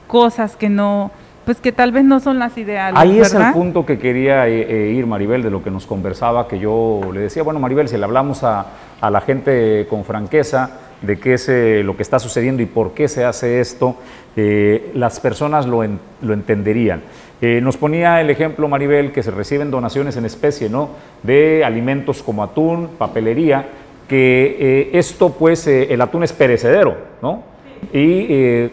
cosas 0.07 0.55
que 0.55 0.69
no, 0.69 1.11
pues 1.45 1.61
que 1.61 1.71
tal 1.71 1.91
vez 1.91 2.03
no 2.03 2.19
son 2.19 2.39
las 2.39 2.57
ideales. 2.57 2.99
Ahí 2.99 3.19
es 3.19 3.33
el 3.33 3.53
punto 3.53 3.85
que 3.85 3.99
quería 3.99 4.49
ir, 4.49 5.05
Maribel, 5.05 5.43
de 5.43 5.51
lo 5.51 5.63
que 5.63 5.71
nos 5.71 5.85
conversaba, 5.85 6.47
que 6.47 6.59
yo 6.59 7.01
le 7.13 7.21
decía, 7.21 7.43
bueno, 7.43 7.59
Maribel, 7.59 7.87
si 7.87 7.97
le 7.97 8.03
hablamos 8.03 8.43
a, 8.43 8.65
a 8.99 9.09
la 9.09 9.21
gente 9.21 9.85
con 9.89 10.03
franqueza 10.03 10.79
de 11.01 11.19
qué 11.19 11.33
es 11.33 11.49
eh, 11.49 11.83
lo 11.83 11.95
que 11.95 12.03
está 12.03 12.19
sucediendo 12.19 12.61
y 12.61 12.65
por 12.65 12.93
qué 12.93 13.07
se 13.07 13.23
hace 13.23 13.59
esto, 13.59 13.95
eh, 14.35 14.91
las 14.93 15.19
personas 15.19 15.65
lo, 15.67 15.83
lo 16.21 16.33
entenderían. 16.33 17.01
Eh, 17.41 17.59
nos 17.61 17.77
ponía 17.77 18.21
el 18.21 18.29
ejemplo, 18.29 18.67
Maribel, 18.67 19.11
que 19.11 19.21
se 19.21 19.31
reciben 19.31 19.69
donaciones 19.69 20.17
en 20.17 20.25
especie, 20.25 20.69
¿no? 20.69 20.89
De 21.23 21.63
alimentos 21.63 22.23
como 22.23 22.43
atún, 22.43 22.91
papelería, 22.97 23.67
que 24.07 24.89
esto, 24.93 25.31
pues, 25.33 25.67
el 25.67 25.99
atún 25.99 26.23
es 26.23 26.31
perecedero, 26.31 26.95
¿no? 27.21 27.43
Y 27.91 28.69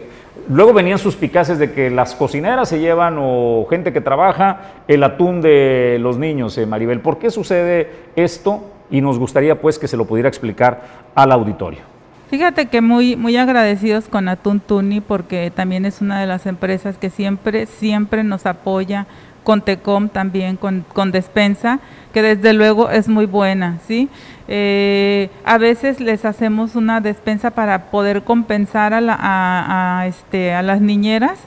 luego 0.49 0.73
venían 0.73 0.97
suspicaces 0.97 1.59
de 1.59 1.71
que 1.71 1.89
las 1.89 2.15
cocineras 2.15 2.69
se 2.69 2.79
llevan 2.79 3.17
o 3.19 3.65
gente 3.69 3.93
que 3.93 4.01
trabaja 4.01 4.73
el 4.87 5.03
atún 5.03 5.41
de 5.41 5.97
los 5.99 6.17
niños, 6.17 6.59
Maribel. 6.67 6.99
¿Por 6.99 7.19
qué 7.19 7.29
sucede 7.29 7.89
esto? 8.15 8.63
y 8.93 9.01
nos 9.01 9.17
gustaría 9.17 9.59
pues 9.59 9.79
que 9.79 9.87
se 9.87 9.97
lo 9.97 10.05
pudiera 10.05 10.29
explicar 10.29 10.81
al 11.15 11.31
auditorio. 11.31 11.92
Fíjate 12.33 12.65
que 12.65 12.81
muy, 12.81 13.15
muy 13.15 13.37
agradecidos 13.37 14.05
con 14.05 14.27
Atún 14.27 14.59
Tuni 14.59 15.01
porque 15.01 15.51
también 15.55 15.85
es 15.85 16.01
una 16.01 16.19
de 16.19 16.25
las 16.25 16.47
empresas 16.47 16.97
que 16.97 17.11
siempre, 17.11 17.67
siempre 17.67 18.23
nos 18.23 18.47
apoya 18.47 19.05
con 19.43 19.61
Tecom 19.61 20.09
también, 20.09 20.57
con, 20.57 20.83
con 20.93 21.11
despensa, 21.11 21.79
que 22.11 22.23
desde 22.23 22.53
luego 22.53 22.89
es 22.89 23.07
muy 23.07 23.27
buena, 23.27 23.77
¿sí? 23.87 24.09
Eh, 24.47 25.29
a 25.45 25.59
veces 25.59 25.99
les 25.99 26.25
hacemos 26.25 26.75
una 26.75 27.01
despensa 27.01 27.51
para 27.51 27.91
poder 27.91 28.23
compensar 28.23 28.95
a, 28.95 29.01
la, 29.01 29.15
a, 29.19 30.07
este, 30.07 30.55
a 30.55 30.63
las 30.63 30.81
niñeras 30.81 31.37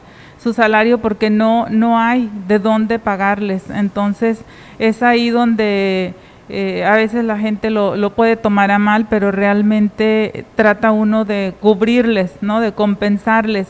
su 0.41 0.53
salario 0.53 0.99
porque 0.99 1.31
no, 1.31 1.67
no 1.69 1.99
hay 1.99 2.31
de 2.47 2.61
dónde 2.61 3.01
pagarles. 3.01 3.71
Entonces 3.71 4.39
es 4.79 5.03
ahí 5.03 5.31
donde 5.31 6.15
eh, 6.49 6.85
a 6.85 6.95
veces 6.95 7.25
la 7.25 7.39
gente 7.39 7.71
lo, 7.71 7.97
lo, 7.97 8.11
puede 8.11 8.37
tomar 8.37 8.71
a 8.71 8.79
mal, 8.79 9.07
pero 9.11 9.33
realmente 9.33 10.45
trata 10.55 10.93
uno 10.93 11.25
de 11.25 11.55
cubrirles, 11.61 12.35
¿no? 12.41 12.61
de 12.61 12.73
compensarles. 12.73 13.67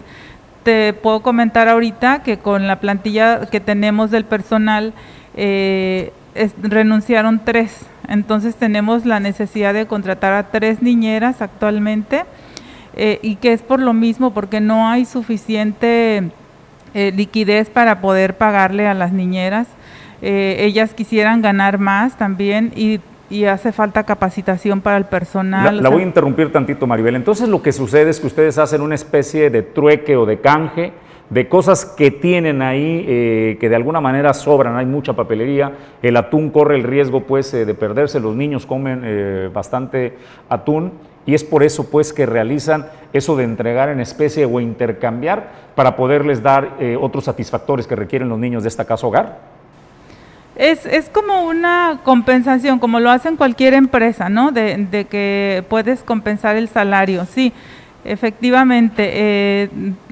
Te 0.62 0.93
puedo 0.93 1.20
comentar 1.20 1.68
ahorita 1.68 2.22
que 2.22 2.39
con 2.39 2.66
la 2.66 2.81
plantilla 2.81 3.47
que 3.47 3.61
tenemos 3.61 4.11
del 4.11 4.24
personal 4.24 4.93
eh, 5.37 6.12
renunciaron 6.61 7.41
tres, 7.45 7.87
entonces 8.09 8.57
tenemos 8.57 9.07
la 9.07 9.20
necesidad 9.20 9.72
de 9.72 9.87
contratar 9.87 10.35
a 10.35 10.51
tres 10.51 10.83
niñeras 10.83 11.41
actualmente 11.41 12.24
eh, 12.95 13.20
y 13.22 13.37
que 13.37 13.55
es 13.55 13.62
por 13.62 13.81
lo 13.81 13.95
mismo, 13.95 14.35
porque 14.35 14.61
no 14.61 14.89
hay 14.89 15.05
suficiente 15.05 16.31
liquidez 16.95 17.68
para 17.68 18.01
poder 18.01 18.39
pagarle 18.39 18.89
a 18.89 18.95
las 18.95 19.12
niñeras 19.12 19.66
eh, 20.22 20.56
ellas 20.60 20.94
quisieran 20.94 21.42
ganar 21.42 21.78
más 21.78 22.16
también 22.16 22.72
y, 22.74 23.00
hace 23.48 23.72
falta 23.72 24.04
capacitación 24.04 24.80
para 24.80 24.96
el 24.96 25.04
personal. 25.04 25.82
La, 25.82 25.88
voy 25.88 26.02
a 26.02 26.06
interrumpir 26.06 26.52
tantito, 26.52 26.86
Maribel. 26.86 27.16
Entonces 27.16 27.48
lo 27.48 27.60
que 27.60 27.72
sucede 27.72 28.10
es 28.10 28.20
que 28.20 28.28
ustedes 28.28 28.56
hacen 28.56 28.80
una 28.80 28.94
especie 28.94 29.50
de 29.50 29.62
trueque 29.62 30.16
o 30.16 30.26
de 30.26 30.40
canje 30.40 30.92
de 31.28 31.48
cosas 31.48 31.84
que 31.84 32.12
tienen 32.12 32.62
ahí, 32.62 33.04
eh, 33.08 33.56
que 33.58 33.68
de 33.68 33.74
alguna 33.74 34.00
manera 34.00 34.32
sobran, 34.32 34.76
hay 34.76 34.86
mucha 34.86 35.14
papelería, 35.14 35.72
el 36.02 36.16
atún 36.16 36.50
corre 36.50 36.76
el 36.76 36.84
riesgo 36.84 37.24
pues 37.24 37.52
eh, 37.52 37.64
de 37.64 37.74
perderse, 37.74 38.20
los 38.20 38.36
niños 38.36 38.64
comen 38.64 39.50
bastante 39.52 40.16
atún 40.48 40.92
y 41.26 41.34
es 41.34 41.42
por 41.42 41.64
eso 41.64 41.90
pues 41.90 42.12
que 42.12 42.26
realizan 42.26 42.86
eso 43.12 43.34
de 43.34 43.42
entregar 43.42 43.88
en 43.88 43.98
especie 43.98 44.44
o 44.44 44.60
intercambiar 44.60 45.50
para 45.74 45.96
poderles 45.96 46.44
dar 46.44 46.76
otros 47.00 47.24
satisfactores 47.24 47.88
que 47.88 47.96
requieren 47.96 48.28
los 48.28 48.38
niños 48.38 48.62
de 48.62 48.68
esta 48.68 48.84
casa 48.84 49.08
hogar. 49.08 49.55
Es, 50.57 50.86
es 50.86 51.11
como 51.11 51.42
una 51.42 52.00
compensación, 52.02 52.78
como 52.78 52.98
lo 52.98 53.11
hacen 53.11 53.36
cualquier 53.36 53.74
empresa, 53.74 54.28
¿no? 54.30 54.52
De, 54.52 54.76
de 54.90 55.04
que 55.04 55.64
puedes 55.68 56.02
compensar 56.02 56.57
el 56.57 56.68
salario, 56.68 57.26
sí. 57.26 57.52
Efectivamente, 58.04 59.11
eh, 59.12 59.70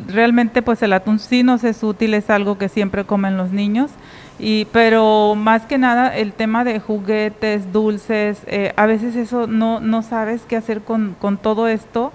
realmente 0.08 0.60
pues 0.60 0.82
el 0.82 0.92
atún 0.92 1.20
sí 1.20 1.44
nos 1.44 1.62
es 1.62 1.82
útil, 1.82 2.14
es 2.14 2.28
algo 2.28 2.58
que 2.58 2.68
siempre 2.68 3.04
comen 3.04 3.36
los 3.36 3.52
niños, 3.52 3.92
y, 4.38 4.64
pero 4.72 5.36
más 5.36 5.62
que 5.62 5.78
nada 5.78 6.14
el 6.16 6.32
tema 6.32 6.64
de 6.64 6.80
juguetes, 6.80 7.72
dulces, 7.72 8.42
eh, 8.48 8.72
a 8.76 8.86
veces 8.86 9.14
eso 9.14 9.46
no, 9.46 9.78
no 9.78 10.02
sabes 10.02 10.42
qué 10.42 10.56
hacer 10.56 10.80
con, 10.80 11.14
con 11.20 11.36
todo 11.36 11.68
esto 11.68 12.12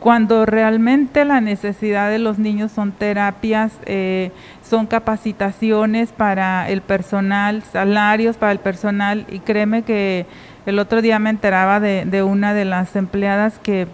cuando 0.00 0.46
realmente 0.46 1.24
la 1.26 1.40
necesidad 1.40 2.10
de 2.10 2.18
los 2.18 2.38
niños 2.38 2.72
son 2.72 2.90
terapias, 2.90 3.72
eh, 3.84 4.32
son 4.68 4.86
capacitaciones 4.86 6.10
para 6.10 6.68
el 6.70 6.80
personal, 6.80 7.62
salarios 7.62 8.36
para 8.36 8.52
el 8.52 8.58
personal 8.58 9.26
y 9.30 9.40
créeme 9.40 9.82
que 9.82 10.26
el 10.64 10.78
otro 10.78 11.02
día 11.02 11.18
me 11.18 11.30
enteraba 11.30 11.80
de, 11.80 12.06
de 12.06 12.22
una 12.22 12.54
de 12.54 12.64
las 12.64 12.96
empleadas 12.96 13.58
que 13.58 13.86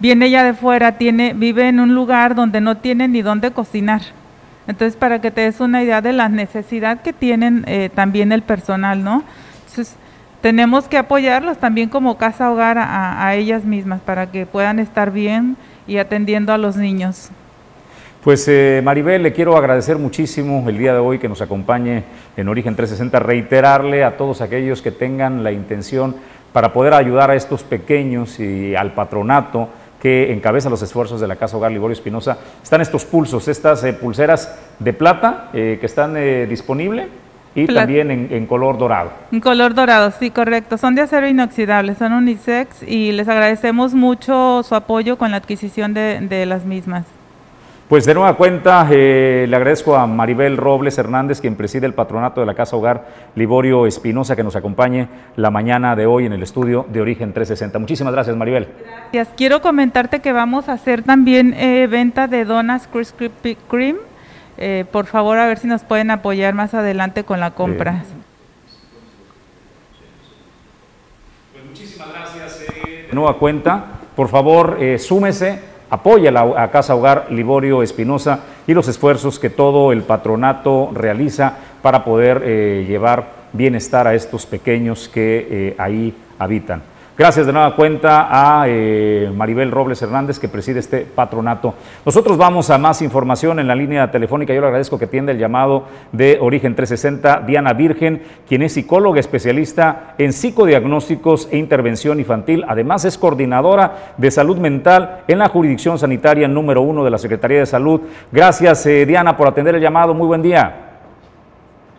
viene 0.00 0.26
ella 0.26 0.44
de 0.44 0.52
fuera, 0.52 0.98
tiene, 0.98 1.32
vive 1.32 1.66
en 1.68 1.80
un 1.80 1.94
lugar 1.94 2.34
donde 2.34 2.60
no 2.60 2.76
tiene 2.76 3.08
ni 3.08 3.22
dónde 3.22 3.50
cocinar. 3.50 4.02
Entonces, 4.66 4.96
para 4.96 5.20
que 5.20 5.30
te 5.30 5.42
des 5.42 5.60
una 5.60 5.82
idea 5.82 6.00
de 6.00 6.12
la 6.12 6.28
necesidad 6.28 7.00
que 7.00 7.12
tienen 7.12 7.64
eh, 7.66 7.90
también 7.94 8.32
el 8.32 8.42
personal, 8.42 9.02
¿no? 9.02 9.22
Entonces, 9.60 9.96
tenemos 10.44 10.88
que 10.88 10.98
apoyarlos 10.98 11.56
también 11.56 11.88
como 11.88 12.18
casa 12.18 12.52
hogar 12.52 12.76
a, 12.78 13.34
ellas 13.34 13.64
mismas 13.64 14.02
para 14.02 14.30
que 14.30 14.44
puedan 14.44 14.78
estar 14.78 15.10
bien 15.10 15.56
y 15.86 15.96
atendiendo 15.96 16.52
a 16.52 16.58
los 16.58 16.76
niños. 16.76 17.30
Pues 18.22 18.46
eh, 18.48 18.82
Maribel, 18.84 19.22
le 19.22 19.32
quiero 19.32 19.56
agradecer 19.56 19.96
muchísimo 19.96 20.68
el 20.68 20.76
día 20.76 20.92
de 20.92 20.98
hoy 20.98 21.18
que 21.18 21.30
nos 21.30 21.40
acompañe 21.40 22.04
en 22.36 22.46
Origen 22.46 22.76
360, 22.76 23.20
reiterarle 23.20 24.04
a 24.04 24.18
todos 24.18 24.42
aquellos 24.42 24.82
que 24.82 24.90
tengan 24.90 25.42
la 25.44 25.50
intención 25.50 26.14
para 26.52 26.74
poder 26.74 26.92
ayudar 26.92 27.30
a 27.30 27.36
estos 27.36 27.62
pequeños 27.62 28.38
y 28.38 28.76
al 28.76 28.92
patronato 28.92 29.70
que 29.98 30.30
encabeza 30.30 30.68
los 30.68 30.82
esfuerzos 30.82 31.22
de 31.22 31.26
la 31.26 31.36
Casa 31.36 31.56
Hogar 31.56 31.72
Liborio 31.72 31.94
Espinosa, 31.94 32.36
están 32.62 32.82
estos 32.82 33.06
pulsos, 33.06 33.48
estas 33.48 33.82
eh, 33.84 33.94
pulseras 33.94 34.54
de 34.78 34.92
plata 34.92 35.48
eh, 35.54 35.78
que 35.80 35.86
están 35.86 36.14
disponibles 36.50 37.23
y 37.54 37.66
también 37.66 38.10
en, 38.10 38.28
en, 38.30 38.46
color 38.46 38.78
dorado. 38.78 39.10
En 39.30 39.40
color 39.40 39.74
dorado, 39.74 40.12
sí, 40.18 40.30
correcto. 40.30 40.76
Son 40.78 40.94
de 40.94 41.02
acero 41.02 41.28
inoxidable, 41.28 41.94
son 41.94 42.12
unisex 42.12 42.82
y 42.82 43.12
les 43.12 43.28
agradecemos 43.28 43.94
mucho 43.94 44.62
su 44.62 44.74
apoyo 44.74 45.16
con 45.18 45.30
la 45.30 45.36
adquisición 45.36 45.94
de, 45.94 46.20
de 46.20 46.46
las 46.46 46.64
mismas. 46.64 47.04
Pues 47.88 48.06
de 48.06 48.14
nueva 48.14 48.34
cuenta, 48.36 48.88
eh, 48.90 49.44
le 49.46 49.54
agradezco 49.54 49.94
a 49.94 50.06
Maribel 50.06 50.56
Robles 50.56 50.96
Hernández, 50.96 51.42
quien 51.42 51.54
preside 51.54 51.86
el 51.86 51.92
patronato 51.92 52.40
de 52.40 52.46
la 52.46 52.54
Casa 52.54 52.76
Hogar 52.76 53.06
Liborio 53.34 53.86
Espinosa, 53.86 54.34
que 54.34 54.42
nos 54.42 54.56
acompañe 54.56 55.06
la 55.36 55.50
mañana 55.50 55.94
de 55.94 56.06
hoy 56.06 56.24
en 56.24 56.32
el 56.32 56.42
estudio 56.42 56.86
de 56.90 57.02
Origen 57.02 57.34
360. 57.34 57.78
Muchísimas 57.78 58.14
gracias, 58.14 58.34
Maribel. 58.36 58.68
Gracias. 59.12 59.28
Quiero 59.36 59.60
comentarte 59.60 60.20
que 60.20 60.32
vamos 60.32 60.70
a 60.70 60.72
hacer 60.72 61.02
también 61.02 61.52
eh, 61.54 61.86
venta 61.86 62.26
de 62.26 62.46
donas 62.46 62.88
Krispy 62.88 63.56
Kreme. 63.68 64.13
Eh, 64.58 64.84
por 64.90 65.06
favor, 65.06 65.38
a 65.38 65.46
ver 65.46 65.58
si 65.58 65.66
nos 65.66 65.82
pueden 65.82 66.10
apoyar 66.10 66.54
más 66.54 66.74
adelante 66.74 67.24
con 67.24 67.40
la 67.40 67.52
compra. 67.52 68.04
Pues 71.52 71.64
muchísimas 71.64 72.08
gracias. 72.12 72.60
de 72.60 73.12
nueva 73.12 73.38
cuenta, 73.38 73.84
por 74.16 74.28
favor, 74.28 74.78
súmese 74.98 75.74
apoya 75.94 76.30
la, 76.30 76.42
a 76.62 76.70
Casa 76.70 76.94
Hogar 76.94 77.26
Liborio 77.30 77.82
Espinosa 77.82 78.40
y 78.66 78.74
los 78.74 78.88
esfuerzos 78.88 79.38
que 79.38 79.50
todo 79.50 79.92
el 79.92 80.02
patronato 80.02 80.90
realiza 80.92 81.56
para 81.82 82.04
poder 82.04 82.42
eh, 82.44 82.84
llevar 82.88 83.44
bienestar 83.52 84.06
a 84.06 84.14
estos 84.14 84.46
pequeños 84.46 85.08
que 85.08 85.46
eh, 85.50 85.74
ahí 85.78 86.14
habitan. 86.38 86.82
Gracias 87.16 87.46
de 87.46 87.52
nueva 87.52 87.76
cuenta 87.76 88.26
a 88.28 88.64
eh, 88.66 89.30
Maribel 89.32 89.70
Robles 89.70 90.02
Hernández 90.02 90.40
que 90.40 90.48
preside 90.48 90.80
este 90.80 91.02
patronato. 91.02 91.74
Nosotros 92.04 92.36
vamos 92.36 92.70
a 92.70 92.78
más 92.78 93.02
información 93.02 93.60
en 93.60 93.68
la 93.68 93.76
línea 93.76 94.10
telefónica. 94.10 94.52
Yo 94.52 94.60
le 94.60 94.66
agradezco 94.66 94.98
que 94.98 95.04
atienda 95.04 95.30
el 95.30 95.38
llamado 95.38 95.84
de 96.10 96.38
Origen 96.40 96.74
360, 96.74 97.44
Diana 97.46 97.72
Virgen, 97.72 98.24
quien 98.48 98.62
es 98.62 98.72
psicóloga 98.72 99.20
especialista 99.20 100.14
en 100.18 100.32
psicodiagnósticos 100.32 101.46
e 101.52 101.58
intervención 101.58 102.18
infantil. 102.18 102.64
Además 102.66 103.04
es 103.04 103.16
coordinadora 103.16 104.14
de 104.16 104.32
salud 104.32 104.58
mental 104.58 105.22
en 105.28 105.38
la 105.38 105.48
jurisdicción 105.48 106.00
sanitaria 106.00 106.48
número 106.48 106.82
uno 106.82 107.04
de 107.04 107.12
la 107.12 107.18
Secretaría 107.18 107.60
de 107.60 107.66
Salud. 107.66 108.00
Gracias 108.32 108.86
eh, 108.86 109.06
Diana 109.06 109.36
por 109.36 109.46
atender 109.46 109.76
el 109.76 109.80
llamado. 109.80 110.14
Muy 110.14 110.26
buen 110.26 110.42
día. 110.42 110.74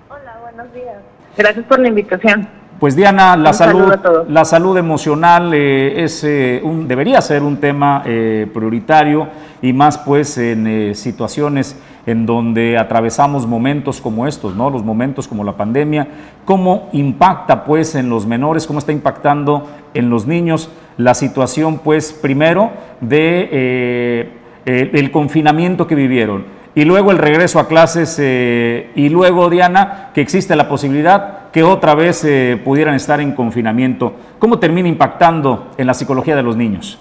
Hola, 0.10 0.40
buenos 0.42 0.74
días. 0.74 0.98
Gracias 1.38 1.66
por 1.68 1.80
la 1.80 1.88
invitación. 1.88 2.65
Pues 2.80 2.94
Diana, 2.94 3.38
la 3.38 3.52
un 3.52 3.56
salud, 3.56 3.94
la 4.28 4.44
salud 4.44 4.78
emocional 4.78 5.54
eh, 5.54 6.04
es 6.04 6.26
eh, 6.26 6.60
un, 6.62 6.90
debería 6.90 7.22
ser 7.22 7.42
un 7.42 7.56
tema 7.58 8.04
eh, 8.06 8.48
prioritario 8.54 9.30
y 9.62 9.72
más 9.72 9.98
pues 9.98 10.38
en 10.38 10.94
situaciones 10.94 11.80
en 12.06 12.26
donde 12.26 12.78
atravesamos 12.78 13.48
momentos 13.48 14.02
como 14.02 14.28
estos, 14.28 14.56
¿no? 14.56 14.70
Los 14.70 14.84
momentos 14.84 15.26
como 15.26 15.46
la 15.46 15.54
pandemia, 15.54 16.08
cómo 16.44 16.90
impacta 16.92 17.64
pues 17.64 17.96
en 17.96 18.10
los 18.10 18.26
menores, 18.26 18.68
cómo 18.68 18.80
está 18.80 18.92
impactando 18.92 19.68
en 19.94 20.10
los 20.10 20.28
niños 20.28 20.70
la 20.98 21.14
situación 21.14 21.80
pues 21.80 22.12
primero 22.12 22.72
de 23.00 24.32
el 24.66 25.12
confinamiento 25.12 25.88
que 25.88 25.96
vivieron 25.96 26.46
y 26.76 26.84
luego 26.84 27.12
el 27.12 27.18
regreso 27.18 27.60
a 27.60 27.68
clases 27.68 28.20
y 28.20 29.10
luego 29.10 29.50
Diana 29.50 30.12
que 30.14 30.22
existe 30.22 30.56
la 30.56 30.68
posibilidad 30.68 31.45
que 31.56 31.64
otra 31.64 31.96
vez 31.96 32.26
eh, 32.26 32.60
pudieran 32.62 32.96
estar 32.96 33.22
en 33.22 33.32
confinamiento. 33.32 34.14
¿Cómo 34.40 34.60
termina 34.60 34.90
impactando 34.90 35.72
en 35.78 35.88
la 35.88 35.94
psicología 35.94 36.36
de 36.36 36.44
los 36.44 36.58
niños? 36.58 37.00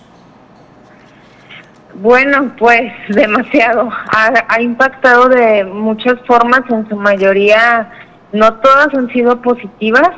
Bueno, 1.94 2.52
pues 2.56 2.92
demasiado. 3.08 3.90
Ha, 4.12 4.62
impactado 4.62 5.28
de 5.28 5.64
muchas 5.64 6.20
formas, 6.24 6.60
en 6.70 6.88
su 6.88 6.94
mayoría, 6.94 7.90
no 8.30 8.54
todas 8.60 8.94
han 8.94 9.08
sido 9.08 9.42
positivas. 9.42 10.12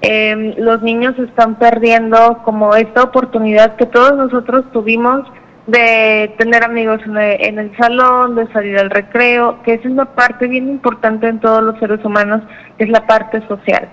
Eh, 0.00 0.56
los 0.58 0.82
niños 0.82 1.16
están 1.20 1.54
perdiendo 1.54 2.42
como 2.44 2.74
esta 2.74 3.04
oportunidad 3.04 3.76
que 3.76 3.86
todos 3.86 4.16
nosotros 4.16 4.64
tuvimos 4.72 5.28
de 5.66 6.32
tener 6.38 6.62
amigos 6.62 7.00
en 7.04 7.58
el, 7.58 7.76
salón, 7.76 8.36
de 8.36 8.46
salir 8.52 8.78
al 8.78 8.90
recreo, 8.90 9.62
que 9.64 9.74
esa 9.74 9.88
es 9.88 9.92
una 9.92 10.14
parte 10.14 10.46
bien 10.46 10.68
importante 10.68 11.26
en 11.26 11.40
todos 11.40 11.62
los 11.62 11.78
seres 11.78 12.04
humanos, 12.04 12.42
que 12.78 12.84
es 12.84 12.90
la 12.90 13.06
parte 13.06 13.46
social. 13.48 13.88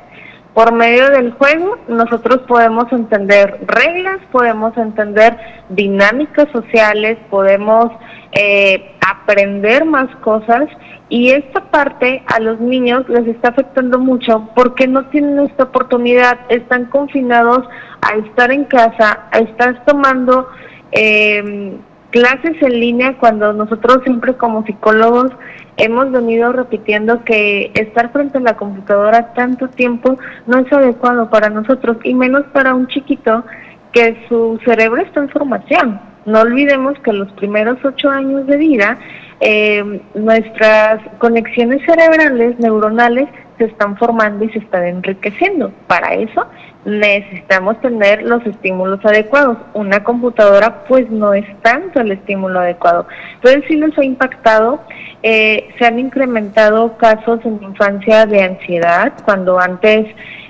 Por 0.54 0.72
medio 0.72 1.10
del 1.10 1.32
juego 1.32 1.80
nosotros 1.88 2.42
podemos 2.48 2.92
entender 2.92 3.60
reglas, 3.66 4.20
podemos 4.32 4.78
entender 4.78 5.36
dinámicas 5.70 6.48
sociales, 6.52 7.18
podemos 7.32 7.88
eh, 8.34 8.92
aprender 9.02 9.84
más 9.84 10.16
cosas 10.18 10.66
y 11.10 11.32
esta 11.32 11.72
parte 11.72 12.24
a 12.28 12.40
los 12.40 12.60
niños 12.60 13.10
les 13.10 13.28
está 13.28 13.50
afectando 13.50 13.98
mucho 13.98 14.48
porque 14.56 14.88
no 14.88 15.06
tienen 15.10 15.40
esta 15.40 15.64
oportunidad, 15.64 16.40
están 16.50 16.86
confinados 16.86 17.68
a 18.02 18.16
estar 18.18 18.52
en 18.52 18.66
casa, 18.66 19.28
a 19.32 19.40
estar 19.40 19.84
tomando 19.86 20.48
eh, 20.96 21.78
clases 22.14 22.62
en 22.62 22.80
línea 22.80 23.18
cuando 23.18 23.54
nosotros 23.54 24.00
siempre 24.04 24.36
como 24.36 24.64
psicólogos 24.66 25.32
hemos 25.78 26.12
venido 26.12 26.54
repitiendo 26.54 27.24
que 27.24 27.72
estar 27.74 28.12
frente 28.12 28.38
a 28.38 28.42
la 28.42 28.56
computadora 28.56 29.34
tanto 29.34 29.68
tiempo 29.70 30.18
no 30.46 30.60
es 30.60 30.72
adecuado 30.72 31.30
para 31.32 31.50
nosotros 31.50 31.98
y 32.04 32.14
menos 32.14 32.44
para 32.54 32.76
un 32.76 32.88
chiquito 32.88 33.44
que 33.92 34.16
su 34.30 34.60
cerebro 34.64 35.02
está 35.02 35.22
en 35.22 35.30
formación. 35.30 36.00
No 36.26 36.42
olvidemos 36.42 36.98
que 37.00 37.14
los 37.14 37.32
primeros 37.34 37.78
ocho 37.84 38.10
años 38.10 38.46
de 38.48 38.58
vida 38.58 38.98
eh, 39.40 40.02
nuestras 40.14 41.02
conexiones 41.18 41.82
cerebrales, 41.86 42.58
neuronales, 42.60 43.28
se 43.58 43.66
están 43.66 43.98
formando 43.98 44.46
y 44.46 44.50
se 44.50 44.60
están 44.60 44.86
enriqueciendo. 44.86 45.72
Para 45.88 46.14
eso 46.14 46.46
necesitamos 46.86 47.80
tener 47.82 48.24
los 48.24 48.46
estímulos 48.46 49.00
adecuados. 49.06 49.58
Una 49.74 50.04
computadora 50.04 50.84
pues 50.88 51.10
no 51.10 51.34
es 51.34 51.46
tanto 51.62 52.02
el 52.02 52.12
estímulo 52.12 52.60
adecuado. 52.60 53.08
Entonces 53.36 53.64
sí 53.68 53.76
nos 53.76 53.98
ha 53.98 54.04
impactado, 54.04 54.82
eh, 55.22 55.70
se 55.78 55.86
han 55.86 56.00
incrementado 56.00 56.98
casos 56.98 57.40
en 57.46 57.64
infancia 57.64 58.26
de 58.26 58.44
ansiedad, 58.44 59.14
cuando 59.24 59.60
antes, 59.60 60.08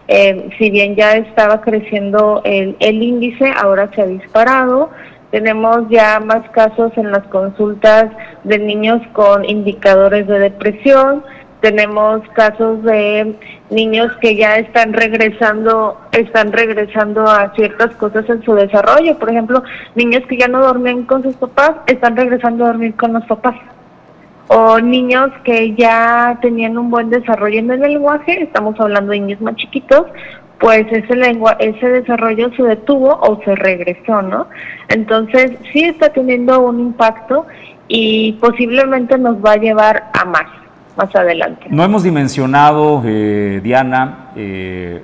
eh, 0.08 0.50
si 0.58 0.70
bien 0.72 0.96
ya 0.96 1.14
estaba 1.14 1.62
creciendo 1.62 2.42
el, 2.44 2.76
el 2.80 3.02
índice, 3.02 3.52
ahora 3.56 3.90
se 3.94 4.02
ha 4.02 4.06
disparado. 4.08 4.90
Tenemos 5.32 5.90
ya 5.90 6.20
más 6.20 6.48
casos 6.52 6.92
en 6.96 7.12
las 7.12 7.24
consultas 7.28 8.06
de 8.44 8.60
niños 8.60 9.02
con 9.14 9.44
indicadores 9.46 10.28
de 10.28 10.38
depresión, 10.38 11.24
tenemos 11.64 12.22
casos 12.34 12.84
de 12.84 13.36
niños 13.74 14.12
que 14.22 14.36
ya 14.36 14.58
están 14.58 14.94
regresando, 14.94 16.00
están 16.12 16.52
regresando 16.54 17.28
a 17.28 17.54
ciertas 17.56 17.96
cosas 17.96 18.30
en 18.30 18.44
su 18.44 18.54
desarrollo. 18.54 19.18
Por 19.18 19.30
ejemplo, 19.30 19.64
niños 19.96 20.24
que 20.30 20.38
ya 20.38 20.48
no 20.48 20.62
dormían 20.62 21.04
con 21.04 21.24
sus 21.24 21.36
papás, 21.36 21.72
están 21.88 22.16
regresando 22.16 22.64
a 22.64 22.68
dormir 22.68 22.96
con 22.96 23.14
los 23.14 23.26
papás. 23.26 23.56
o 24.50 24.78
niños 24.80 25.32
que 25.46 25.74
ya 25.74 26.38
tenían 26.42 26.78
un 26.78 26.92
buen 26.92 27.10
desarrollo 27.10 27.60
en 27.60 27.72
el 27.72 27.80
lenguaje, 27.80 28.44
estamos 28.44 28.78
hablando 28.80 29.12
de 29.12 29.20
niños 29.22 29.42
más 29.42 29.56
chiquitos, 29.56 30.06
pues 30.60 30.86
ese 30.92 31.16
lengua, 31.16 31.56
ese 31.60 31.90
desarrollo 31.90 32.52
se 32.56 32.64
detuvo 32.64 33.18
o 33.22 33.42
se 33.44 33.56
regresó, 33.56 34.22
¿no? 34.22 34.48
Entonces 34.90 35.58
sí 35.72 35.86
está 35.86 36.10
teniendo 36.10 36.60
un 36.60 36.80
impacto 36.80 37.48
y 37.88 38.34
posiblemente 38.34 39.18
nos 39.18 39.44
va 39.44 39.54
a 39.54 39.58
llevar 39.58 40.12
a 40.14 40.26
más 40.26 40.63
más 40.96 41.16
adelante. 41.16 41.66
No 41.70 41.84
hemos 41.84 42.04
dimensionado, 42.04 43.02
eh, 43.06 43.60
Diana, 43.64 44.32
eh, 44.36 45.04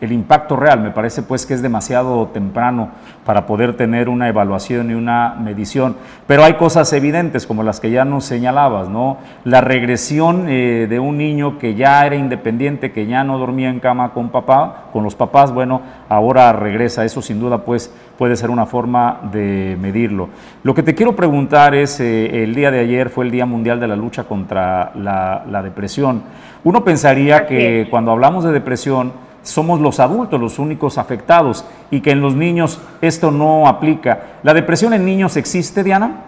el 0.00 0.12
impacto 0.12 0.56
real. 0.56 0.80
Me 0.80 0.90
parece 0.90 1.22
pues 1.22 1.46
que 1.46 1.54
es 1.54 1.62
demasiado 1.62 2.28
temprano 2.28 2.90
para 3.24 3.46
poder 3.46 3.76
tener 3.76 4.08
una 4.08 4.28
evaluación 4.28 4.90
y 4.90 4.94
una 4.94 5.34
medición. 5.34 5.96
Pero 6.26 6.44
hay 6.44 6.54
cosas 6.54 6.92
evidentes 6.92 7.46
como 7.46 7.62
las 7.62 7.80
que 7.80 7.90
ya 7.90 8.04
nos 8.04 8.24
señalabas, 8.24 8.88
¿no? 8.88 9.18
La 9.44 9.60
regresión 9.60 10.46
eh, 10.48 10.86
de 10.88 10.98
un 10.98 11.18
niño 11.18 11.58
que 11.58 11.74
ya 11.74 12.06
era 12.06 12.16
independiente, 12.16 12.92
que 12.92 13.06
ya 13.06 13.24
no 13.24 13.38
dormía 13.38 13.68
en 13.70 13.80
cama 13.80 14.12
con 14.12 14.30
papá, 14.30 14.86
con 14.92 15.04
los 15.04 15.14
papás, 15.14 15.52
bueno, 15.52 15.82
ahora 16.08 16.52
regresa. 16.52 17.04
Eso 17.04 17.22
sin 17.22 17.40
duda 17.40 17.58
pues 17.64 17.92
puede 18.16 18.36
ser 18.36 18.50
una 18.50 18.66
forma 18.66 19.20
de 19.32 19.76
medirlo. 19.80 20.28
Lo 20.62 20.74
que 20.74 20.82
te 20.82 20.94
quiero 20.94 21.14
preguntar 21.14 21.74
es, 21.74 22.00
eh, 22.00 22.42
el 22.42 22.54
día 22.54 22.70
de 22.70 22.80
ayer 22.80 23.10
fue 23.10 23.24
el 23.24 23.30
Día 23.30 23.46
Mundial 23.46 23.78
de 23.78 23.88
la 23.88 23.96
Lucha 23.96 24.24
contra 24.24 24.92
la, 24.94 25.44
la 25.50 25.62
depresión. 25.62 26.22
Uno 26.64 26.84
pensaría 26.84 27.46
que 27.46 27.86
cuando 27.90 28.10
hablamos 28.10 28.44
de 28.44 28.52
depresión, 28.52 29.12
somos 29.48 29.80
los 29.80 30.00
adultos 30.00 30.40
los 30.40 30.58
únicos 30.58 30.98
afectados 30.98 31.64
y 31.90 32.00
que 32.00 32.10
en 32.10 32.20
los 32.20 32.34
niños 32.34 32.80
esto 33.00 33.30
no 33.30 33.66
aplica. 33.66 34.20
¿La 34.42 34.54
depresión 34.54 34.92
en 34.92 35.04
niños 35.04 35.36
existe, 35.36 35.82
Diana? 35.82 36.24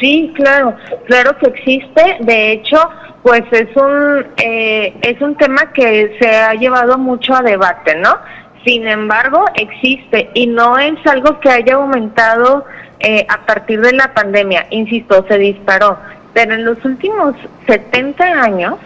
Sí, 0.00 0.32
claro, 0.36 0.74
claro 1.06 1.36
que 1.38 1.48
existe. 1.48 2.18
De 2.20 2.52
hecho, 2.52 2.76
pues 3.22 3.42
es 3.52 3.74
un 3.76 4.26
eh, 4.36 4.94
es 5.02 5.20
un 5.20 5.34
tema 5.36 5.72
que 5.72 6.16
se 6.20 6.28
ha 6.28 6.54
llevado 6.54 6.98
mucho 6.98 7.34
a 7.34 7.42
debate, 7.42 7.94
¿no? 7.96 8.16
Sin 8.64 8.86
embargo, 8.86 9.44
existe 9.54 10.30
y 10.34 10.46
no 10.46 10.78
es 10.78 10.94
algo 11.06 11.38
que 11.40 11.50
haya 11.50 11.74
aumentado 11.74 12.64
eh, 13.00 13.26
a 13.28 13.44
partir 13.44 13.80
de 13.80 13.92
la 13.92 14.12
pandemia. 14.14 14.66
Insisto, 14.70 15.24
se 15.28 15.38
disparó. 15.38 15.98
Pero 16.32 16.54
en 16.54 16.64
los 16.64 16.82
últimos 16.84 17.34
70 17.66 18.24
años, 18.24 18.76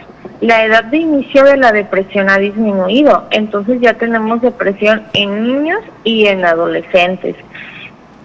la 0.41 0.65
edad 0.65 0.85
de 0.85 0.99
inicio 0.99 1.45
de 1.45 1.57
la 1.57 1.73
depresión 1.73 2.31
ha 2.31 2.39
disminuido, 2.39 3.27
entonces 3.31 3.81
ya 3.81 3.95
tenemos 3.95 4.41
depresión 4.41 5.03
en 5.13 5.43
niños 5.43 5.81
y 6.05 6.27
en 6.27 6.45
adolescentes. 6.45 7.37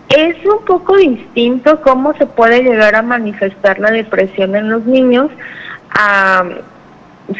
Es 0.09 0.35
un 0.45 0.63
poco 0.65 0.95
distinto 0.97 1.81
cómo 1.81 2.13
se 2.13 2.27
puede 2.27 2.61
llegar 2.61 2.95
a 2.95 3.01
manifestar 3.01 3.79
la 3.79 3.89
depresión 3.89 4.55
en 4.55 4.69
los 4.69 4.85
niños 4.85 5.31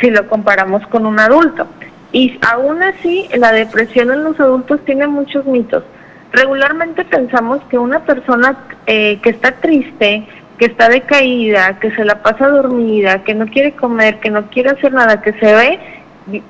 si 0.01 0.09
lo 0.09 0.27
comparamos 0.27 0.85
con 0.87 1.05
un 1.05 1.19
adulto. 1.19 1.67
Y 2.11 2.39
aún 2.41 2.81
así, 2.81 3.27
la 3.35 3.51
depresión 3.51 4.11
en 4.11 4.23
los 4.23 4.39
adultos 4.39 4.79
tiene 4.85 5.07
muchos 5.07 5.45
mitos. 5.45 5.83
Regularmente 6.31 7.05
pensamos 7.05 7.59
que 7.69 7.77
una 7.77 7.99
persona 8.05 8.57
eh, 8.87 9.19
que 9.21 9.29
está 9.29 9.51
triste, 9.53 10.27
que 10.63 10.71
está 10.71 10.87
decaída, 10.87 11.77
que 11.81 11.91
se 11.91 12.05
la 12.05 12.23
pasa 12.23 12.47
dormida, 12.47 13.21
que 13.25 13.35
no 13.35 13.47
quiere 13.47 13.73
comer, 13.73 14.21
que 14.21 14.29
no 14.29 14.49
quiere 14.49 14.69
hacer 14.69 14.93
nada, 14.93 15.21
que 15.21 15.33
se 15.33 15.53
ve 15.53 15.77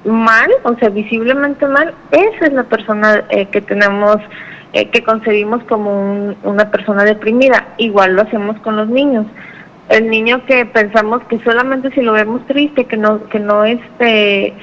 mal, 0.05 0.51
o 0.61 0.75
sea, 0.75 0.89
visiblemente 0.89 1.65
mal, 1.65 1.95
esa 2.11 2.45
es 2.45 2.53
la 2.53 2.61
persona 2.61 3.23
eh, 3.29 3.47
que 3.47 3.59
tenemos, 3.61 4.17
eh, 4.73 4.87
que 4.89 5.03
concebimos 5.03 5.63
como 5.63 6.35
una 6.43 6.69
persona 6.69 7.05
deprimida. 7.05 7.69
Igual 7.77 8.15
lo 8.15 8.21
hacemos 8.21 8.59
con 8.59 8.75
los 8.75 8.87
niños. 8.87 9.25
El 9.89 10.11
niño 10.11 10.45
que 10.45 10.63
pensamos 10.67 11.23
que 11.23 11.39
solamente 11.39 11.89
si 11.89 12.01
lo 12.03 12.13
vemos 12.13 12.45
triste, 12.45 12.85
que 12.85 12.97
no, 12.97 13.27
que 13.29 13.39
no 13.39 13.65
este, 13.65 14.53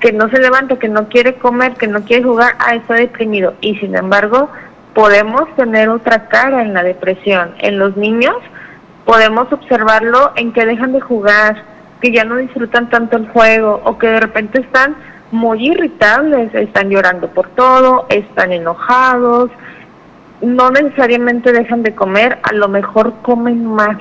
que 0.00 0.12
no 0.12 0.30
se 0.30 0.40
levanta, 0.40 0.78
que 0.78 0.88
no 0.88 1.10
quiere 1.10 1.34
comer, 1.34 1.74
que 1.74 1.88
no 1.88 2.04
quiere 2.04 2.22
jugar, 2.22 2.54
ah, 2.58 2.74
está 2.74 2.94
deprimido. 2.94 3.52
Y 3.60 3.76
sin 3.80 3.94
embargo, 3.96 4.48
podemos 4.94 5.54
tener 5.56 5.90
otra 5.90 6.26
cara 6.28 6.62
en 6.62 6.72
la 6.72 6.82
depresión. 6.82 7.52
En 7.58 7.78
los 7.78 7.94
niños, 7.94 8.34
podemos 9.08 9.50
observarlo 9.50 10.32
en 10.36 10.52
que 10.52 10.66
dejan 10.66 10.92
de 10.92 11.00
jugar, 11.00 11.64
que 12.02 12.12
ya 12.12 12.24
no 12.24 12.36
disfrutan 12.36 12.90
tanto 12.90 13.16
el 13.16 13.26
juego 13.28 13.80
o 13.84 13.96
que 13.96 14.06
de 14.06 14.20
repente 14.20 14.60
están 14.60 14.96
muy 15.30 15.66
irritables, 15.66 16.54
están 16.54 16.90
llorando 16.90 17.30
por 17.30 17.48
todo, 17.48 18.04
están 18.10 18.52
enojados, 18.52 19.50
no 20.42 20.70
necesariamente 20.70 21.52
dejan 21.52 21.82
de 21.84 21.94
comer, 21.94 22.38
a 22.42 22.52
lo 22.52 22.68
mejor 22.68 23.14
comen 23.22 23.64
más. 23.64 23.96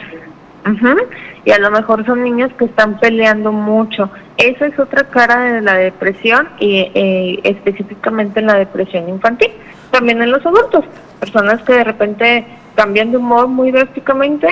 Y 1.45 1.51
a 1.51 1.59
lo 1.59 1.71
mejor 1.71 2.05
son 2.05 2.23
niños 2.23 2.51
que 2.59 2.65
están 2.65 2.99
peleando 2.99 3.53
mucho. 3.53 4.09
Esa 4.35 4.65
es 4.65 4.77
otra 4.77 5.05
cara 5.05 5.39
de 5.39 5.61
la 5.61 5.75
depresión 5.75 6.49
y 6.59 6.91
eh, 6.93 7.39
específicamente 7.43 8.41
en 8.41 8.47
la 8.47 8.55
depresión 8.55 9.07
infantil. 9.07 9.51
También 9.89 10.21
en 10.21 10.31
los 10.31 10.45
adultos, 10.45 10.83
personas 11.21 11.61
que 11.61 11.71
de 11.71 11.83
repente 11.85 12.45
cambian 12.77 13.09
de 13.09 13.17
humor 13.17 13.47
muy 13.47 13.71
drásticamente, 13.71 14.47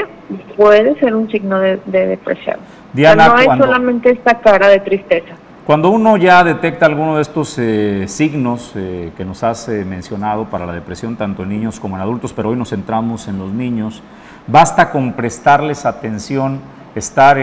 puede 0.57 0.99
ser 0.99 1.13
un 1.13 1.29
signo 1.29 1.59
de, 1.59 1.77
depresión. 1.85 2.57
Diana, 2.91 3.27
no 3.27 3.37
es 3.37 3.45
solamente 3.45 4.09
esta 4.09 4.39
cara 4.39 4.67
de 4.67 4.79
tristeza. 4.79 5.35
Cuando 5.63 5.91
uno 5.91 6.17
ya 6.17 6.43
detecta 6.43 6.87
alguno 6.87 7.17
de 7.17 7.21
estos 7.21 7.57
eh, 7.59 8.05
signos 8.07 8.71
eh, 8.75 9.11
que 9.15 9.23
nos 9.25 9.43
has 9.43 9.69
eh, 9.69 9.85
mencionado 9.85 10.45
para 10.45 10.65
la 10.65 10.73
depresión, 10.73 11.15
tanto 11.15 11.43
en 11.43 11.49
niños 11.49 11.79
como 11.79 11.97
en 11.97 12.01
adultos, 12.01 12.33
pero 12.33 12.49
hoy 12.49 12.55
nos 12.55 12.69
centramos 12.69 13.27
en 13.27 13.37
los 13.37 13.51
niños, 13.51 14.01
basta 14.47 14.91
con 14.91 15.13
prestarles 15.13 15.85
atención, 15.85 16.61
estar 16.95 17.37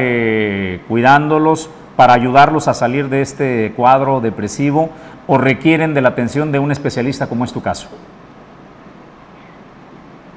cuidándolos 0.89 1.71
para 1.95 2.15
ayudarlos 2.15 2.67
a 2.69 2.75
salir 2.75 3.09
de 3.09 3.21
este 3.21 3.73
cuadro 3.77 4.21
depresivo 4.21 4.91
o 5.29 5.39
requieren 5.39 5.95
de 5.95 6.01
la 6.01 6.09
atención 6.09 6.51
de 6.51 6.59
un 6.59 6.73
especialista 6.73 7.29
como 7.29 7.45
es 7.45 7.53
tu 7.53 7.61
caso. 7.61 7.89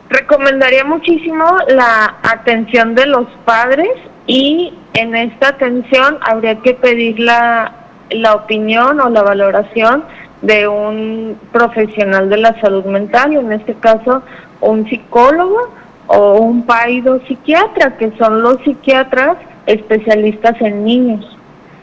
Recomendaría 0.10 0.86
muchísimo 0.86 1.46
la 1.68 2.16
atención 2.22 2.94
de 2.94 3.08
los 3.08 3.28
padres 3.44 3.90
y 4.28 4.74
en 4.94 5.16
esta 5.16 5.50
atención 5.50 6.20
habría 6.22 6.56
que 6.62 6.74
pedir 6.74 7.20
la, 7.20 7.72
la 8.12 8.36
opinión 8.36 9.00
o 9.00 9.10
la 9.10 9.24
valoración 9.24 10.04
de 10.42 10.68
un 10.68 11.40
profesional 11.52 12.30
de 12.30 12.38
la 12.38 12.60
salud 12.62 12.86
mental, 12.86 13.34
en 13.34 13.52
este 13.52 13.74
caso 13.76 14.22
un 14.62 14.88
psicólogo 14.88 15.74
o 16.08 16.38
un 16.38 16.66
paido 16.68 17.20
psiquiatra, 17.28 17.98
que 17.98 18.12
son 18.18 18.44
los 18.44 18.58
psiquiatras 18.64 19.38
especialistas 19.66 20.56
en 20.62 20.84
niños. 20.84 21.38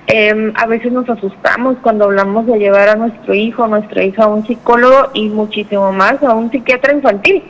Em, 0.07 0.53
a 0.57 0.66
veces 0.66 0.93
nos 0.93 1.09
asustamos 1.09 1.77
cuando 1.83 2.05
hablamos 2.05 2.47
de 2.47 2.59
llevar 2.59 2.89
a 2.89 2.97
nuestro 2.97 3.35
hijo 3.35 3.64
o 3.64 3.68
nuestra 3.68 4.05
hija 4.05 4.25
a 4.25 4.29
un 4.29 4.47
psicólogo 4.47 5.11
y 5.12 5.29
muchísimo 5.29 5.93
más 5.93 6.23
a 6.23 6.35
un 6.35 6.51
psiquiatra 6.51 6.93
infantil 6.93 7.43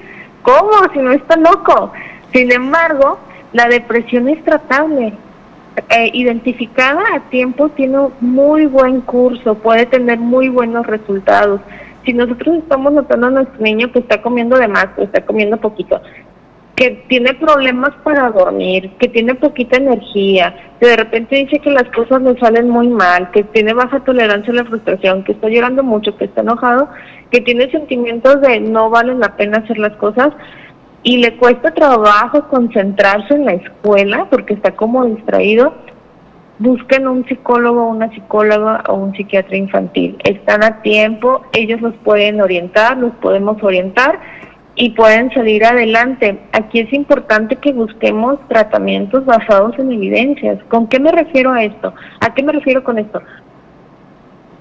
¿Cómo? 0.42 0.70
Si 0.92 0.98
no 0.98 1.12
está 1.12 1.36
loco. 1.36 1.92
Sin 2.32 2.50
embargo, 2.52 3.18
la 3.52 3.68
depresión 3.68 4.28
es 4.28 4.42
tratable. 4.44 5.12
Eh, 5.88 6.10
identificada 6.12 7.00
a 7.14 7.20
tiempo 7.30 7.70
tiene 7.70 7.96
muy 8.20 8.66
buen 8.66 9.00
curso, 9.00 9.54
puede 9.54 9.86
tener 9.86 10.18
muy 10.18 10.48
buenos 10.48 10.86
resultados. 10.86 11.60
Si 12.04 12.12
nosotros 12.12 12.56
estamos 12.56 12.92
notando 12.92 13.28
a 13.28 13.30
nuestro 13.30 13.62
niño 13.62 13.90
que 13.90 14.00
está 14.00 14.20
comiendo 14.20 14.58
de 14.58 14.68
más, 14.68 14.88
que 14.96 15.04
está 15.04 15.24
comiendo 15.24 15.56
poquito, 15.56 16.00
que 16.82 17.04
tiene 17.06 17.32
problemas 17.34 17.90
para 18.02 18.28
dormir, 18.30 18.90
que 18.98 19.06
tiene 19.06 19.36
poquita 19.36 19.76
energía, 19.76 20.52
que 20.80 20.88
de 20.88 20.96
repente 20.96 21.36
dice 21.36 21.60
que 21.60 21.70
las 21.70 21.88
cosas 21.94 22.22
le 22.22 22.36
salen 22.40 22.68
muy 22.68 22.88
mal, 22.88 23.30
que 23.30 23.44
tiene 23.44 23.72
baja 23.72 24.00
tolerancia 24.00 24.52
a 24.52 24.56
la 24.56 24.64
frustración, 24.64 25.22
que 25.22 25.30
está 25.30 25.48
llorando 25.48 25.84
mucho, 25.84 26.16
que 26.16 26.24
está 26.24 26.40
enojado, 26.40 26.88
que 27.30 27.40
tiene 27.40 27.70
sentimientos 27.70 28.40
de 28.40 28.58
no 28.58 28.90
vale 28.90 29.14
la 29.14 29.36
pena 29.36 29.58
hacer 29.58 29.78
las 29.78 29.94
cosas 29.98 30.30
y 31.04 31.18
le 31.18 31.36
cuesta 31.36 31.72
trabajo 31.72 32.48
concentrarse 32.48 33.32
en 33.32 33.44
la 33.44 33.52
escuela 33.52 34.26
porque 34.28 34.54
está 34.54 34.74
como 34.74 35.04
distraído, 35.04 35.74
busquen 36.58 37.06
un 37.06 37.24
psicólogo, 37.28 37.90
una 37.90 38.10
psicóloga 38.10 38.82
o 38.88 38.94
un 38.94 39.14
psiquiatra 39.14 39.56
infantil. 39.56 40.16
Están 40.24 40.64
a 40.64 40.82
tiempo, 40.82 41.42
ellos 41.52 41.80
los 41.80 41.94
pueden 41.98 42.40
orientar, 42.40 42.96
los 42.96 43.12
podemos 43.20 43.62
orientar 43.62 44.18
y 44.74 44.90
pueden 44.90 45.32
salir 45.32 45.64
adelante. 45.64 46.38
Aquí 46.52 46.80
es 46.80 46.92
importante 46.92 47.56
que 47.56 47.72
busquemos 47.72 48.38
tratamientos 48.48 49.24
basados 49.24 49.78
en 49.78 49.92
evidencias. 49.92 50.58
¿Con 50.68 50.88
qué 50.88 50.98
me 50.98 51.12
refiero 51.12 51.52
a 51.52 51.62
esto? 51.64 51.92
¿A 52.20 52.34
qué 52.34 52.42
me 52.42 52.52
refiero 52.52 52.82
con 52.82 52.98
esto? 52.98 53.20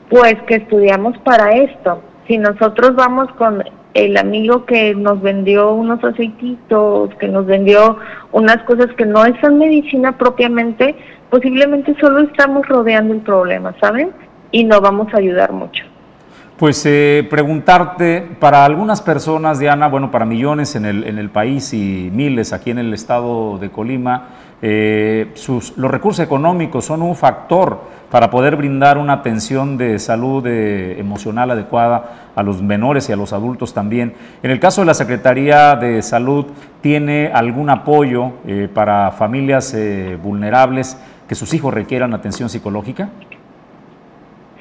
Pues 0.09 0.35
que 0.47 0.55
estudiamos 0.55 1.17
para 1.19 1.53
esto 1.53 2.01
si 2.27 2.37
nosotros 2.37 2.95
vamos 2.95 3.29
con 3.37 3.63
el 3.93 4.17
amigo 4.17 4.65
que 4.65 4.95
nos 4.95 5.21
vendió 5.21 5.73
unos 5.73 6.03
aceititos, 6.03 7.13
que 7.15 7.27
nos 7.27 7.45
vendió 7.45 7.97
unas 8.31 8.57
cosas 8.63 8.87
que 8.97 9.05
no 9.05 9.23
son 9.41 9.57
medicina 9.57 10.17
propiamente, 10.17 10.95
posiblemente 11.29 11.95
solo 11.99 12.19
estamos 12.21 12.65
rodeando 12.67 13.13
el 13.13 13.21
problema, 13.21 13.75
¿saben? 13.81 14.11
Y 14.51 14.63
no 14.63 14.79
vamos 14.79 15.13
a 15.13 15.17
ayudar 15.17 15.51
mucho. 15.51 15.90
Pues 16.61 16.85
eh, 16.85 17.25
preguntarte, 17.27 18.21
para 18.39 18.63
algunas 18.65 19.01
personas, 19.01 19.57
Diana, 19.57 19.87
bueno, 19.87 20.11
para 20.11 20.25
millones 20.25 20.75
en 20.75 20.85
el, 20.85 21.05
en 21.05 21.17
el 21.17 21.31
país 21.31 21.73
y 21.73 22.11
miles 22.13 22.53
aquí 22.53 22.69
en 22.69 22.77
el 22.77 22.93
estado 22.93 23.57
de 23.57 23.71
Colima, 23.71 24.27
eh, 24.61 25.31
sus, 25.33 25.75
los 25.75 25.89
recursos 25.89 26.23
económicos 26.23 26.85
son 26.85 27.01
un 27.01 27.15
factor 27.15 27.81
para 28.11 28.29
poder 28.29 28.57
brindar 28.57 28.99
una 28.99 29.13
atención 29.13 29.75
de 29.75 29.97
salud 29.97 30.45
eh, 30.45 30.99
emocional 30.99 31.49
adecuada 31.49 32.29
a 32.35 32.43
los 32.43 32.61
menores 32.61 33.09
y 33.09 33.11
a 33.11 33.15
los 33.15 33.33
adultos 33.33 33.73
también. 33.73 34.13
En 34.43 34.51
el 34.51 34.59
caso 34.59 34.81
de 34.81 34.85
la 34.85 34.93
Secretaría 34.93 35.75
de 35.75 36.03
Salud, 36.03 36.45
¿tiene 36.81 37.31
algún 37.33 37.71
apoyo 37.71 38.33
eh, 38.45 38.69
para 38.71 39.09
familias 39.13 39.75
vulnerables 40.21 40.95
que 41.27 41.33
sus 41.33 41.55
hijos 41.55 41.73
requieran 41.73 42.13
atención 42.13 42.49
psicológica? 42.49 43.09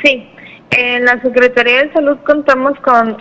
Sí, 0.03 0.30
en 0.70 1.04
la 1.04 1.20
Secretaría 1.22 1.84
de 1.84 1.92
Salud 1.92 2.18
contamos 2.24 2.78
con, 2.80 3.16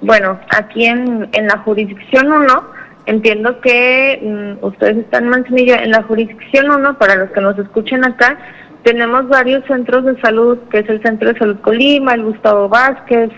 bueno, 0.00 0.38
aquí 0.56 0.86
en, 0.86 1.28
en 1.32 1.46
la 1.46 1.58
jurisdicción 1.58 2.32
1, 2.32 2.64
entiendo 3.06 3.60
que 3.60 4.20
mm, 4.22 4.64
ustedes 4.64 4.98
están 4.98 5.24
en 5.24 5.30
Manzanillo, 5.30 5.74
en 5.74 5.90
la 5.90 6.02
jurisdicción 6.02 6.70
1, 6.70 6.98
para 6.98 7.16
los 7.16 7.30
que 7.30 7.40
nos 7.40 7.58
escuchen 7.58 8.04
acá, 8.04 8.38
tenemos 8.82 9.28
varios 9.28 9.64
centros 9.66 10.04
de 10.04 10.20
salud, 10.20 10.58
que 10.70 10.78
es 10.78 10.88
el 10.88 11.02
Centro 11.02 11.32
de 11.32 11.38
Salud 11.38 11.58
Colima, 11.60 12.14
el 12.14 12.24
Gustavo 12.24 12.68
Vázquez, 12.68 13.30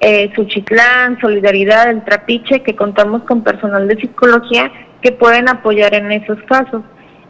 eh, 0.00 0.30
Suchitlán, 0.34 1.18
Solidaridad, 1.20 1.90
el 1.90 2.04
Trapiche, 2.04 2.62
que 2.62 2.76
contamos 2.76 3.22
con 3.22 3.42
personal 3.42 3.88
de 3.88 3.96
psicología 3.96 4.70
que 5.00 5.12
pueden 5.12 5.48
apoyar 5.48 5.94
en 5.94 6.12
esos 6.12 6.38
casos. 6.44 6.82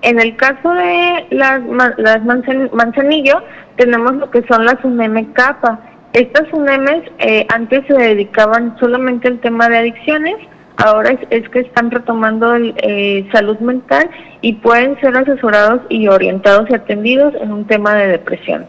En 0.03 0.21
el 0.21 0.37
caso 0.37 0.73
de 0.73 1.27
las, 1.31 1.61
las 1.97 2.25
Manzanillo, 2.25 3.43
tenemos 3.77 4.15
lo 4.15 4.31
que 4.31 4.43
son 4.49 4.65
las 4.65 4.83
UNEM 4.85 5.33
CAPA. 5.33 5.79
Estas 6.13 6.53
UNEMES 6.53 7.05
eh, 7.21 7.47
antes 7.49 7.87
se 7.87 7.95
dedicaban 7.95 8.77
solamente 8.79 9.29
al 9.29 9.39
tema 9.39 9.69
de 9.69 9.79
adicciones, 9.79 10.37
ahora 10.77 11.15
es, 11.31 11.49
que 11.49 11.61
están 11.61 11.91
retomando 11.91 12.55
el, 12.55 12.75
eh, 12.79 13.29
salud 13.33 13.59
mental 13.61 14.11
y 14.41 14.55
pueden 14.55 15.01
ser 15.01 15.17
asesorados 15.17 15.83
y 15.89 16.09
orientados 16.09 16.69
y 16.69 16.75
atendidos 16.75 17.35
en 17.41 17.53
un 17.53 17.65
tema 17.67 17.95
de 17.95 18.09
depresión. 18.09 18.67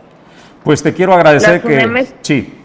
Pues 0.63 0.83
te 0.83 0.93
quiero 0.93 1.13
agradecer 1.13 1.61
que... 1.61 2.07
sí. 2.21 2.59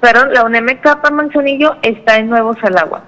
Perdón, 0.00 0.32
la 0.32 0.44
UNEM 0.44 0.80
Capa 0.80 1.10
Manzanillo 1.10 1.76
está 1.82 2.16
en 2.16 2.30
Nuevo 2.30 2.54
Salagua. 2.60 3.02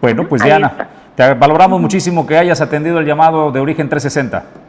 Bueno, 0.00 0.28
pues 0.28 0.42
Diana, 0.42 0.72
te 1.14 1.34
valoramos 1.34 1.80
muchísimo 1.80 2.26
que 2.26 2.36
hayas 2.36 2.60
atendido 2.60 2.98
el 2.98 3.06
llamado 3.06 3.52
de 3.52 3.60
Origen 3.60 3.88
360. 3.88 4.63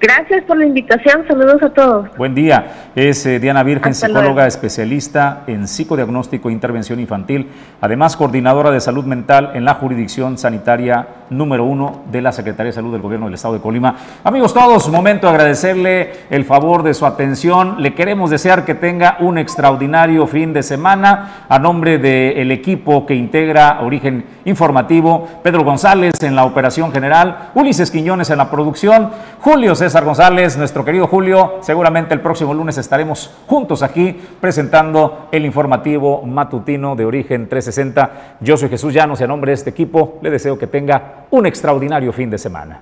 Gracias 0.00 0.44
por 0.44 0.56
la 0.56 0.66
invitación, 0.66 1.24
saludos 1.28 1.62
a 1.62 1.70
todos. 1.70 2.08
Buen 2.16 2.34
día, 2.34 2.90
es 2.94 3.24
eh, 3.24 3.38
Diana 3.38 3.62
Virgen, 3.62 3.94
psicóloga 3.94 4.46
especialista 4.46 5.44
en 5.46 5.68
psicodiagnóstico 5.68 6.48
e 6.48 6.52
intervención 6.52 6.98
infantil, 6.98 7.48
además 7.80 8.16
coordinadora 8.16 8.70
de 8.70 8.80
salud 8.80 9.04
mental 9.04 9.52
en 9.54 9.64
la 9.64 9.74
jurisdicción 9.74 10.38
sanitaria 10.38 11.06
número 11.30 11.64
uno 11.64 12.02
de 12.10 12.20
la 12.20 12.32
Secretaría 12.32 12.70
de 12.70 12.74
Salud 12.74 12.92
del 12.92 13.00
Gobierno 13.00 13.26
del 13.26 13.34
Estado 13.34 13.54
de 13.54 13.60
Colima. 13.60 13.96
Amigos 14.24 14.52
todos, 14.52 14.88
momento 14.88 15.28
de 15.28 15.34
agradecerle 15.34 16.12
el 16.30 16.44
favor 16.44 16.82
de 16.82 16.94
su 16.94 17.06
atención, 17.06 17.76
le 17.78 17.94
queremos 17.94 18.30
desear 18.30 18.64
que 18.64 18.74
tenga 18.74 19.16
un 19.20 19.38
extraordinario 19.38 20.26
fin 20.26 20.52
de 20.52 20.62
semana 20.62 21.46
a 21.48 21.58
nombre 21.58 21.98
del 21.98 22.50
equipo 22.50 23.06
que 23.06 23.14
integra 23.14 23.80
Origen 23.82 24.24
Informativo, 24.44 25.28
Pedro 25.42 25.62
González 25.62 26.14
en 26.22 26.34
la 26.34 26.44
operación 26.44 26.92
general, 26.92 27.50
Ulises 27.54 27.90
Quiñones 27.90 28.30
en 28.30 28.38
la 28.38 28.50
producción, 28.50 29.10
Julio 29.40 29.61
César 29.62 29.76
César 29.76 30.04
González, 30.04 30.56
nuestro 30.56 30.84
querido 30.84 31.06
Julio. 31.06 31.58
Seguramente 31.60 32.12
el 32.14 32.20
próximo 32.20 32.52
lunes 32.52 32.78
estaremos 32.78 33.32
juntos 33.46 33.84
aquí 33.84 34.20
presentando 34.40 35.28
el 35.30 35.46
informativo 35.46 36.22
matutino 36.22 36.96
de 36.96 37.04
Origen 37.04 37.48
360. 37.48 38.38
Yo 38.40 38.56
soy 38.56 38.68
Jesús 38.68 38.92
Llanos 38.92 39.20
y 39.20 39.24
a 39.24 39.28
nombre 39.28 39.50
de 39.50 39.54
este 39.54 39.70
equipo 39.70 40.18
le 40.20 40.30
deseo 40.30 40.58
que 40.58 40.66
tenga 40.66 41.26
un 41.30 41.46
extraordinario 41.46 42.12
fin 42.12 42.28
de 42.28 42.38
semana. 42.38 42.80